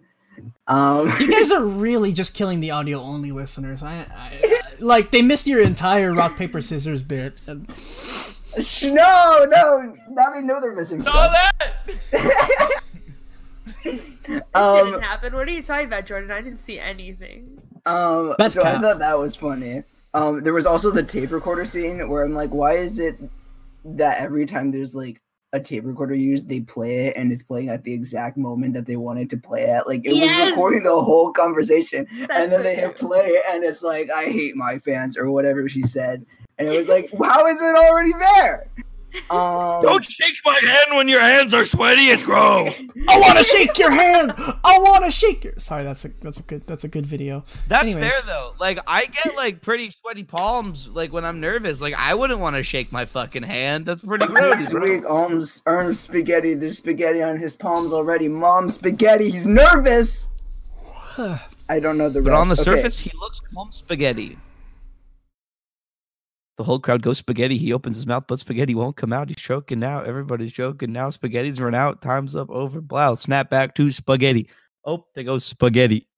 [0.67, 3.83] um you guys are really just killing the audio only listeners.
[3.83, 4.07] I, I,
[4.43, 7.41] I like they missed your entire rock paper scissors bit.
[7.47, 7.69] And-
[8.83, 11.53] no no now they know they're missing Saw stuff
[12.13, 12.83] that.
[13.85, 15.35] This um didn't happen.
[15.35, 16.31] What are you talking about, Jordan?
[16.31, 17.61] I didn't see anything.
[17.87, 19.83] Um, That's so I thought that was funny.
[20.13, 23.19] Um, there was also the tape recorder scene where I'm like, why is it
[23.85, 25.23] that every time there's like
[25.53, 28.87] a tape recorder used, they play it and it's playing at the exact moment that
[28.87, 29.87] they wanted to play at?
[29.87, 33.83] Like it was recording the whole conversation, and then so they hit play and it's
[33.83, 36.25] like, I hate my fans or whatever she said,
[36.59, 38.69] and it was like, how is it already there?
[39.31, 42.09] Um, Don't shake my hand when your hands are sweaty.
[42.09, 42.75] It's gross.
[43.09, 44.33] I want to shake your hand.
[44.37, 45.55] I want to shake your.
[45.57, 47.43] Sorry, that's a that's a good that's a good video.
[47.69, 48.13] That's Anyways.
[48.13, 48.55] fair though.
[48.61, 51.81] Like I get like pretty sweaty palms like when I'm nervous.
[51.81, 53.87] Like I wouldn't want to shake my fucking hand.
[53.87, 54.59] That's pretty rude.
[54.59, 54.83] This bro.
[54.83, 55.63] week, Alms
[55.99, 56.55] spaghetti.
[56.55, 58.29] There's spaghetti on his palms already.
[58.29, 59.31] Mom, spaghetti.
[59.31, 60.29] He's nervous.
[61.19, 62.41] I don't know the But rest.
[62.41, 62.63] on the Okay.
[62.63, 64.39] surface, he looks calm spaghetti.
[66.59, 67.57] The whole crowd goes spaghetti.
[67.57, 69.29] He opens his mouth, but spaghetti won't come out.
[69.29, 70.03] He's choking now.
[70.03, 71.09] Everybody's choking now.
[71.09, 72.03] Spaghetti's run out.
[72.03, 72.51] Time's up.
[72.51, 72.81] Over.
[72.81, 73.15] Blow.
[73.15, 74.51] Snap back to spaghetti.
[74.85, 76.09] Oh, there goes spaghetti.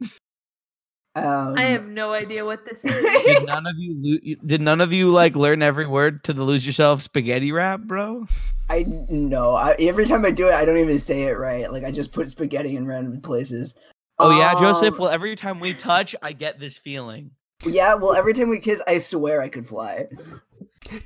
[1.15, 3.25] Um, I have no idea what this is.
[3.25, 3.95] Did none of you?
[4.01, 7.81] Lo- did none of you like learn every word to the lose yourself spaghetti rap,
[7.83, 8.27] bro?
[8.71, 9.51] I no.
[9.51, 11.71] I, every time I do it, I don't even say it right.
[11.71, 13.75] Like I just put spaghetti in random places.
[14.19, 14.95] Oh yeah, Joseph.
[14.95, 17.33] Um, Well, every time we touch, I get this feeling.
[17.65, 17.95] Yeah.
[17.95, 20.07] Well, every time we kiss, I swear I could fly.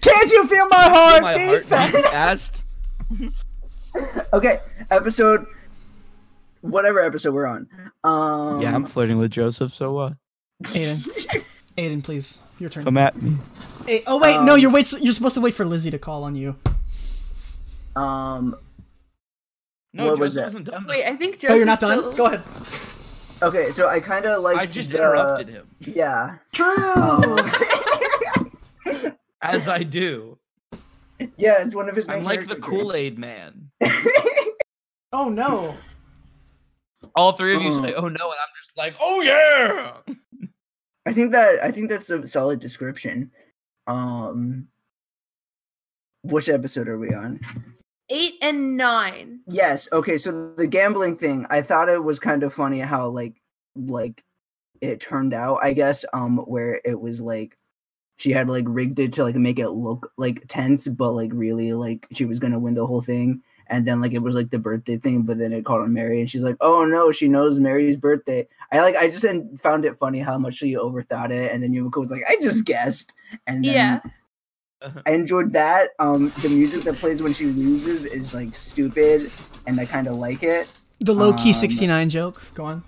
[0.01, 1.97] Can't you feel my Feel heart my heart beat fast?
[2.13, 2.65] fast.
[4.33, 4.59] Okay.
[4.91, 5.47] Episode.
[6.63, 7.69] Whatever episode we're on.
[8.03, 8.61] Um.
[8.61, 9.73] Yeah, I'm flirting with Joseph.
[9.73, 10.15] So what?
[10.65, 10.99] Aiden,
[11.77, 12.85] Aiden, please, your turn.
[12.85, 13.37] Come at me.
[13.87, 14.93] Hey, oh wait, no, Um, you're wait.
[15.01, 16.57] You're supposed to wait for Lizzie to call on you.
[17.95, 18.57] Um.
[19.93, 20.45] No, What was Joseph that?
[20.45, 20.87] wasn't done.
[20.89, 21.99] Wait, I think Joseph's Oh, you're not done.
[21.99, 22.43] still- Go ahead.
[23.45, 23.71] Okay.
[23.71, 24.57] So I kind of like.
[24.57, 26.37] I just the- interrupted him, Yeah.
[26.53, 27.39] True.
[29.43, 30.39] as I do.
[31.37, 31.63] yeah.
[31.65, 32.09] It's one of his.
[32.09, 33.71] I'm like the Kool Aid Man.
[35.13, 35.75] oh no.
[37.17, 37.83] All three of you Uh.
[37.83, 39.99] say, "Oh no," and I'm just like, "Oh yeah."
[41.07, 43.31] I think that I think that's a solid description.
[43.87, 44.69] Um
[46.23, 47.39] which episode are we on?
[48.11, 49.41] Eight and nine.
[49.49, 53.41] Yes, okay, so the gambling thing, I thought it was kind of funny how like
[53.77, 54.23] like
[54.81, 57.57] it turned out, I guess, um where it was like
[58.17, 61.73] she had like rigged it to like make it look like tense, but like really
[61.73, 63.43] like she was gonna win the whole thing.
[63.69, 66.21] And then like it was like the birthday thing, but then it called on Mary,
[66.21, 69.25] and she's like, "Oh no, she knows Mary's birthday." I like, I just
[69.59, 72.67] found it funny how much she overthought it, and then Yumeko was like, "I just
[72.67, 73.15] guessed,"
[73.47, 74.01] and then Yeah.
[75.07, 75.91] I enjoyed that.
[75.99, 79.31] Um, the music that plays when she loses is like stupid,
[79.67, 80.73] and I kind of like it.
[81.01, 82.41] The low key Um, 69 joke.
[82.55, 82.83] Go on.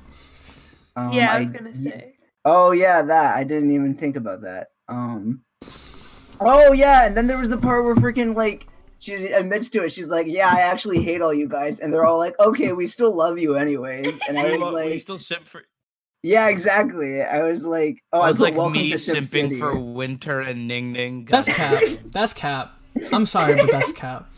[0.97, 2.15] Um, yeah, I was gonna say.
[2.45, 4.69] Oh yeah, that I didn't even think about that.
[4.89, 5.43] Um.
[6.41, 8.67] Oh yeah, and then there was the part where freaking like
[8.99, 9.93] she admits to it.
[9.93, 12.87] She's like, "Yeah, I actually hate all you guys," and they're all like, "Okay, we
[12.87, 15.63] still love you anyways." And I was lo- we like, still simp for.
[16.23, 19.59] "Yeah, exactly." I was like, "Oh, I I was like me to Sim simping City.
[19.59, 21.27] for Winter and Ning Ning.
[21.31, 21.83] That's cap.
[22.07, 22.73] That's cap.
[23.13, 24.31] I'm sorry, but that's cap.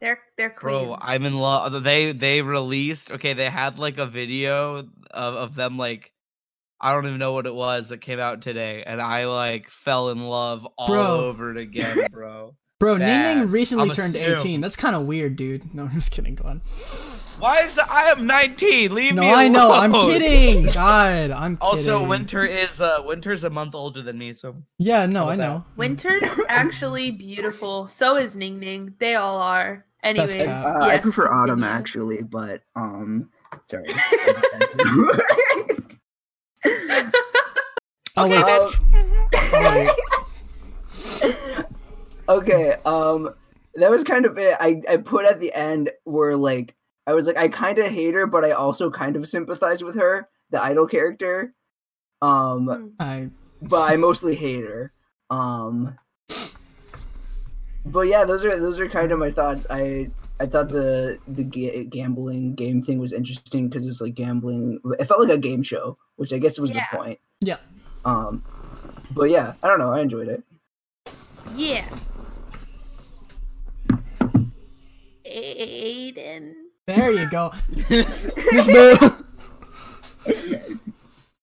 [0.00, 0.60] They're they're queens.
[0.86, 1.82] Bro, I'm in love.
[1.82, 3.10] They they released.
[3.10, 4.78] Okay, they had like a video
[5.10, 6.12] of of them like.
[6.78, 10.10] I don't even know what it was that came out today, and I like fell
[10.10, 11.20] in love all Bro.
[11.24, 12.54] over it again, bro.
[12.78, 14.40] Bro, Ning Ning recently I'm turned assumed.
[14.40, 14.60] 18.
[14.60, 15.74] That's kind of weird, dude.
[15.74, 16.34] No, I'm just kidding.
[16.34, 16.60] Go on.
[17.38, 17.90] Why is that?
[17.90, 18.94] I am 19.
[18.94, 19.52] Leave No, me alone.
[19.52, 19.98] No, I know.
[19.98, 20.66] I'm kidding.
[20.72, 21.58] God, I'm kidding.
[21.60, 25.46] Also, Winter is uh Winter's a month older than me, so Yeah, no, I about
[25.46, 25.64] know.
[25.76, 27.86] Winter's actually beautiful.
[27.88, 28.94] So is Ning Ning.
[28.98, 29.84] They all are.
[30.02, 30.64] Anyways, cap.
[30.64, 33.30] Uh, I yes, prefer Autumn actually, but um,
[33.66, 33.86] sorry.
[38.18, 38.42] Oh wait.
[38.42, 38.72] Um,
[39.52, 39.90] wait.
[42.30, 43.28] okay um
[43.74, 46.74] that was kind of it i i put at the end where like
[47.06, 49.94] i was like i kind of hate her but i also kind of sympathize with
[49.96, 51.52] her the idol character
[52.22, 52.88] um Hmm.
[53.00, 53.28] I
[53.62, 54.92] but i mostly hate her
[55.30, 55.96] um
[57.84, 60.08] but yeah those are those are kind of my thoughts i
[60.40, 65.04] i thought the the ga- gambling game thing was interesting because it's like gambling it
[65.06, 66.86] felt like a game show which i guess was Yeah.
[66.92, 67.56] the point Yeah.
[68.04, 68.42] um
[69.12, 70.42] but yeah i don't know i enjoyed it
[71.54, 71.84] Yeah.
[75.24, 76.54] Aiden.
[76.86, 77.52] There you go.
[77.90, 78.96] Miss Boo.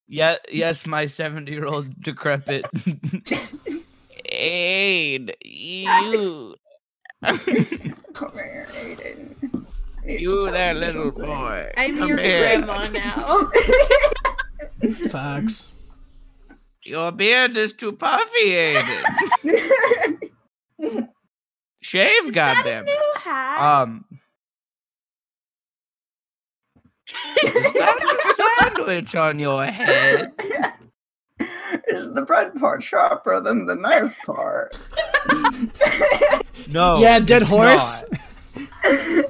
[0.07, 2.65] yeah, yes, my 70 year old decrepit.
[4.25, 6.55] Aid, you,
[7.23, 7.37] come
[8.33, 9.65] here aiden
[10.05, 11.71] you there, little boy.
[11.77, 12.39] I'm Come your here.
[12.59, 13.49] grandma now.
[15.09, 15.73] Facts.
[16.83, 19.03] Your beard is too puffy, Aiden.
[21.81, 22.85] Shave, goddamn.
[22.85, 23.81] New hat.
[23.83, 24.05] Um,
[27.43, 30.33] is that a sandwich on your head?
[31.87, 34.77] Is the bread part sharper than the knife part?
[36.69, 36.99] No.
[36.99, 38.05] yeah, dead horse.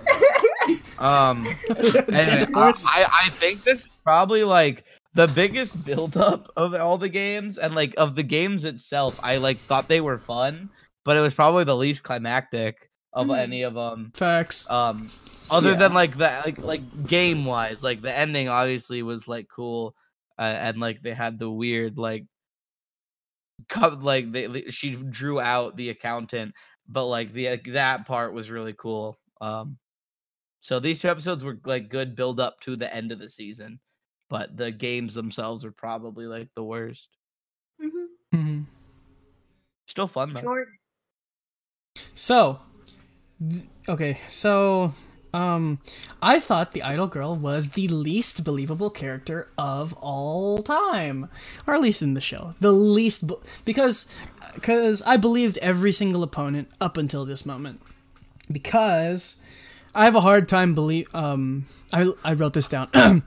[0.99, 1.45] Um.
[1.77, 2.85] Anyway, dead I, horse.
[2.87, 7.75] I I think this is probably like the biggest buildup of all the games and
[7.75, 9.19] like of the games itself.
[9.21, 10.69] I like thought they were fun,
[11.03, 13.37] but it was probably the least climactic of Mhm.
[13.39, 14.11] any of them.
[14.15, 14.69] Facts.
[14.69, 15.09] Um,
[15.51, 15.77] other Yeah.
[15.77, 19.95] than like that, like like game wise, like the ending obviously was like cool,
[20.39, 22.25] uh, and like they had the weird like,
[23.69, 26.53] co- like they, they- she drew out the accountant,
[26.87, 29.19] but like the like, that part was really cool.
[29.41, 29.77] Um,
[30.61, 33.79] so these two episodes were like good build up to the end of the season,
[34.29, 37.09] but the games themselves were probably like the worst.
[37.81, 38.07] Mhm.
[38.33, 38.65] Mhm.
[39.87, 40.41] Still fun though.
[40.41, 40.77] Jordan.
[42.15, 42.59] So, th-
[43.89, 44.93] okay, so
[45.33, 45.79] um
[46.21, 51.29] I thought the idol girl was the least believable character of all time,
[51.65, 52.53] or at least in the show.
[52.59, 54.05] The least be- because
[54.61, 57.81] cuz I believed every single opponent up until this moment.
[58.51, 59.37] Because
[59.95, 62.89] I have a hard time believe um I I wrote this down.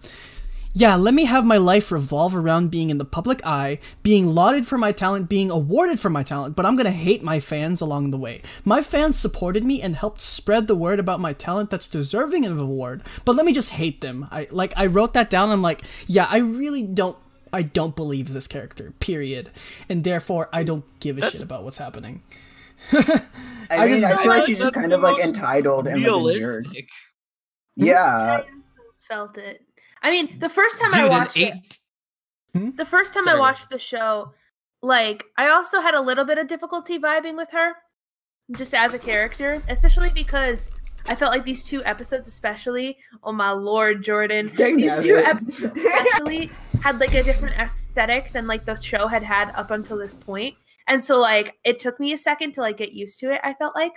[0.79, 4.67] Yeah, let me have my life revolve around being in the public eye, being lauded
[4.67, 8.11] for my talent, being awarded for my talent, but I'm gonna hate my fans along
[8.11, 8.43] the way.
[8.63, 12.59] My fans supported me and helped spread the word about my talent that's deserving of
[12.59, 14.29] an award, but let me just hate them.
[14.31, 15.49] I like I wrote that down.
[15.49, 17.17] I'm like, yeah, I really don't.
[17.55, 18.93] I don't believe this character.
[19.01, 19.49] Period,
[19.89, 22.21] and therefore I don't give a shit about what's happening.
[22.93, 23.23] I,
[23.71, 26.03] I mean, just- I feel like she's That's just kind of like most entitled and
[26.03, 26.65] like a jerk.
[26.65, 26.89] Realistic.
[27.77, 28.43] Yeah,
[29.09, 29.63] Felt it.
[30.03, 31.81] I mean, the first time Dude, I an watched it, eight
[32.77, 34.33] the first time I watched the show,
[34.83, 37.73] like I also had a little bit of difficulty vibing with her,
[38.57, 40.71] just as a character, especially because
[41.07, 45.03] I felt like these two episodes, especially, oh my lord, Jordan, Dang these nabbit.
[45.03, 46.51] two episodes especially
[46.83, 50.55] had like a different aesthetic than like the show had had up until this point,
[50.89, 53.41] and so like it took me a second to like get used to it.
[53.45, 53.93] I felt like,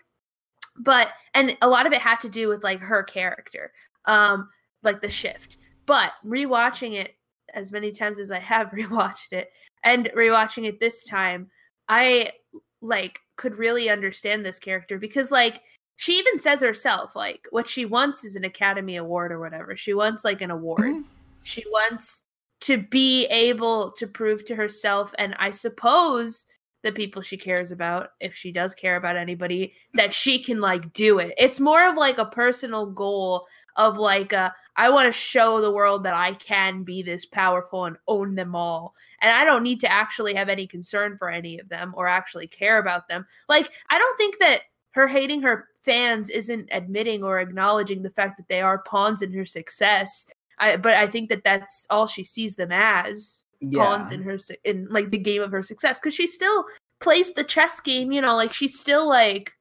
[0.78, 3.72] but and a lot of it had to do with like her character,
[4.06, 4.50] um,
[4.84, 5.58] like the shift.
[5.90, 7.16] But rewatching it
[7.56, 9.50] as many times as I have rewatched it
[9.84, 11.50] and rewatching it this time,
[11.90, 12.34] I
[12.80, 15.62] like could really understand this character because like
[15.96, 19.76] she even says herself like what she wants is an Academy Award or whatever.
[19.76, 20.82] She wants like an award.
[20.82, 21.06] Mhm.
[21.42, 22.22] She wants
[22.62, 26.46] to be able to prove to herself and I suppose
[26.84, 30.94] the people she cares about, if she does care about anybody, that she can like
[30.94, 31.34] do it.
[31.38, 35.74] It's more of like a personal goal of like uh, I want to show the
[35.74, 38.96] world that I can be this powerful and own them all.
[39.22, 42.48] And I don't need to actually have any concern for any of them or actually
[42.48, 43.26] care about them.
[43.50, 44.62] Like I don't think that
[44.92, 49.34] her hating her fans isn't admitting or acknowledging the fact that they are pawns in
[49.34, 50.26] her success.
[50.60, 53.44] I but I think that that's all she sees them as
[53.74, 56.64] pawns in her in like the game of her success because she still
[57.02, 58.14] plays the chess game.
[58.14, 59.52] You know, like she's still like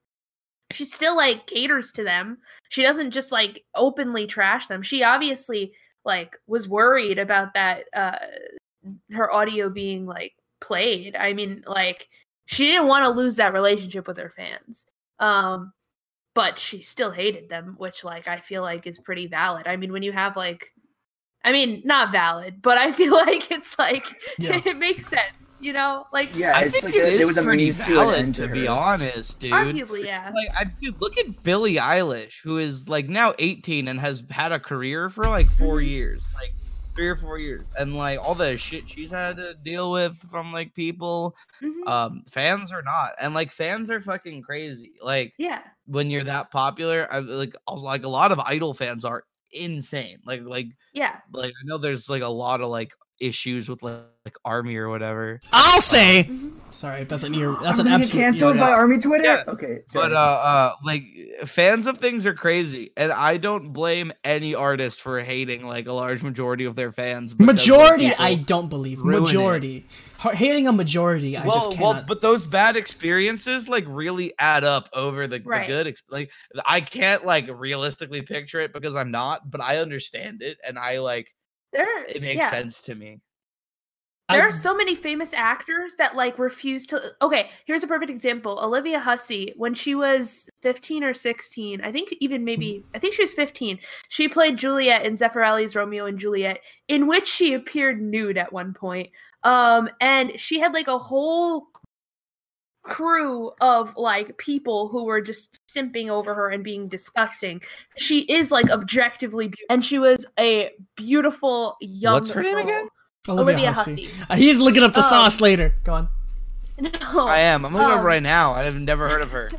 [0.72, 2.38] she still like caters to them.
[2.68, 4.82] She doesn't just like openly trash them.
[4.82, 5.72] She obviously
[6.04, 8.18] like was worried about that uh
[9.12, 11.16] her audio being like played.
[11.16, 12.08] I mean, like
[12.46, 14.86] she didn't want to lose that relationship with her fans.
[15.18, 15.72] Um
[16.34, 19.66] but she still hated them, which like I feel like is pretty valid.
[19.66, 20.66] I mean, when you have like
[21.44, 24.06] I mean, not valid, but I feel like it's like
[24.38, 24.60] Yeah.
[24.66, 26.04] it makes sense, you know?
[26.12, 28.46] Like Yeah, I think like it a- is was a pretty means to valid, to,
[28.46, 29.52] to be honest, dude.
[29.52, 30.30] arguably, yeah.
[30.34, 34.52] Like, I, dude, look at Billie Eilish, who is like now 18 and has had
[34.52, 35.88] a career for like 4 Mhm.
[35.88, 36.52] years, like
[36.94, 40.52] three or four years, and like all the shit she's had to deal with from
[40.52, 41.86] like people, Mhm.
[41.88, 44.92] um, fans or not, and like fans are fucking crazy.
[45.00, 45.60] Like yeah.
[45.86, 49.22] when you're that popular, I like also, like a lot of idol fans are
[49.52, 50.18] insane.
[50.26, 51.16] Like like Yeah.
[51.32, 52.90] like I know there's like a lot of like
[53.20, 55.40] issues with like, like army or whatever.
[55.52, 56.24] I'll say.
[56.24, 56.54] Mhm.
[56.70, 57.56] Sorry, that's an ear.
[57.62, 58.20] That's I'm an gonna get absolute.
[58.22, 58.70] canceled by.
[58.72, 59.24] Army Twitter.
[59.24, 61.02] Yeah, okay, But uh, uh, like
[61.46, 65.92] fans of things are crazy, and I don't blame any artist for hating like a
[65.92, 67.38] large majority of their fans.
[67.38, 69.00] Majority, I don't believe.
[69.00, 69.20] ruin it.
[69.20, 69.86] Majority,
[70.34, 72.06] hating a majority, I well, just well, cannot.
[72.06, 75.96] but those bad experiences like really add up over the, the good.
[76.10, 76.30] Like
[76.66, 80.98] I can't like realistically picture it because I'm not, but I understand it, and I
[80.98, 81.28] like
[81.72, 82.50] There it makes yeah.
[82.50, 83.20] sense to me.
[84.30, 87.00] There are so many famous actors that like refuse to.
[87.22, 88.60] Okay, here's a perfect example.
[88.62, 93.22] Olivia Hussey, when she was 15 or 16, I think even maybe, I think she
[93.22, 93.78] was 15,
[94.10, 98.74] she played Juliet in Zeffirelli's Romeo and Juliet, in which she appeared nude at one
[98.74, 99.08] point.
[99.44, 101.68] Um, and she had like a whole
[102.88, 107.60] crew of like people who were just simping over her and being disgusting.
[107.96, 112.14] She is like objectively beautiful, and she was a beautiful young.
[112.20, 112.64] What's her name girl.
[112.64, 112.88] again?
[113.28, 114.08] Olivia Hussey.
[114.30, 115.74] Uh, He's looking up the Um, sauce later.
[115.84, 116.08] Go on.
[116.80, 117.64] No, I am.
[117.66, 118.54] I'm looking up um, right now.
[118.54, 119.50] I've never heard of her.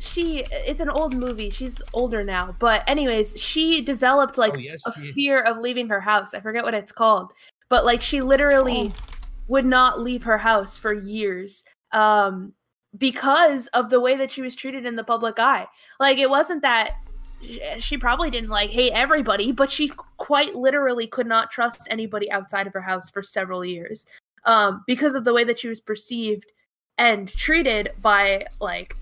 [0.00, 4.80] she it's an old movie she's older now but anyways she developed like Oh, yes,
[4.86, 5.14] a she is.
[5.14, 7.32] fear of leaving her house i forget what it's called
[7.68, 9.16] but like she literally Oh.
[9.48, 12.52] would not leave her house for years um
[12.96, 15.66] because of the way that she was treated in the public eye.
[16.00, 16.92] Like it wasn't that
[17.78, 22.66] she probably didn't like hate everybody but she quite literally could not trust anybody outside
[22.66, 24.06] of her house for several years
[24.44, 26.46] um because of the way that she was perceived
[26.98, 28.96] and treated by like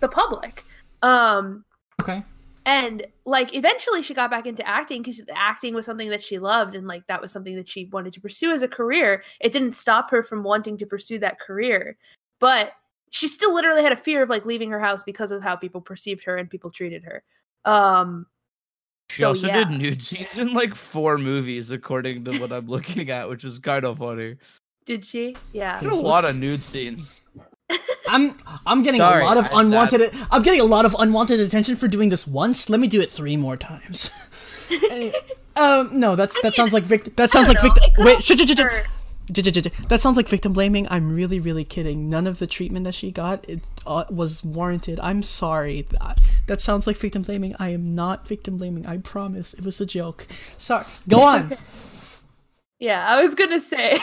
[0.00, 0.64] the public.
[1.02, 1.64] Um
[2.00, 2.22] Okay.
[2.66, 6.74] and like eventually she got back into acting because acting was something that she loved
[6.74, 9.22] and like that was something that she wanted to pursue as a career.
[9.40, 11.96] It didn't stop her from wanting to pursue that career.
[12.40, 12.72] But
[13.14, 15.80] she still literally had a fear of like leaving her house because of how people
[15.80, 17.22] perceived her and people treated her
[17.64, 18.26] um
[19.10, 19.64] She so, also yeah.
[19.64, 23.58] did nude scenes in like four movies, according to what I'm looking at, which is
[23.60, 24.36] kind of funny.
[24.84, 27.20] did she yeah Did a lot of nude scenes.
[28.08, 28.36] I'm
[28.66, 30.00] I'm getting Sorry, a lot of unwanted.
[30.00, 32.68] that's- I'm getting a lot of unwanted attention for doing this once.
[32.68, 34.10] Let me do it three more times.
[34.90, 35.12] Any-
[35.56, 37.14] um, no, that's that sounds like victim.
[37.16, 37.90] That sounds like don't know, victim.
[37.90, 38.86] it could Wait, also shh, shh,
[39.28, 40.86] That sounds like victim blaming.
[40.90, 42.10] I'm really, really kidding.
[42.10, 45.00] None of the treatment that she got it, uh, was warranted.
[45.00, 45.82] I'm sorry.
[45.82, 47.54] That, that sounds like victim blaming.
[47.58, 48.86] I am not victim blaming.
[48.86, 49.54] I promise.
[49.54, 50.26] It was a joke.
[50.58, 50.84] Sorry.
[51.08, 51.56] Go on.
[52.80, 53.96] yeah i was gonna say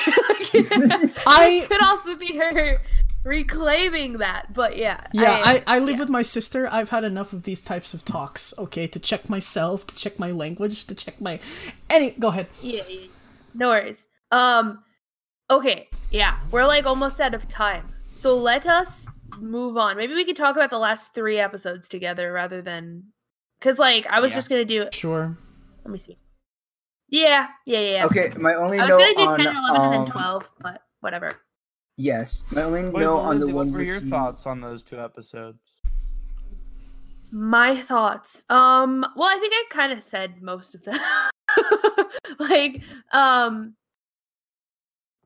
[1.28, 2.82] I- could also be her
[3.26, 6.00] reclaiming that but yeah Yeah, I, I live yeah.
[6.00, 6.68] with my sister.
[6.72, 8.88] I've had enough of these types of talks, okay?
[8.88, 11.40] To check myself, to check my language, to check my.
[11.90, 12.12] Any.
[12.12, 12.48] Go ahead.
[12.64, 13.08] Yeah, yeah.
[13.54, 14.08] no worries.
[14.32, 14.84] Um,
[15.52, 19.06] okay, yeah, we're like almost out of time, so let us
[19.40, 19.98] move on.
[19.98, 23.04] Maybe we could talk about the last three episodes together rather than,
[23.60, 24.38] cause like I was Yeah.
[24.38, 24.88] just gonna do.
[24.92, 25.38] Sure.
[25.84, 26.18] Let me see.
[27.10, 27.92] Yeah, yeah, yeah.
[27.92, 28.06] yeah.
[28.06, 30.50] okay, my only I was note gonna do on 10, 11, and um, then 12,
[30.62, 31.32] but whatever.
[31.98, 34.46] yes, my only Wait, note on the Lizzie, what one were with your you- thoughts
[34.46, 35.60] on those two episodes?
[37.34, 38.44] My thoughts.
[38.50, 41.00] Um, well, I think I kind of said most of them.
[42.40, 42.82] like,
[43.14, 43.76] um,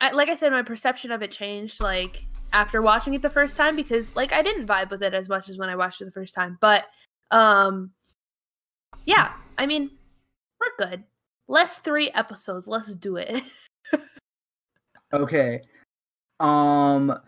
[0.02, 3.58] I, like I said, my perception of it changed like after watching it the first
[3.58, 6.06] time because like I didn't vibe with it as much as when I watched it
[6.06, 6.58] the first time.
[6.62, 6.86] But,
[7.32, 7.92] um,
[9.06, 9.92] yeah, I mean,
[10.60, 11.04] we're good.
[11.48, 12.68] Less three episodes.
[12.68, 13.42] Let's do it.
[15.14, 15.62] Okay.
[16.40, 17.10] Um.
[17.10, 17.22] Um.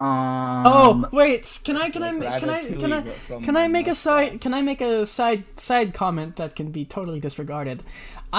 [0.00, 3.44] Oh wait, can I can I Like ma- can I can I Ratatouille, but from
[3.44, 6.84] can I make a side can I make a side side comment that can be
[6.84, 7.82] totally disregarded?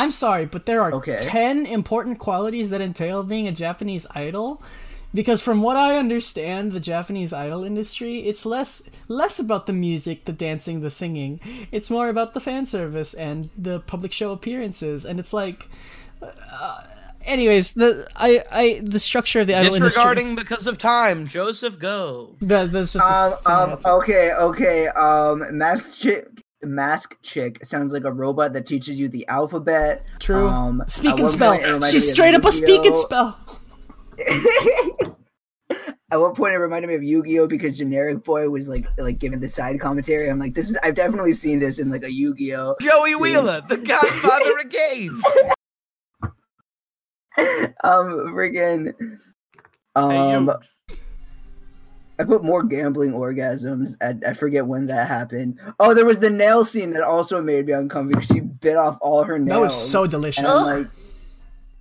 [0.02, 1.18] I'm sorry, but there are Okay.
[1.20, 4.62] ten important qualities that entail being a Japanese idol.
[5.16, 8.72] because from what I understand, the Japanese idol industry, it's less
[9.08, 11.40] less about the music, the dancing, the singing.
[11.72, 15.70] It's more about the fan service and the public show appearances, and it's like.
[16.22, 16.82] Uh,
[17.26, 20.02] anyways, the I I the structure of the idol industry.
[20.04, 22.36] Disregarding because of time, Joseph, go.
[22.42, 24.88] That, that's just Um, um, okay, okay.
[24.90, 26.28] Um, mask chick,
[26.66, 30.08] mask chick sounds like a robot that teaches you the alphabet.
[30.20, 30.48] True.
[30.48, 31.58] Um, speak and spell.
[31.58, 33.40] point She's straight up a speak and spell.
[36.12, 39.40] At one point, it reminded me of Yu-Gi-Oh because Generic Boy was like like giving
[39.40, 40.30] the side commentary.
[40.30, 42.76] I'm like, this is I've definitely seen this in like a Yu-Gi-Oh.
[42.80, 43.22] Joey Dude.
[43.22, 45.26] Wheeler, the godfather of games.
[47.84, 48.94] um, friggin'
[49.96, 50.84] um, Yokes.
[52.18, 53.96] I put more gambling orgasms.
[54.02, 55.60] I, I forget when that happened.
[55.80, 58.22] Oh, there was the nail scene that also made me uncomfortable.
[58.22, 59.50] She bit off all her nails.
[59.50, 60.46] That was so and delicious.
[60.46, 60.88] I'm like,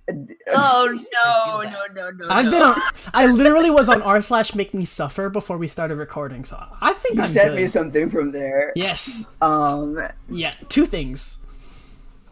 [0.49, 0.87] Oh
[1.23, 2.27] no, no, no, no.
[2.29, 2.51] I've no.
[2.51, 2.81] been on.
[3.13, 6.93] I literally was on r slash make me suffer before we started recording, so I
[6.93, 7.61] think you I'm sent good.
[7.61, 8.71] me something from there.
[8.75, 9.33] yes.
[9.41, 9.97] Um,
[10.29, 10.53] Yeah.
[10.69, 11.43] Two things.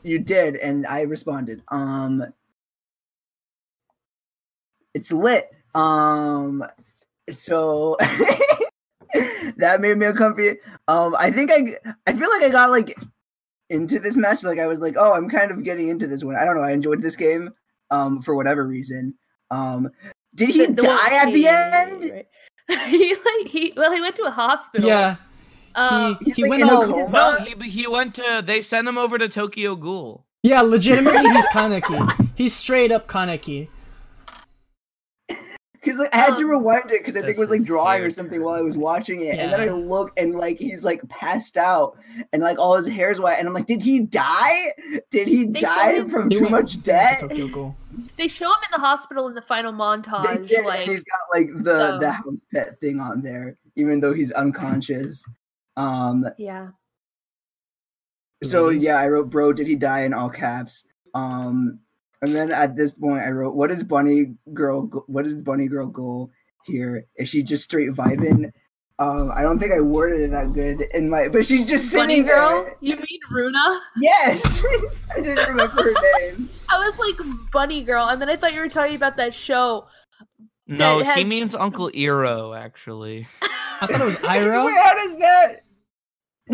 [0.03, 1.63] you did, and I responded.
[1.69, 2.23] Um,
[4.93, 5.49] it's lit.
[5.73, 6.63] Um,
[7.31, 7.95] so
[9.57, 10.57] that made me uncomfortable.
[10.87, 11.75] Um, I think I,
[12.07, 12.97] I feel like I got like
[13.69, 14.43] into this match.
[14.43, 16.35] Like I was like, oh, I'm kind of getting into this one.
[16.35, 16.63] I don't know.
[16.63, 17.53] I enjoyed this game.
[17.91, 19.13] Um, for whatever reason.
[19.51, 19.89] Um,
[20.33, 22.03] did he The- the die at the end?
[22.11, 22.27] right.
[22.87, 24.87] he like he well he went to a hospital.
[24.87, 25.17] Yeah.
[25.75, 26.85] Um, he He's, he like, went in a all.
[26.87, 27.11] coma.
[27.11, 28.43] No, he he went to.
[28.45, 30.25] They sent him over to Tokyo Ghoul.
[30.41, 32.29] Yeah, legitimately, he's Kaneki.
[32.35, 33.67] He's straight up Kaneki.
[35.83, 37.65] Because like, I had to Um, rewind it because I think it was like is
[37.65, 40.83] drawing or something while I was watching it, and then I look and like he's
[40.83, 41.97] like passed out
[42.31, 44.67] and like all his hair's white, and I'm like, did he die?
[45.09, 47.21] Did he They die from too much to debt?
[48.17, 50.47] They show him in the hospital in the final montage.
[50.47, 52.11] did, like he's got like the the Oh.
[52.11, 55.23] house pet thing on there, even though he's unconscious.
[55.77, 56.25] Um.
[56.37, 56.69] yeah.
[58.43, 60.85] So yeah, I wrote, "Bro, did he die?" in all caps.
[61.13, 61.79] Um.
[62.23, 64.83] And then at this point, I wrote, "What is Bunny Girl?
[65.07, 66.31] What is Bunny Girl goal
[66.65, 67.05] here?
[67.17, 68.51] Is she just straight vibing?"
[68.97, 72.13] Um, I don't think I worded it that good in my, but she's just Bunny
[72.15, 72.63] sitting girl?
[72.63, 72.77] there.
[72.79, 73.81] You mean Runa?
[73.99, 74.63] Yes,
[75.11, 75.91] I didn't remember her
[76.31, 76.47] name.
[76.69, 77.17] I was like
[77.51, 79.87] Bunny Girl, and then I thought you were talking about that show.
[80.65, 83.27] No, That he means Uncle Iroh, actually.
[83.81, 84.73] I thought it was Wait, Iroh.
[84.81, 85.62] how does that?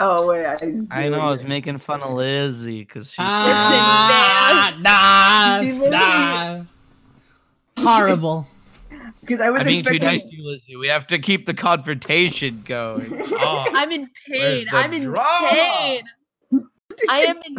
[0.00, 0.56] oh wait, I,
[0.90, 3.18] I know, I was making fun of Lizzie because she's.
[3.20, 6.62] Ah, nah, She literally- nah.
[7.78, 8.46] Horrible.
[9.20, 10.08] because I was I'm being too expecting.
[10.08, 10.76] nice to you, Lizzie.
[10.76, 13.22] We have to keep the confrontation going.
[13.40, 14.66] Oh, I'm in pain.
[14.72, 15.48] I'm in drama?
[15.50, 16.02] pain.
[17.08, 17.56] I am in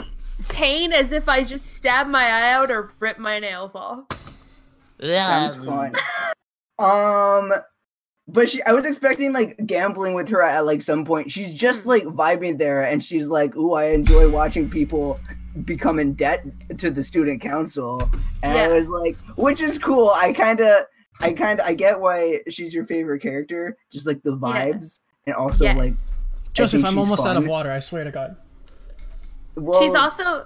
[0.49, 4.05] pain as if I just stabbed my eye out or ripped my nails off.
[5.01, 5.93] Sounds fun.
[6.79, 7.51] Um,
[8.31, 11.31] but she, I was expecting like gambling with her at like some point.
[11.31, 15.19] She's just like vibing there, and she's like, "Ooh, I enjoy watching people
[15.65, 16.45] become in debt
[16.77, 18.09] to the student council."
[18.43, 20.09] And I was like, which is cool.
[20.15, 20.85] I kind of,
[21.19, 25.35] I kind of, I get why she's your favorite character, just like the vibes, and
[25.35, 25.77] also Yes.
[25.77, 25.93] like.
[26.53, 27.71] Joseph, I'm she's almost out of water.
[27.71, 28.35] I swear to God.
[29.55, 30.45] Well, She's also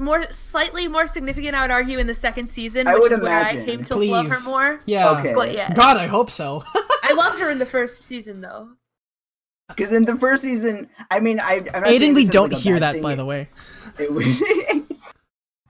[0.00, 3.20] more slightly more significant, I would argue, in the second season, I which would is
[3.20, 4.80] where I came to love her more.
[4.86, 5.18] Yeah.
[5.18, 5.34] Okay.
[5.34, 6.62] But yeah, God, I hope so.
[7.02, 8.68] I loved her in the first season though.
[9.68, 11.64] because in the first season, I mean, I.
[11.74, 13.02] I'm not Aiden, we don't like, hear that, thing.
[13.02, 13.48] by the way.
[13.98, 14.40] It was.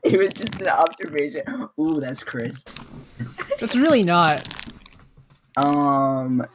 [0.04, 1.40] it was just an observation.
[1.80, 2.62] Ooh, that's Chris.
[3.58, 4.46] That's really not.
[5.56, 6.46] Um,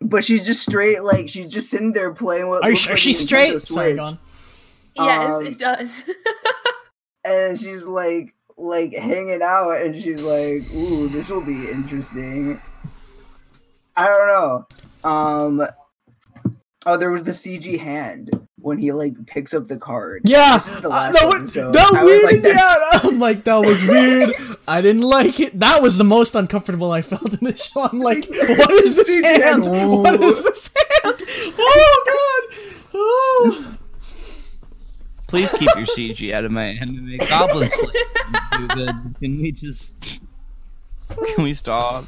[0.00, 2.62] but she's just straight, like she's just sitting there playing with.
[2.62, 3.62] Are you sure like she's a Nintendo straight?
[3.62, 4.18] Sorry, Switch, gone.
[4.98, 6.04] Yes, Um, it does.
[7.24, 12.60] And she's like, like hanging out, and she's like, "Ooh, this will be interesting."
[13.96, 14.66] I don't know.
[15.10, 15.66] Um.
[16.86, 20.22] Oh, there was the CG hand when he like picks up the card.
[20.24, 21.72] Yeah, This is the uh, last that, was, episode.
[21.72, 23.04] that I was weirded like, me that's- out.
[23.12, 24.30] I'm like, that was weird.
[24.68, 25.58] I didn't like it.
[25.58, 27.88] That was the most uncomfortable I felt in the show.
[27.92, 29.66] I'm like, what is this CG hand?
[29.66, 29.90] hand.
[29.90, 30.70] What is this
[31.02, 31.22] hand?
[31.58, 32.88] Oh god.
[32.94, 33.75] Oh.
[35.28, 37.16] Please keep your CG out of my anime.
[37.28, 39.14] Goblin Slayer is too good.
[39.20, 39.94] Can we just?
[41.34, 42.04] Can we stop?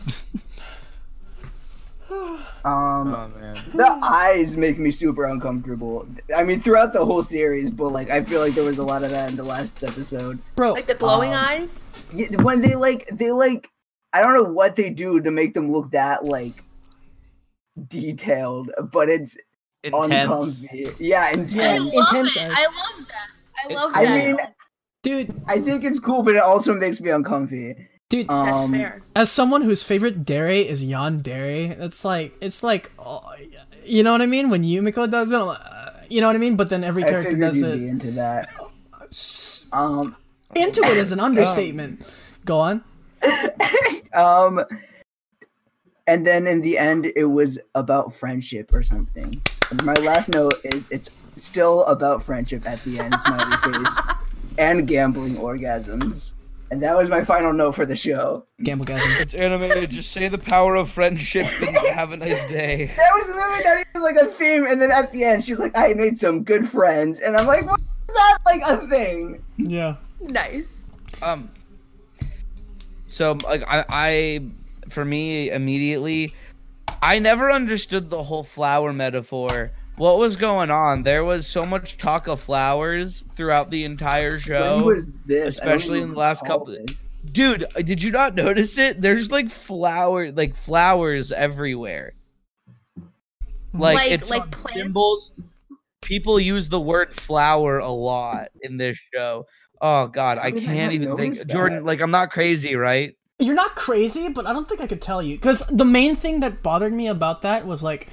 [2.11, 3.55] Um, Oh man.
[3.74, 6.07] the eyes make me super uncomfortable.
[6.35, 9.03] I mean, throughout the whole series, but like, I feel like there was a lot
[9.03, 10.39] of that in the last episode.
[10.57, 11.78] Bro, like the glowing um, eyes.
[12.12, 13.69] Yeah, When they like, they like,
[14.12, 16.65] I don't know what they do to make them look that like
[17.89, 19.36] detailed, but it's
[19.85, 20.63] Intense.
[20.65, 21.05] uncomfy.
[21.05, 21.85] Yeah, I intense.
[21.95, 22.43] love intense it.
[22.43, 23.29] I love that.
[23.57, 24.25] I It's love I that.
[24.27, 24.37] mean,
[25.05, 27.75] Dude, I think it's cool, but it also makes me uncomfy.
[28.11, 29.03] Dude, That's Um, fair.
[29.15, 33.23] as someone whose favorite dairy is yandere, it's like it's like oh,
[33.85, 36.57] you know what I mean when Yumeko does it, uh, you know what I mean.
[36.57, 37.79] But then every I character figured does you'd it.
[37.79, 38.49] be into that.
[39.73, 40.17] Um,
[40.57, 42.11] Into it is an understatement.
[42.45, 42.83] Go on.
[44.15, 44.65] um,
[46.07, 49.41] and then in the end, it was about friendship or something.
[49.70, 51.11] And my last note is it's
[51.43, 53.99] still about friendship at the end, smiley face,
[54.57, 56.32] and gambling orgasms.
[56.70, 58.45] And that was my final note for the show.
[58.62, 59.11] Gamblegasm.
[59.12, 59.90] It's animated.
[59.90, 62.93] Just say the power of friendship and have a nice day.
[62.97, 64.66] That was literally not even like a theme.
[64.66, 67.65] And then at the end, she's like, "I made some good friends," and I'm like,
[67.65, 69.97] "What is that like a thing?" Yeah.
[70.20, 70.90] Nice.
[71.23, 71.49] Um.
[73.07, 74.40] So like I, I,
[74.90, 76.35] for me immediately,
[77.03, 79.70] I never understood the whole flower metaphor.
[79.97, 81.03] What was going on?
[81.03, 84.77] There was so much talk of flowers throughout the entire show.
[84.77, 85.59] when was this?
[85.59, 86.97] Especially in the last couple- this.
[87.33, 89.01] Dude, uh, did you not notice it?
[89.03, 92.12] There's like flower, like flowers everywhere.
[93.75, 94.81] Like, Like- it's like plants?
[94.81, 95.33] symbols.
[96.01, 99.47] People use the word flower a lot in this show.
[99.81, 101.35] Oh God, I did I can't not even think.
[101.35, 103.15] notice Jordan, like I'm not crazy, right?
[103.39, 105.36] You're not crazy, but I don't think I could tell you.
[105.36, 108.09] Because the main thing that bothered me about that was like,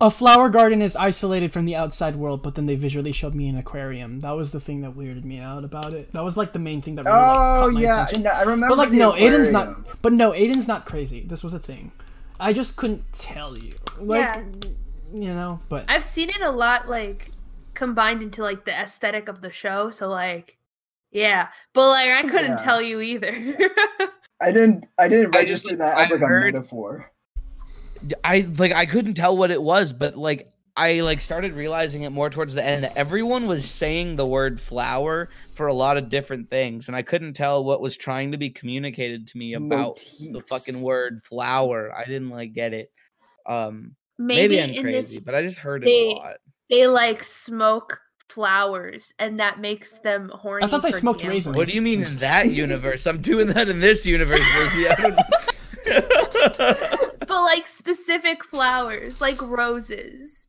[0.00, 3.48] a flower garden is isolated from the outside world, but then they visually showed me
[3.48, 4.20] an aquarium.
[4.20, 6.12] That was the thing that weirded me out about it.
[6.12, 8.22] That was like the main thing that really like, Oh caught my yeah, attention.
[8.22, 8.68] no, I remember.
[8.68, 10.00] But like, the no, Aiden's not.
[10.02, 11.20] But no, Aiden's not crazy.
[11.20, 11.92] This was a thing.
[12.38, 13.74] I just couldn't tell you.
[13.98, 14.42] Like, Yeah.
[15.12, 15.60] you know.
[15.68, 17.30] But I've seen it a lot, like
[17.74, 19.90] combined into like the aesthetic of the show.
[19.90, 20.56] So like,
[21.10, 22.56] yeah, but like I couldn't Yeah.
[22.64, 23.58] tell you either.
[24.42, 24.86] I didn't.
[24.98, 27.10] I didn't I just, register that as I like a heard- metaphor.
[28.24, 32.10] I like I couldn't tell what it was, but like I like started realizing it
[32.10, 32.88] more towards the end.
[32.96, 37.34] Everyone was saying the word flower for a lot of different things, and I couldn't
[37.34, 41.92] tell what was trying to be communicated to me about the fucking word flower.
[41.94, 42.90] I didn't like get it.
[43.46, 46.36] Um, Maybe, maybe, I'm crazy, this, but I just heard it a lot.
[46.70, 48.00] they like smoke
[48.30, 50.64] flowers, and that makes them horny.
[50.64, 51.36] I thought they smoked gambling.
[51.38, 51.56] raisins.
[51.56, 53.06] What do you mean in that universe?
[53.06, 54.88] I'm doing that in this universe, Lizzie.
[54.88, 55.16] I don't...
[57.26, 60.48] But like specific flowers, like roses.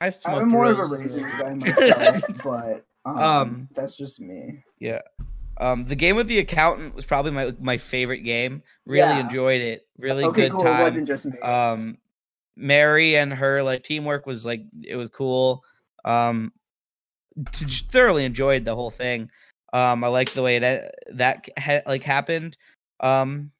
[0.00, 4.64] I smoked I'm more of a raisins guy myself, but um, Um, that's just me.
[4.80, 5.00] Yeah.
[5.58, 8.62] Um, the game with the accountant was probably my my favorite game.
[8.86, 9.20] Really Yeah.
[9.20, 9.86] enjoyed it.
[9.98, 10.60] Really okay, good cool.
[10.62, 10.82] It time.
[10.82, 11.38] wasn't just me.
[11.40, 11.98] Um,
[12.56, 15.62] Mary and her like teamwork was like it was cool.
[16.04, 16.52] Um,
[17.90, 19.30] thoroughly enjoyed the whole thing.
[19.72, 22.56] Um, I liked the way that that ha- like happened.
[23.00, 23.50] Um,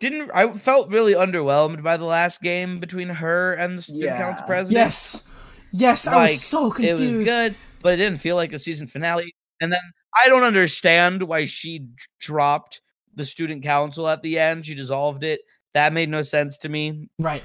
[0.00, 4.46] didn't I felt really underwhelmed by the last game between her and the student council
[4.46, 4.72] president?
[4.78, 5.30] yes,
[5.72, 7.02] yes, I was so confused.
[7.02, 9.34] it was good, but it didn't feel like a season finale.
[9.60, 9.80] And then
[10.24, 11.88] I don't understand why she d-
[12.18, 12.80] dropped
[13.14, 14.64] the student council at the end.
[14.64, 15.42] She dissolved it.
[15.74, 17.08] That made no sense to me.
[17.18, 17.44] Right.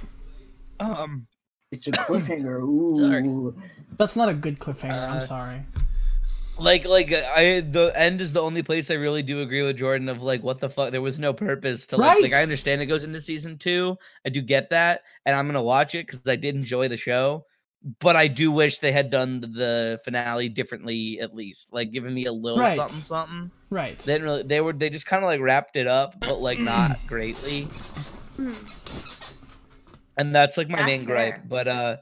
[0.79, 1.27] Um,
[1.71, 2.61] it's a cliffhanger.
[2.63, 2.95] Ooh.
[2.97, 3.63] Sorry.
[3.97, 5.09] That's not a good cliffhanger.
[5.09, 5.61] I'm Uh, sorry.
[6.57, 10.09] like, like I the end is the only place I really do agree with Jordan.
[10.09, 10.91] Of like, what the fuck?
[10.91, 12.21] There was no purpose to like.
[12.21, 13.97] Like, I understand it goes into season two.
[14.25, 17.45] I do get that, and I'm gonna watch it because I did enjoy the show.
[17.99, 22.25] But I do wish they had done the finale differently, at least, like giving me
[22.25, 22.75] a little Right.
[22.77, 23.51] something, something.
[23.69, 23.99] Right.
[23.99, 24.43] They didn't really.
[24.43, 24.73] They were.
[24.73, 27.67] They just kind of like wrapped it up, but like not greatly.
[30.17, 31.41] And that's like my That's main gripe.
[31.47, 31.97] But uh,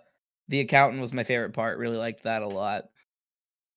[0.47, 1.77] the accountant was my favorite part.
[1.77, 2.85] Really liked that a lot.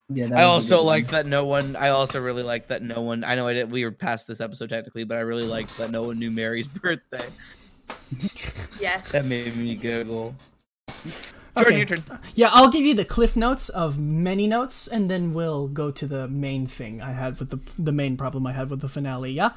[0.09, 0.87] Yeah, I was a also one.
[0.87, 1.75] liked that no one.
[1.75, 3.25] I also really liked that no one.
[3.25, 3.73] I know I did.
[3.73, 6.69] We were past this episode technically, but I really liked that no one knew Mary's
[6.83, 7.27] birthday.
[8.81, 9.11] Yes.
[9.11, 10.37] That made me giggle.
[11.57, 11.77] Jordan, Okay.
[11.79, 12.19] your turn.
[12.35, 16.07] Yeah, I'll give you the cliff notes of many notes, and then we'll go to
[16.07, 19.33] the main thing I had with the the main problem I had with the finale.
[19.33, 19.51] Yeah.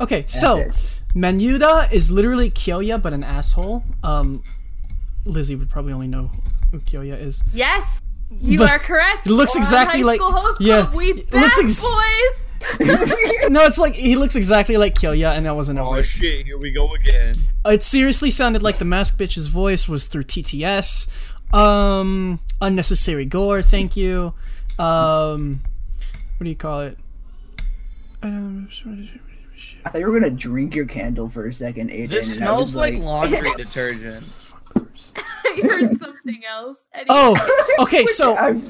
[0.00, 0.74] Okay, so Epic.
[1.14, 3.84] Manyuda is literally Kyoya, but an asshole.
[4.02, 4.42] Um,
[5.24, 6.30] Lizzie would probably only know
[6.72, 7.42] who Kyoya is.
[7.52, 8.00] Yes.
[8.30, 9.26] You But are correct.
[9.26, 11.82] it looks Or exactly High like- School Hope yeah, Club, we it bad looks ex-
[11.82, 12.40] boys.
[13.50, 16.02] No, it's like he looks exactly like Kyoya, and that wasn't Oh over.
[16.02, 16.46] shit!
[16.46, 17.36] Here we go again.
[17.66, 21.06] It seriously sounded like the mask bitch's voice was through TTS.
[21.54, 23.62] Um, unnecessary gore.
[23.62, 24.34] Thank you.
[24.78, 25.60] Um,
[26.36, 26.98] what do you call it?
[29.84, 32.08] I thought you were gonna drink your candle for a second, AJ.
[32.10, 34.24] This smells was like laundry detergent.
[35.62, 36.84] I heard something else.
[36.92, 37.06] Anyway.
[37.10, 38.06] Oh, okay.
[38.06, 38.60] So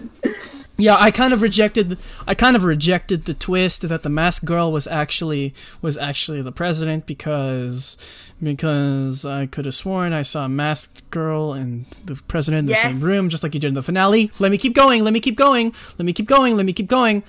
[0.77, 1.99] yeah, I kind of rejected.
[2.27, 6.53] I kind of rejected the twist that the masked girl was actually was actually the
[6.53, 12.61] president because because I could have sworn I saw a masked girl and the president
[12.61, 12.83] in the Yes.
[12.83, 14.31] same room, just like you did in the finale.
[14.41, 15.05] Let me keep going.
[15.05, 15.73] Let me keep going.
[15.99, 16.57] Let me keep going.
[16.57, 17.23] Let me keep going.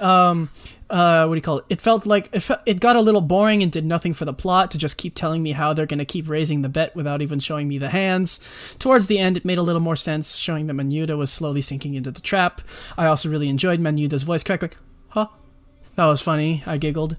[0.00, 0.50] Um,
[0.90, 1.64] uh, what do you call it?
[1.68, 4.32] It felt like it, fe- it got a little boring and did nothing for the
[4.34, 7.22] plot to just keep telling me how they're going to keep raising the bet without
[7.22, 8.76] even showing me the hands.
[8.78, 11.94] Towards the end, it made a little more sense, showing that Manyuda was slowly sinking
[11.94, 12.60] into the trap.
[12.98, 14.76] I also really enjoyed Manyuda's voice crack, like,
[15.08, 15.28] huh?
[15.94, 16.62] That was funny.
[16.66, 17.16] I giggled.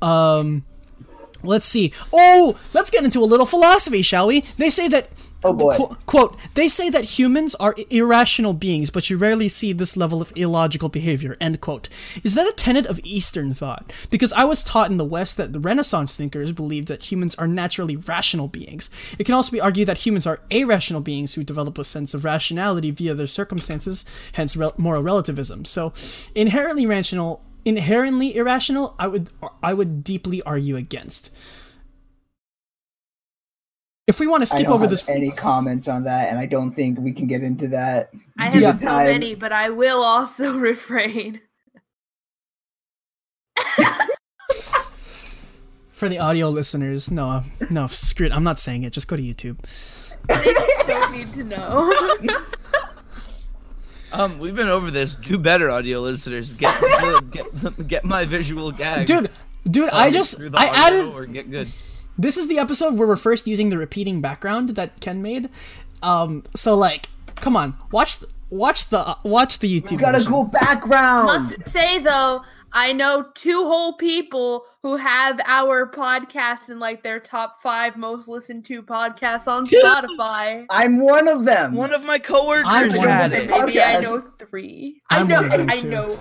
[0.00, 0.64] Um,
[1.42, 1.92] let's see.
[2.12, 4.40] Oh, let's get into a little philosophy, shall we?
[4.58, 5.27] They say that.
[5.44, 5.76] Oh, boy.
[5.76, 10.20] Qu- quote, they say that humans are irrational beings, but you rarely see this level
[10.20, 11.88] of illogical behavior, end quote.
[12.24, 13.92] Is that a tenet of Eastern thought?
[14.10, 17.46] Because I was taught in the West that the Renaissance thinkers believed that humans are
[17.46, 18.90] naturally rational beings.
[19.16, 22.24] It can also be argued that humans are irrational beings who develop a sense of
[22.24, 25.64] rationality via their circumstances, hence rel- moral relativism.
[25.64, 25.92] So,
[26.34, 29.30] inherently rational, inherently irrational, I would
[29.62, 31.30] I would deeply argue against.
[34.08, 36.38] If we want to I skip don't over have this any comments on that, and
[36.38, 38.10] I don't think we can get into that.
[38.38, 39.06] I have to so time.
[39.06, 41.42] many, but I will also refrain.
[45.90, 48.32] For the audio listeners, no, no, screw it.
[48.32, 48.94] I'm not saying it.
[48.94, 49.60] Just go to YouTube.
[50.26, 50.54] They
[50.86, 52.40] don't need to know.
[54.10, 55.16] Um, we've been over this.
[55.16, 56.56] Do better, audio listeners.
[56.56, 56.80] Get
[57.30, 59.04] get get my visual gags.
[59.04, 59.30] Dude,
[59.70, 61.68] dude, Tell I just I added or get good.
[62.18, 65.48] This is the episode where we're first using the repeating background that Ken made.
[66.02, 69.92] Um, so like, come on, watch th- watch the uh, watch the YouTube.
[69.92, 70.32] You got a version.
[70.32, 71.26] cool background.
[71.26, 72.42] Must say though,
[72.72, 78.28] I know two whole people who have our podcast in like their top five most
[78.28, 80.66] listened to podcasts on Spotify.
[80.70, 81.74] I'm one of them.
[81.74, 83.42] One of my coworkers I'm one of them.
[83.42, 83.50] it.
[83.50, 85.00] Maybe I know three.
[85.10, 85.42] I I'm know.
[85.42, 85.88] one of them I too.
[85.90, 86.18] know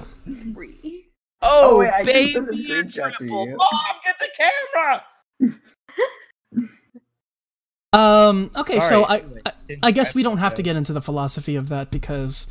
[0.53, 1.05] three.
[1.43, 3.45] Oh, Oh, wait, I can baby, send the screenshot to triple.
[3.47, 3.57] you.
[3.57, 5.03] Mom, get the camera.
[7.93, 8.51] Um.
[8.55, 9.51] Okay, so I, I
[9.83, 12.47] I guess we don't have to get into the philosophy of that because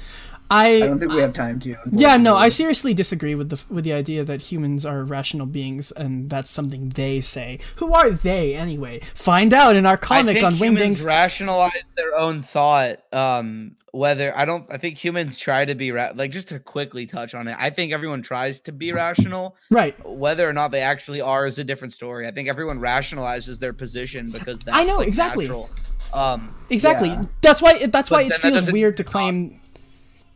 [0.51, 1.77] I I don't think we have time to.
[1.91, 5.91] Yeah, no, I seriously disagree with the with the idea that humans are rational beings,
[5.93, 7.59] and that's something they say.
[7.77, 9.01] Who are they anyway?
[9.15, 11.07] Find out in our I comic think on humans Wingdings.
[11.07, 13.01] rationalize their own thought.
[13.13, 17.07] Um, whether I don't, I think humans try to be ra- like just to quickly
[17.07, 17.57] touch on it.
[17.59, 19.57] I think everyone tries to be rational.
[19.71, 19.95] right.
[20.07, 22.27] Whether or not they actually are is a different story.
[22.29, 25.47] I think everyone rationalizes their position because that's I know, like, exactly.
[25.47, 25.71] natural.
[26.13, 27.09] Um, Exactly.
[27.09, 27.23] Yeah.
[27.41, 27.87] That's why.
[27.87, 29.61] That's But why it feels doesn't weird to stop- claim.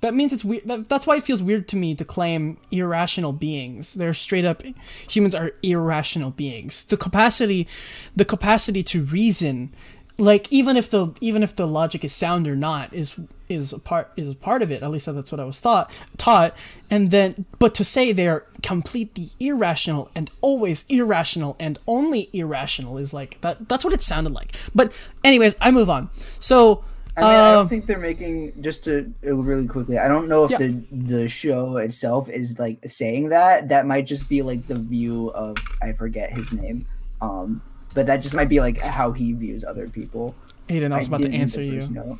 [0.01, 0.65] That means it's weird.
[0.65, 3.95] That, that's why it feels weird to me to claim irrational beings.
[3.95, 4.63] They're straight up
[5.09, 6.85] humans are irrational beings.
[6.85, 7.69] The capacity,
[8.17, 9.75] the capacity to reason,
[10.19, 13.79] like even if the even if the logic is sound or not, is is a
[13.79, 14.83] part is a part of it.
[14.83, 16.57] At least that's what I was thought taught.
[16.89, 22.97] And then, but to say they are completely irrational and always irrational and only irrational
[22.97, 23.69] is like that.
[23.69, 24.53] That's what it sounded like.
[24.75, 24.93] But
[25.25, 26.11] anyways, I move on.
[26.13, 26.85] So.
[27.21, 29.99] I mean, I uh, don't think they're making just to uh, really quickly.
[29.99, 30.59] I don't know if Yeah.
[30.59, 33.69] the the show itself is like saying that.
[33.69, 36.85] That might just be like the view of I forget his name.
[37.21, 37.63] Um,
[37.95, 40.35] but that just might be like how he views other people.
[40.69, 41.81] Aiden, I was about to answer you.
[41.81, 42.19] first note.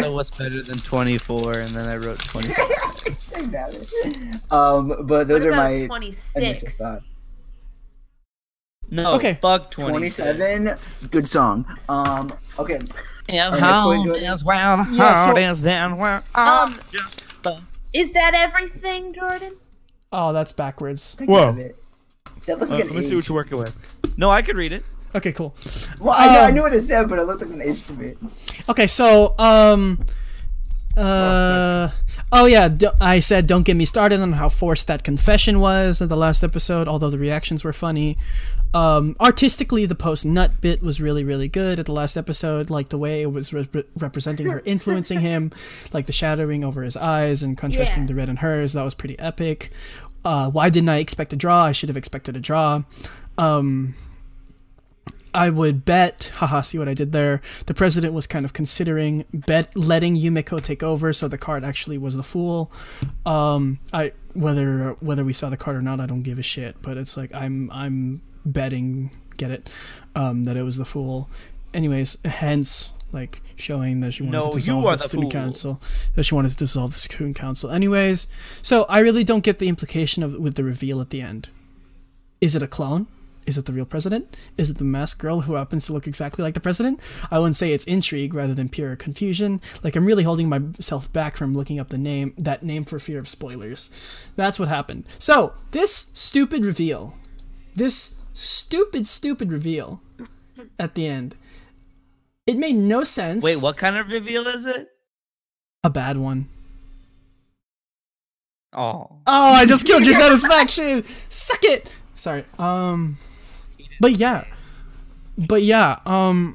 [0.00, 1.52] So what's better than 24?
[1.60, 2.52] And then I wrote 20.
[4.50, 5.90] um, but those What are about my initial
[6.36, 6.76] 26?
[6.78, 7.22] thoughts.
[8.90, 9.38] no, Okay.
[9.40, 10.36] fuck 27.
[10.36, 10.78] Twenty-seven,
[11.10, 11.66] good song.
[11.88, 12.78] Um, okay,
[13.28, 13.98] As how hard
[14.44, 16.78] well, Yeah, so- hard then where Um,
[17.92, 19.52] is that everything, Jordan?
[20.12, 21.16] Oh, that's backwards.
[21.24, 21.52] Whoa.
[22.46, 23.74] That looks Uh, like let an me see what you're working with.
[24.16, 24.84] No, I could read it.
[25.14, 25.54] Okay, cool.
[26.00, 27.86] Well, I, know, I Um, knew what it said, but it looked like an H
[27.86, 28.14] to me.
[28.68, 29.98] Okay, so um,
[30.96, 31.88] uh,
[32.32, 36.00] oh yeah, d- I said don't get me started on how forced that confession was
[36.00, 36.88] in the last episode.
[36.88, 38.16] Although the reactions were funny.
[38.74, 42.70] Um, artistically, the post nut bit was really, really good at the last episode.
[42.70, 43.68] Like the way it was re-
[43.98, 45.52] representing her influencing him,
[45.92, 48.06] like the shadowing over his eyes and contrasting Yeah.
[48.08, 48.72] the red in hers.
[48.72, 49.70] That was pretty epic.
[50.24, 51.64] Uh, why didn't I expect a draw?
[51.64, 52.84] I should have expected a draw.
[53.36, 53.94] Um,
[55.34, 57.40] I would bet, haha, see what I did there.
[57.66, 61.96] The president was kind of considering bet letting Yumeko take over, so the card actually
[61.98, 62.70] was the fool.
[63.24, 66.76] Um, I whether whether we saw the card or not, I don't give a shit.
[66.82, 69.72] But it's like I'm I'm betting, get it,
[70.14, 71.28] um, that it was the fool.
[71.74, 75.42] Anyways, hence like showing that she wanted No, to dissolve the the student fool.
[75.42, 75.80] council.
[76.14, 77.70] That she wanted to dissolve the student council.
[77.70, 78.26] Anyways,
[78.62, 81.48] so I really don't get the implication of with the reveal at the end.
[82.40, 83.06] Is it a clone?
[83.44, 84.36] Is it the real president?
[84.56, 87.00] Is it the masked girl who happens to look exactly like the president?
[87.30, 89.60] I wouldn't say it's intrigue rather than pure confusion.
[89.82, 93.18] Like I'm really holding myself back from looking up the name that name for fear
[93.18, 94.30] of spoilers.
[94.36, 95.04] That's what happened.
[95.18, 97.16] So, this stupid reveal.
[97.74, 100.00] This stupid stupid reveal
[100.78, 101.36] at the end.
[102.46, 103.42] It made no sense.
[103.42, 104.88] Wait, what kind of reveal is it?
[105.84, 106.48] A bad one.
[108.72, 111.04] Oh, Oh, I just killed your satisfaction.
[111.04, 111.94] Suck it.
[112.14, 112.44] Sorry.
[112.58, 113.18] Um,
[114.00, 114.44] but yeah,
[115.36, 115.98] but yeah.
[116.06, 116.54] Um,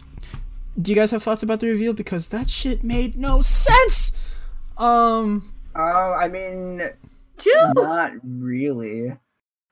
[0.82, 1.94] do you guys have thoughts about the reveal?
[1.94, 4.36] Because that shit made no sense.
[4.78, 6.82] Um, Oh, I mean,
[7.38, 7.52] Two.
[7.76, 9.14] not really.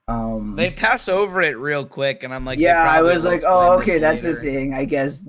[0.08, 3.72] Um, they pass over it real quick, and I'm like, yeah, I was like, oh,
[3.80, 4.74] okay, that's a thing.
[4.76, 5.28] I guess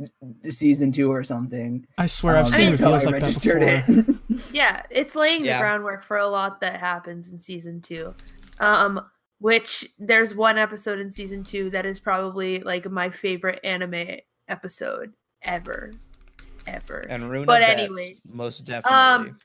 [0.50, 1.86] season two or something.
[1.96, 4.04] I swear I've Um, seen that's how reveals like that registered before.
[4.04, 4.16] it.
[4.52, 5.56] Yeah, it's laying Yeah.
[5.58, 8.14] the groundwork for a lot that happens in season two.
[8.60, 9.00] Um,
[9.38, 15.12] which there's one episode in season two that is probably like my favorite anime episode
[15.42, 15.90] ever,
[16.66, 17.00] ever.
[17.08, 18.94] And Runa But anyway, most definitely.
[19.30, 19.38] um,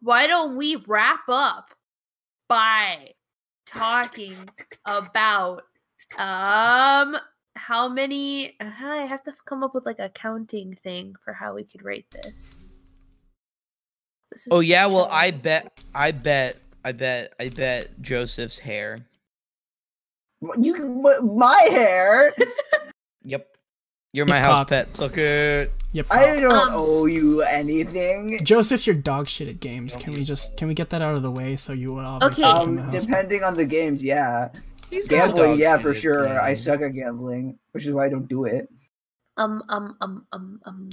[0.00, 1.74] Why don't we wrap up
[2.48, 3.10] by
[3.68, 4.34] talking
[4.84, 5.62] about
[6.18, 7.16] um
[7.54, 8.56] how many?
[8.60, 12.06] I have to come up with like a counting thing for how we could rate
[12.10, 12.56] this.
[14.30, 19.04] This oh yeah, well I bet, I bet, I bet, I bet Joseph's hair.
[20.58, 22.34] you, my hair.
[23.24, 23.57] Yep,
[24.12, 24.68] you're my Hip house hop.
[24.68, 24.88] pet.
[24.96, 25.70] Suck it.
[25.92, 26.06] Yep.
[26.10, 28.44] I don't Um, owe you anything.
[28.44, 29.96] Joseph, you're dog shit at games.
[29.96, 32.44] Can we just can we get that out of the way so you would obviously
[32.44, 32.52] Okay.
[32.52, 32.92] Um, house?
[33.06, 34.48] depending on the games, yeah.
[34.90, 36.40] He's Gambling, yeah, for at sure.
[36.40, 38.68] I suck at gambling, which is why I don't do it.
[39.36, 40.88] Um, um, um, um, um.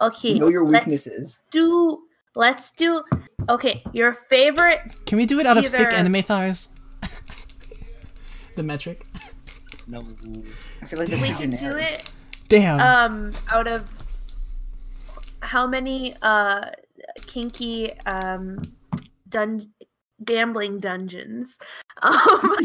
[0.00, 0.34] Okay.
[0.34, 1.38] know your let's weaknesses.
[1.52, 2.02] do.
[2.34, 3.02] Let's do.
[3.48, 4.80] Okay, your favorite.
[5.06, 6.68] Can we do it out of thick anime thighs?
[8.56, 9.04] the metric.
[9.86, 10.00] No.
[10.00, 12.10] I feel like that's We too can do it.
[12.48, 12.80] Damn.
[12.80, 13.88] Um, out of
[15.40, 16.70] how many uh
[17.26, 18.62] kinky um
[19.28, 19.68] dun
[20.24, 21.58] gambling dungeons
[22.02, 22.56] um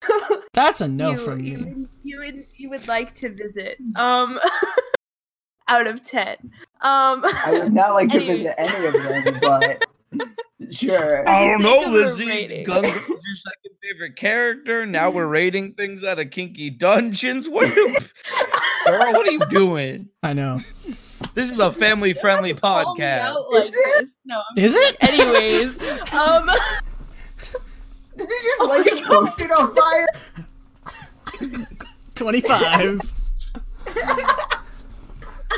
[0.54, 1.86] That's a no you, from you, me.
[2.04, 4.38] you would you would like to visit um
[5.68, 6.36] out of 10
[6.80, 8.32] um I would not like to Anyway.
[8.36, 9.84] visit any of them, but
[10.70, 11.28] sure.
[11.28, 12.26] I don't know, Lizzie.
[12.26, 12.60] rating.
[12.62, 14.84] Is your second favorite character.
[14.86, 17.48] Now we're rating things out of kinky dungeons.
[17.48, 17.74] What, are
[18.86, 19.12] girl?
[19.12, 20.08] What are you doing?
[20.22, 20.60] I know.
[21.34, 23.50] This is a family-friendly podcast.
[23.50, 24.00] like Is it?
[24.00, 24.10] this.
[24.24, 24.96] No, I'm Is it?
[25.00, 25.78] anyways
[26.12, 26.46] um
[28.16, 31.66] Did you just light your post-it on fire?
[32.14, 33.00] 25.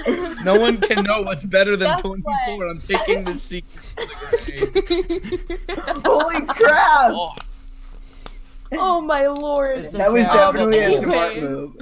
[0.44, 2.32] No one can know what's better than That's 24.
[2.32, 2.70] why.
[2.70, 3.94] I'm taking this secret.
[6.04, 7.12] Holy crap!
[7.12, 7.34] Oh,
[8.72, 11.76] oh my lord That was definitely a smart move.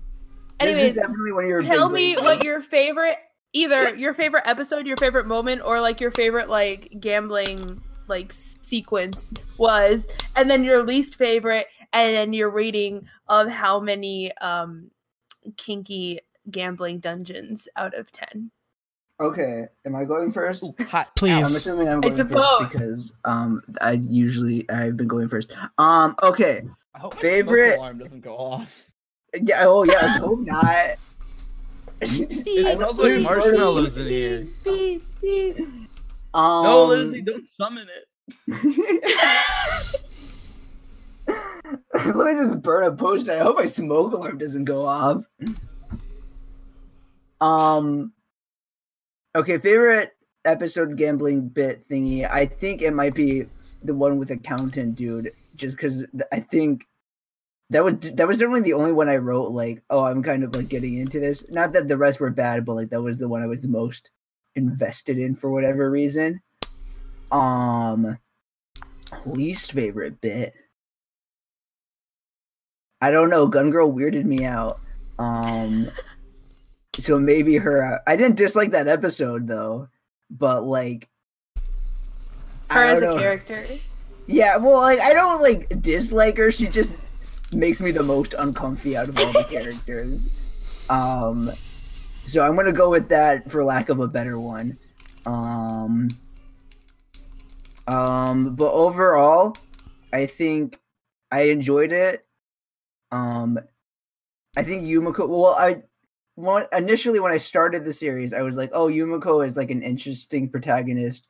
[0.60, 2.22] Anyways definitely one of your tell me wins.
[2.22, 3.16] what your favorite
[3.52, 9.32] either your favorite episode your favorite moment or like your favorite like gambling like sequence
[9.56, 10.06] was
[10.36, 14.90] and then your least favorite and then your rating of how many um
[15.56, 16.20] kinky
[16.50, 18.50] gambling dungeons out of 10
[19.20, 20.64] Okay, am I going first?
[20.88, 21.10] hot.
[21.22, 22.58] I'm assuming I'm I going suppose.
[22.60, 25.50] first because um I usually I've been going first.
[25.78, 26.62] Um okay.
[26.94, 28.84] I hope Favorite- smoke alarm doesn't go off.
[29.42, 30.94] Yeah, oh yeah, let's hope not.
[32.00, 34.46] It smells like marshmallows in here.
[34.64, 35.58] Beep, beep.
[36.32, 38.06] Um, No, Lizzie, don't summon it.
[41.26, 43.28] Let me just burn a post.
[43.28, 45.24] I hope my smoke alarm doesn't go off.
[47.40, 48.12] Um.
[49.34, 50.12] Okay, favorite
[50.44, 52.28] episode gambling bit thingy.
[52.28, 53.46] I think it might be
[53.82, 56.86] the one with accountant dude, just because I think
[57.70, 59.52] that was that was definitely the only one I wrote.
[59.52, 61.44] Like, oh, I'm kind of like getting into this.
[61.50, 63.68] Not that the rest were bad, but like that was the one I was the
[63.68, 64.10] most
[64.54, 66.40] invested in for whatever reason.
[67.30, 68.18] Um,
[69.26, 70.54] least favorite bit.
[73.00, 73.46] I don't know.
[73.46, 74.80] Gun Girl weirded me out.
[75.18, 75.90] Um,
[76.98, 77.94] so maybe her.
[77.94, 79.88] uh, I didn't dislike that episode though,
[80.30, 81.08] but like,
[82.70, 83.18] her as a know.
[83.18, 83.64] character
[84.26, 86.50] Yeah, well, like I don't like dislike her.
[86.50, 87.00] She just
[87.52, 90.86] makes me the most uncomfy out of all the characters.
[90.90, 91.50] Um,
[92.24, 94.76] so I'm gonna go with that for lack of a better one.
[95.24, 96.08] Um,
[97.86, 99.56] um, but overall,
[100.12, 100.78] I think
[101.30, 102.26] I enjoyed it.
[103.10, 103.58] Um,
[104.56, 105.28] I think Yumeko.
[105.28, 105.82] Well, I
[106.38, 109.82] one initially when I started the series, I was like, "Oh, Yumeko is like an
[109.82, 111.26] interesting protagonist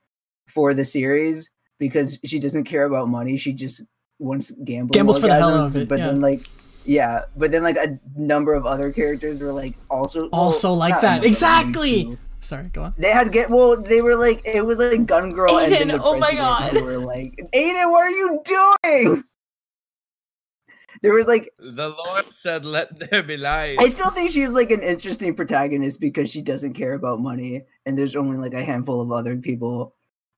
[0.48, 3.39] for the series because she doesn't care about money.
[3.39, 3.82] She just
[4.18, 4.93] wants gambling.
[4.93, 6.06] Gambles for the hell of it, But yeah.
[6.09, 6.40] then, like,
[6.85, 11.01] yeah, but then like a number of other characters were like also well, Also like
[11.01, 11.24] that.
[11.24, 12.18] Exactly.
[12.40, 12.94] Sorry, go on.
[12.98, 13.80] They had get well.
[13.80, 16.72] They were like it was like Gun Girl and then the oh my God.
[16.72, 19.24] They were like, Aiden, what are you doing?
[21.02, 24.70] There was like The Lord said, "Let there be light." I still think she's like
[24.70, 29.00] an interesting protagonist because she doesn't care about money, and there's only like a handful
[29.00, 29.94] of other people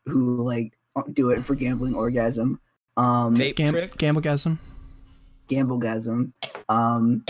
[0.07, 0.77] who like
[1.13, 2.61] do it for gambling orgasm.
[2.97, 3.97] Um, Vape Gam- tricks?
[3.97, 4.59] Gamblegasm.
[5.49, 6.33] gamblegasm.
[6.69, 7.25] Um,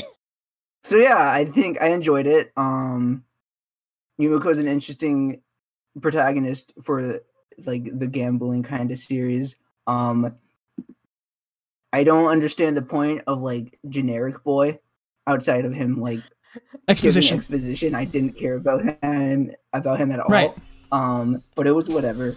[0.82, 2.52] so yeah, I think I enjoyed it.
[2.56, 3.24] Um,
[4.20, 5.42] Yumeko is an interesting
[6.00, 7.20] protagonist for
[7.66, 9.56] like the gambling kind of series.
[9.86, 10.34] Um,
[11.92, 14.78] I don't understand the point of like generic boy
[15.26, 16.20] outside of him like
[16.88, 17.36] Exposition.
[17.36, 17.94] exposition.
[17.94, 20.28] I didn't care about him about him at all.
[20.28, 20.52] Right.
[20.92, 22.30] Um, but it was whatever.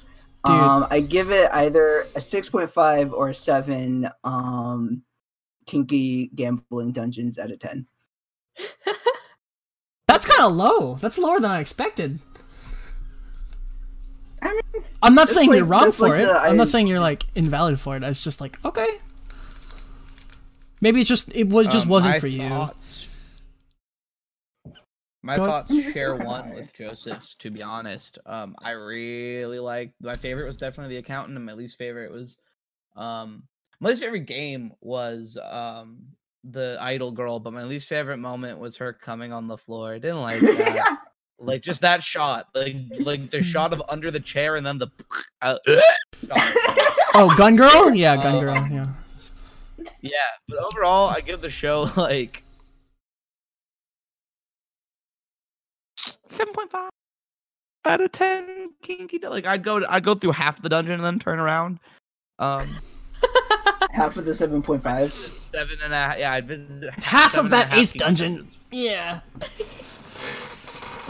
[0.46, 0.56] Dude.
[0.56, 4.10] Um, I give it either a six point five or a seven.
[4.24, 5.02] Um,
[5.66, 7.88] kinky gambling dungeons out of ten.
[10.08, 10.96] That's kind of low.
[10.96, 12.20] That's lower than I expected.
[14.42, 16.26] I mean, I'm not saying you're wrong for like it.
[16.26, 18.04] the- I'm I- not saying you're like invalid for it.
[18.04, 18.88] It's just like okay.
[20.84, 22.42] Maybe it just it was just Um, wasn't my for you.
[25.26, 25.68] My Go ahead.
[25.68, 27.36] thoughts share one with Joseph's.
[27.36, 29.94] To be honest, um, I really like.
[30.02, 32.36] My favorite was definitely the accountant, and my least favorite was,
[32.98, 33.44] um,
[33.80, 36.00] my least favorite game was um
[36.44, 39.94] the idol girl, but my least favorite moment was her coming on the floor.
[39.94, 40.98] I didn't like that.
[41.40, 44.88] like just that shot, like like the shot of under the chair, and then the.
[45.42, 45.58] Uh.
[47.16, 47.94] Oh, Gun Girl?
[47.94, 48.68] Yeah, Gun Uh, Girl.
[48.72, 48.88] Yeah.
[50.02, 52.44] Yeah, but overall, I give the show like
[56.28, 56.90] seven point five
[57.86, 58.70] out of ten.
[58.82, 61.80] Kinky, like I'd go, I'd go through half the dungeon and then turn around.
[62.40, 62.68] Um,
[63.92, 65.14] Half of the seven point five.
[65.14, 66.18] seven and a half.
[66.18, 68.48] Yeah, I'd visit Half seven of that half eighth kinky dungeon.
[68.72, 69.22] Yeah.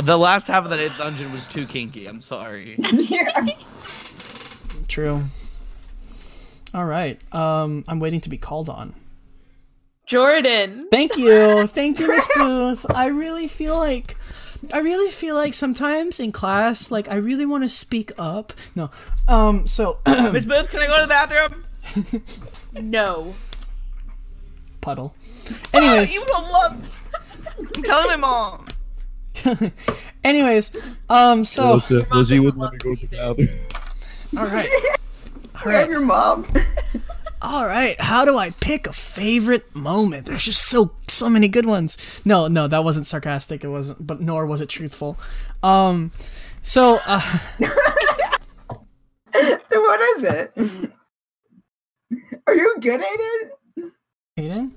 [0.02, 2.08] The last half of that eighth dungeon was too kinky.
[2.08, 2.76] I'm sorry.
[2.94, 3.45] yeah.
[4.88, 5.22] True.
[6.74, 7.22] All right.
[7.34, 8.94] Um, I'm waiting to be called on.
[10.06, 10.88] Jordan.
[10.91, 11.68] Thank you.
[11.68, 12.86] Thank you, Miss Booth.
[12.94, 14.18] I really feel like
[14.72, 18.54] I really feel like sometimes in class, like I really want to speak up.
[18.76, 18.91] No.
[19.28, 21.64] Um, so Miss Booth, can I go to the bathroom?
[22.82, 23.34] No.
[24.82, 25.16] puddle.
[25.74, 27.00] Oh, Anyways, you don't love.
[27.60, 28.66] I'm telling my mom.
[30.24, 30.76] anyways,
[31.10, 33.50] um, so Joseph, Lizzie doesn't would let me go to the bathroom.
[34.38, 34.70] all right.
[35.65, 35.90] All Grab right.
[35.90, 36.45] your mom.
[37.41, 40.26] All right, how do I pick a favorite moment?
[40.27, 42.22] There's just so so many good ones.
[42.26, 43.64] No, no, that wasn't sarcastic.
[43.64, 45.18] It wasn't, but nor was it truthful.
[45.61, 46.11] Um,
[46.61, 47.40] so uh,
[49.34, 50.91] Then what is it?
[52.48, 53.52] Are you good at it?
[54.40, 54.72] Aiden,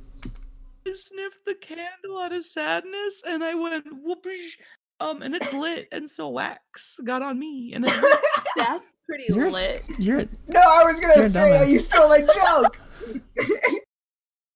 [0.86, 4.52] I sniffed the candle out of sadness, and I went whoopsh.
[4.98, 7.92] Um, and it's lit, and so wax got on me, and it
[8.56, 9.84] That's pretty You're- lit.
[9.98, 12.78] you're No, I was gonna say that you stole my joke.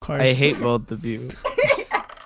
[0.00, 0.22] course.
[0.22, 1.28] I hate both of you.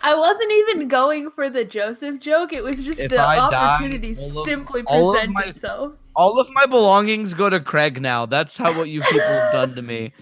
[0.02, 2.52] I wasn't even going for the Joseph joke.
[2.52, 5.92] It was just If the I opportunity all of- simply all of presented my- itself.
[6.16, 8.24] All of my belongings go to Craig now.
[8.26, 10.12] That's how what you people have done to me.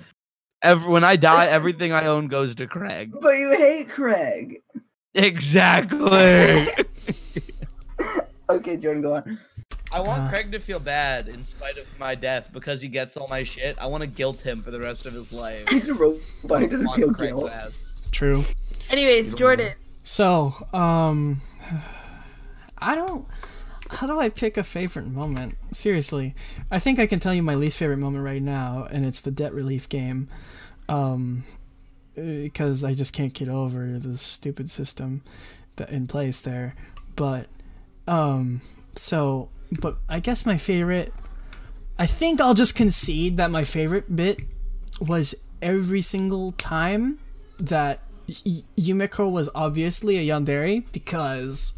[0.63, 3.13] Every, when I die, everything I own goes to Craig.
[3.21, 4.63] But you hate Craig.
[5.15, 6.69] Exactly.
[8.51, 9.39] Okay, Jordan, go on.
[9.93, 10.29] I want Uh.
[10.31, 13.79] Craig to feel bad in spite of my death because he gets all my shit.
[13.79, 15.69] I want to guilt him for the rest of his life.
[15.69, 16.63] He's a robot.
[16.63, 17.51] He doesn't On feel Craig's guilt.
[17.51, 18.03] ass.
[18.11, 18.45] True.
[18.91, 19.75] Anyways, Jordan.
[20.03, 21.43] So, um,
[22.79, 23.27] I don't.
[23.91, 25.57] How do I pick a favorite moment?
[25.73, 26.35] Seriously,
[26.71, 29.31] I think I can tell you my least favorite moment right now, and it's the
[29.31, 30.29] debt relief game.
[30.89, 31.45] Um,
[32.15, 35.23] because I just can't get over the stupid system
[35.77, 36.75] that in place there.
[37.17, 37.47] But,
[38.07, 38.61] um,
[38.97, 39.49] so,
[39.81, 41.13] but I guess my favorite.
[41.99, 44.43] I think I'll just concede that my favorite bit
[45.01, 47.19] was every single time
[47.59, 48.01] that
[48.47, 51.75] Y- Yumeko was obviously a yandere because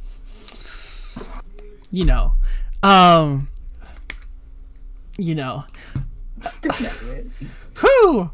[1.90, 2.34] you know
[2.82, 3.48] um
[5.16, 5.64] you know.
[7.80, 8.30] Whew!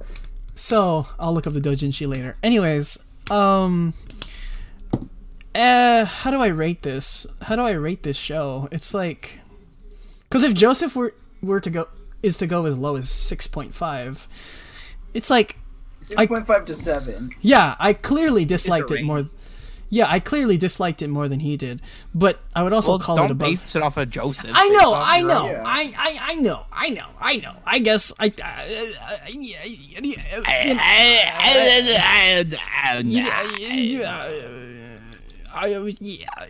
[0.55, 2.37] So I'll look up the doujinshi later.
[2.43, 2.99] Anyways
[3.31, 3.95] um
[5.55, 7.27] uh how do I rate this?
[7.43, 8.69] How do I rate this show?
[8.73, 9.40] It's like
[10.31, 11.13] because if Joseph were
[11.43, 11.89] were to go
[12.23, 14.27] is to go as low as 6.5
[15.13, 15.57] it's like
[16.03, 17.31] Six point five to seven.
[17.41, 19.27] yeah, I clearly disliked it more.
[19.91, 21.83] Yeah, I clearly disliked it more than he did.
[22.15, 23.49] But I would also Well, call it don't above.
[23.51, 24.53] base it off of Joseph.
[24.55, 25.47] I know, I know.
[25.47, 25.63] Yeah.
[25.67, 27.57] I, I, I know, I know, I know.
[27.67, 28.31] I guess I.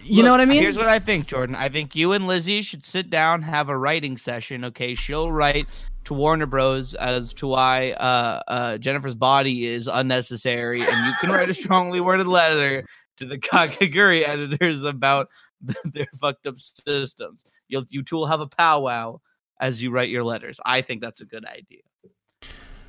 [0.03, 0.63] You know what I mean?
[0.63, 1.55] Here's what I think, Jordan.
[1.55, 4.65] I think you and Lizzie should sit down, have a writing session.
[4.67, 5.67] Okay, she'll write
[6.05, 6.95] to Warner Bros.
[6.95, 12.01] as to why uh, uh, Jennifer's body is unnecessary, and you can write a strongly
[12.01, 12.87] worded letter
[13.19, 15.29] to the Kakegurui editors about
[15.61, 17.45] their fucked up systems.
[17.69, 19.21] You'll you two will have a powwow,
[19.61, 20.59] as you write your letters.
[20.65, 21.83] I think that's a good idea.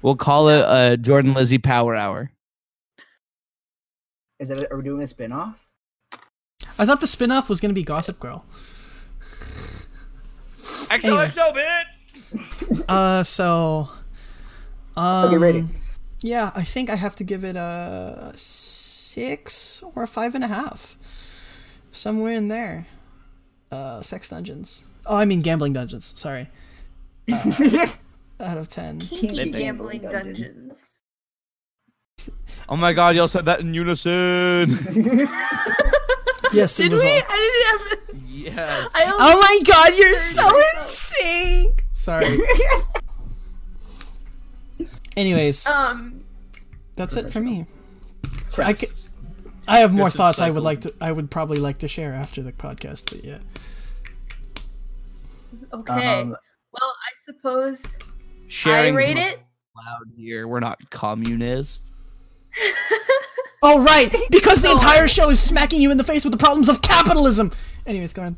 [0.02, 2.32] We'll call it a Jordan Lizzie Power Hour.
[4.40, 5.61] Is that are we doing a spin-off?
[6.80, 8.46] I thought the spin-off was gonna be Gossip Girl.
[10.90, 11.86] XOXO, bitch.
[12.88, 13.90] Uh, so,
[14.96, 15.70] um, Okay, rating.
[16.22, 20.48] yeah, I think I have to give it a six or a five and a
[20.48, 20.96] half,
[21.92, 22.86] somewhere in there.
[23.70, 24.86] Uh, sex dungeons.
[25.06, 26.14] Oh, I mean gambling dungeons.
[26.16, 26.48] Sorry.
[27.32, 27.88] Uh,
[28.40, 29.02] out of ten.
[29.02, 31.00] Kinky gambling bang dungeons.
[32.70, 34.80] Oh my god, y'all said that in unison.
[36.54, 37.04] Yes, it was.
[37.04, 37.10] we?
[37.12, 38.26] all- I didn't have.
[38.30, 38.90] yes.
[38.96, 40.80] I only Oh my god, you're so you go.
[40.80, 41.72] insane!
[41.94, 42.40] Sorry.
[45.18, 46.24] Anyways, um.
[46.96, 47.66] that's it for me.
[48.26, 48.80] I, Crap.
[48.80, 48.88] c-
[49.68, 52.42] I have more thoughts I would like to I would probably like to share after
[52.42, 53.40] the podcast, but yeah.
[55.74, 55.94] Okay.
[56.22, 57.84] Um, well, I suppose
[58.48, 59.40] Sharing I rate it.
[59.76, 60.48] loud here.
[60.48, 61.92] We're not communists.
[63.64, 66.68] Oh right, because the entire show is smacking you in the face with the problems
[66.68, 67.52] of capitalism.
[67.86, 68.38] Anyways, go on.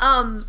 [0.00, 0.44] Um,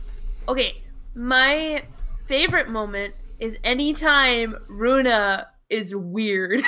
[0.48, 0.74] okay.
[1.16, 1.84] My
[2.28, 6.62] favorite moment is anytime Runa is weird.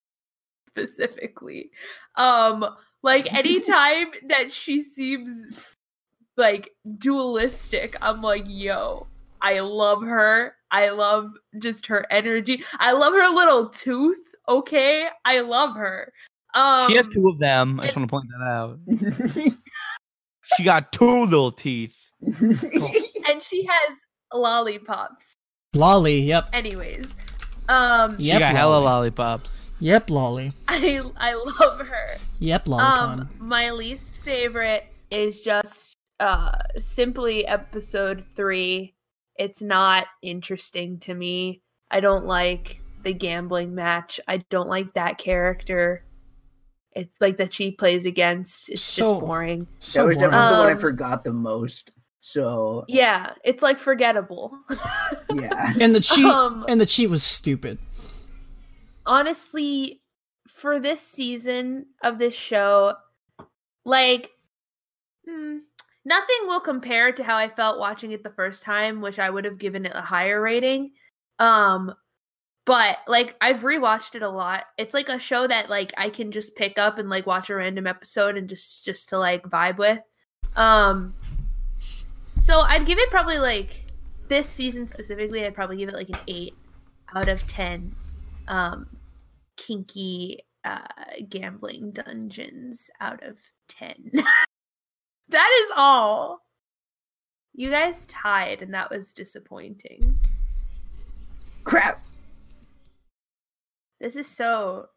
[0.70, 1.70] Specifically.
[2.16, 2.66] Um,
[3.02, 5.46] like anytime that she seems
[6.36, 9.06] like dualistic, I'm like, yo,
[9.40, 10.56] I love her.
[10.70, 12.64] I love just her energy.
[12.78, 15.08] I love her little tooth, okay?
[15.24, 16.12] I love her.
[16.54, 17.80] Um she has two of them.
[17.80, 18.78] I just want to point that out.
[20.56, 21.96] She got two little teeth.
[22.20, 23.98] and she has
[24.32, 25.32] lollipops.
[25.74, 26.48] Lolly, yep.
[26.52, 27.14] Anyways,
[27.68, 28.84] um, Yep, she got hella lolly.
[28.84, 29.60] lollipops.
[29.80, 30.52] Yep, lolly.
[30.68, 32.06] I I love her.
[32.38, 32.84] Yep, lolly.
[32.84, 38.94] Um, my least favorite is just uh simply episode three.
[39.36, 41.60] It's not interesting to me.
[41.90, 44.18] I don't like the gambling match.
[44.26, 46.04] I don't like that character.
[46.92, 48.68] It's like that she plays against.
[48.68, 49.68] It's So- just boring.
[49.78, 50.30] so that was boring.
[50.32, 51.92] definitely the one I Um, forgot the most.
[52.20, 54.58] So Yeah, it's like forgettable.
[55.32, 55.72] yeah.
[55.80, 57.78] and the cheat um, and the cheat was stupid.
[59.06, 60.02] honestly,
[60.48, 62.94] for this season of this show,
[63.84, 64.30] like,
[65.28, 65.58] hmm,
[66.04, 69.44] nothing will compare to how I felt watching it the first time, which I would
[69.44, 70.92] have given it a higher rating.
[71.38, 71.94] Um,
[72.66, 74.64] but like I've rewatched it a lot.
[74.76, 77.54] It's like a show that like I can just pick up and like watch a
[77.54, 80.00] random episode and just just to like vibe with.
[80.56, 81.14] Um,
[82.38, 83.86] so I'd give it probably like
[84.28, 85.44] this season specifically.
[85.46, 86.54] I'd probably give it like an eight
[87.14, 87.94] out of ten
[88.48, 88.86] um
[89.56, 90.80] kinky uh
[91.28, 93.38] gambling dungeons out of
[93.68, 94.10] 10
[95.28, 96.42] that is all
[97.54, 100.18] you guys tied and that was disappointing
[101.64, 102.00] Crap.
[104.00, 104.88] This is so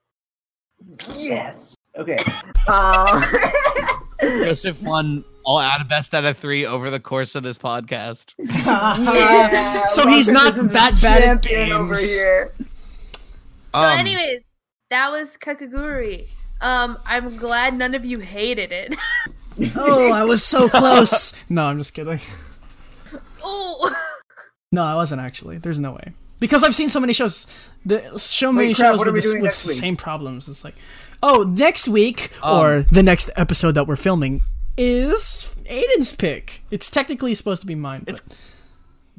[1.15, 1.76] Yes.
[1.95, 2.19] Okay.
[2.67, 3.23] Um,
[4.21, 8.34] Joseph won all out of best out of three over the course of this podcast.
[8.38, 12.53] yeah, So he's not this is a that bad at champion over here.
[12.59, 14.41] so Um, anyways
[14.89, 16.27] that was kakegurui
[16.61, 18.95] um i'm glad none of you hated it
[19.76, 21.47] Oh, I was so close.
[21.49, 22.19] no, I'm just kidding.
[23.43, 23.93] oh
[24.71, 25.57] No, I wasn't actually.
[25.57, 26.13] There's no way.
[26.39, 29.73] Because I've seen so many shows, the so many crap, shows with, the, with the
[29.73, 30.47] same problems.
[30.47, 30.75] It's like,
[31.21, 34.41] oh, next week Um, or the next episode that we're filming
[34.77, 36.63] is Aiden's pick.
[36.71, 38.21] It's technically supposed to be mine, but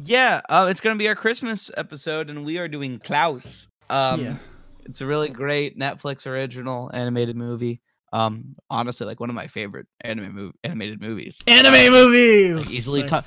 [0.03, 3.69] Yeah, uh, it's gonna be our Christmas episode, and we are doing Klaus.
[3.91, 4.37] Um, yeah.
[4.87, 7.81] It's a really great Netflix original animated movie.
[8.13, 11.39] Um, honestly, like one of my favorite anime mov- animated movies.
[11.47, 12.57] Anime movies.
[12.57, 13.25] Like, easily top.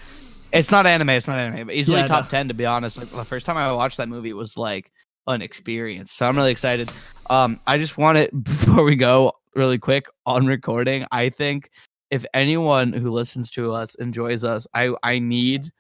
[0.53, 1.09] It's not anime.
[1.09, 2.29] It's not anime, but easily Yeah, top know.
[2.29, 2.47] ten.
[2.47, 4.91] To be honest, like the first time I watched that movie, it was like
[5.27, 6.11] an experience.
[6.11, 6.91] So I'm really excited.
[7.29, 11.05] Um, I just want it before we go really quick on recording.
[11.11, 11.69] I think
[12.11, 15.71] if anyone who listens to us enjoys us, I I need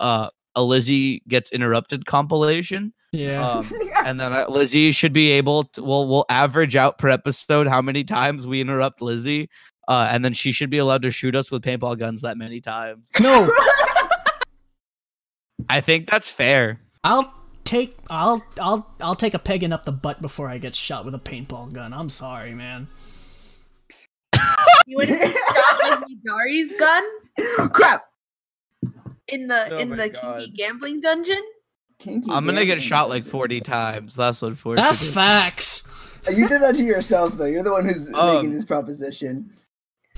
[0.00, 2.92] uh a Lizzie gets interrupted compilation.
[3.12, 3.46] Yeah.
[3.46, 3.70] Um,
[4.04, 5.82] and then uh, Lizzie should be able to.
[5.82, 9.48] We'll we'll average out per episode how many times we interrupt Lizzie.
[9.88, 12.60] Uh, and then she should be allowed to shoot us with paintball guns that many
[12.60, 13.10] times.
[13.18, 13.50] no,
[15.68, 16.80] I think that's fair.
[17.04, 17.32] I'll
[17.64, 21.14] take I'll I'll I'll take a pegging up the butt before I get shot with
[21.14, 21.92] a paintball gun.
[21.92, 22.88] I'm sorry, man.
[24.86, 27.02] you want to get shot with Midari's gun
[27.70, 28.04] Crap.
[29.28, 30.38] in the Oh in the God.
[30.40, 31.42] kinky gambling dungeon
[31.98, 34.16] Kinky I'm gonna get shot like 40 times.
[34.16, 34.82] That's unfortunate.
[34.84, 36.18] That's facts.
[36.32, 37.44] You did that to yourself, though.
[37.46, 39.50] You're the one who's Um, making this proposition.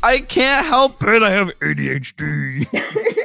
[0.02, 1.22] I can't help it.
[1.22, 2.66] I have ADHD.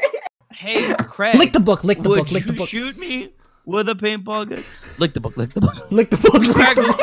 [0.59, 1.37] Hey, Craig.
[1.37, 1.85] Lick the book.
[1.85, 2.31] Lick the book.
[2.31, 2.67] Lick the book.
[2.67, 3.29] shoot me
[3.63, 4.61] with a paintball gun?
[4.97, 5.37] Lick the book.
[5.37, 5.73] Lick the book.
[5.89, 6.33] Lick the book.
[6.33, 6.99] Lick Craig, the lick the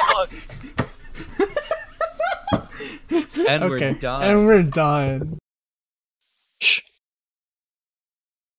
[2.53, 3.49] book.
[3.49, 3.93] and Okay.
[3.93, 4.23] we're done.
[4.23, 5.39] And we're done.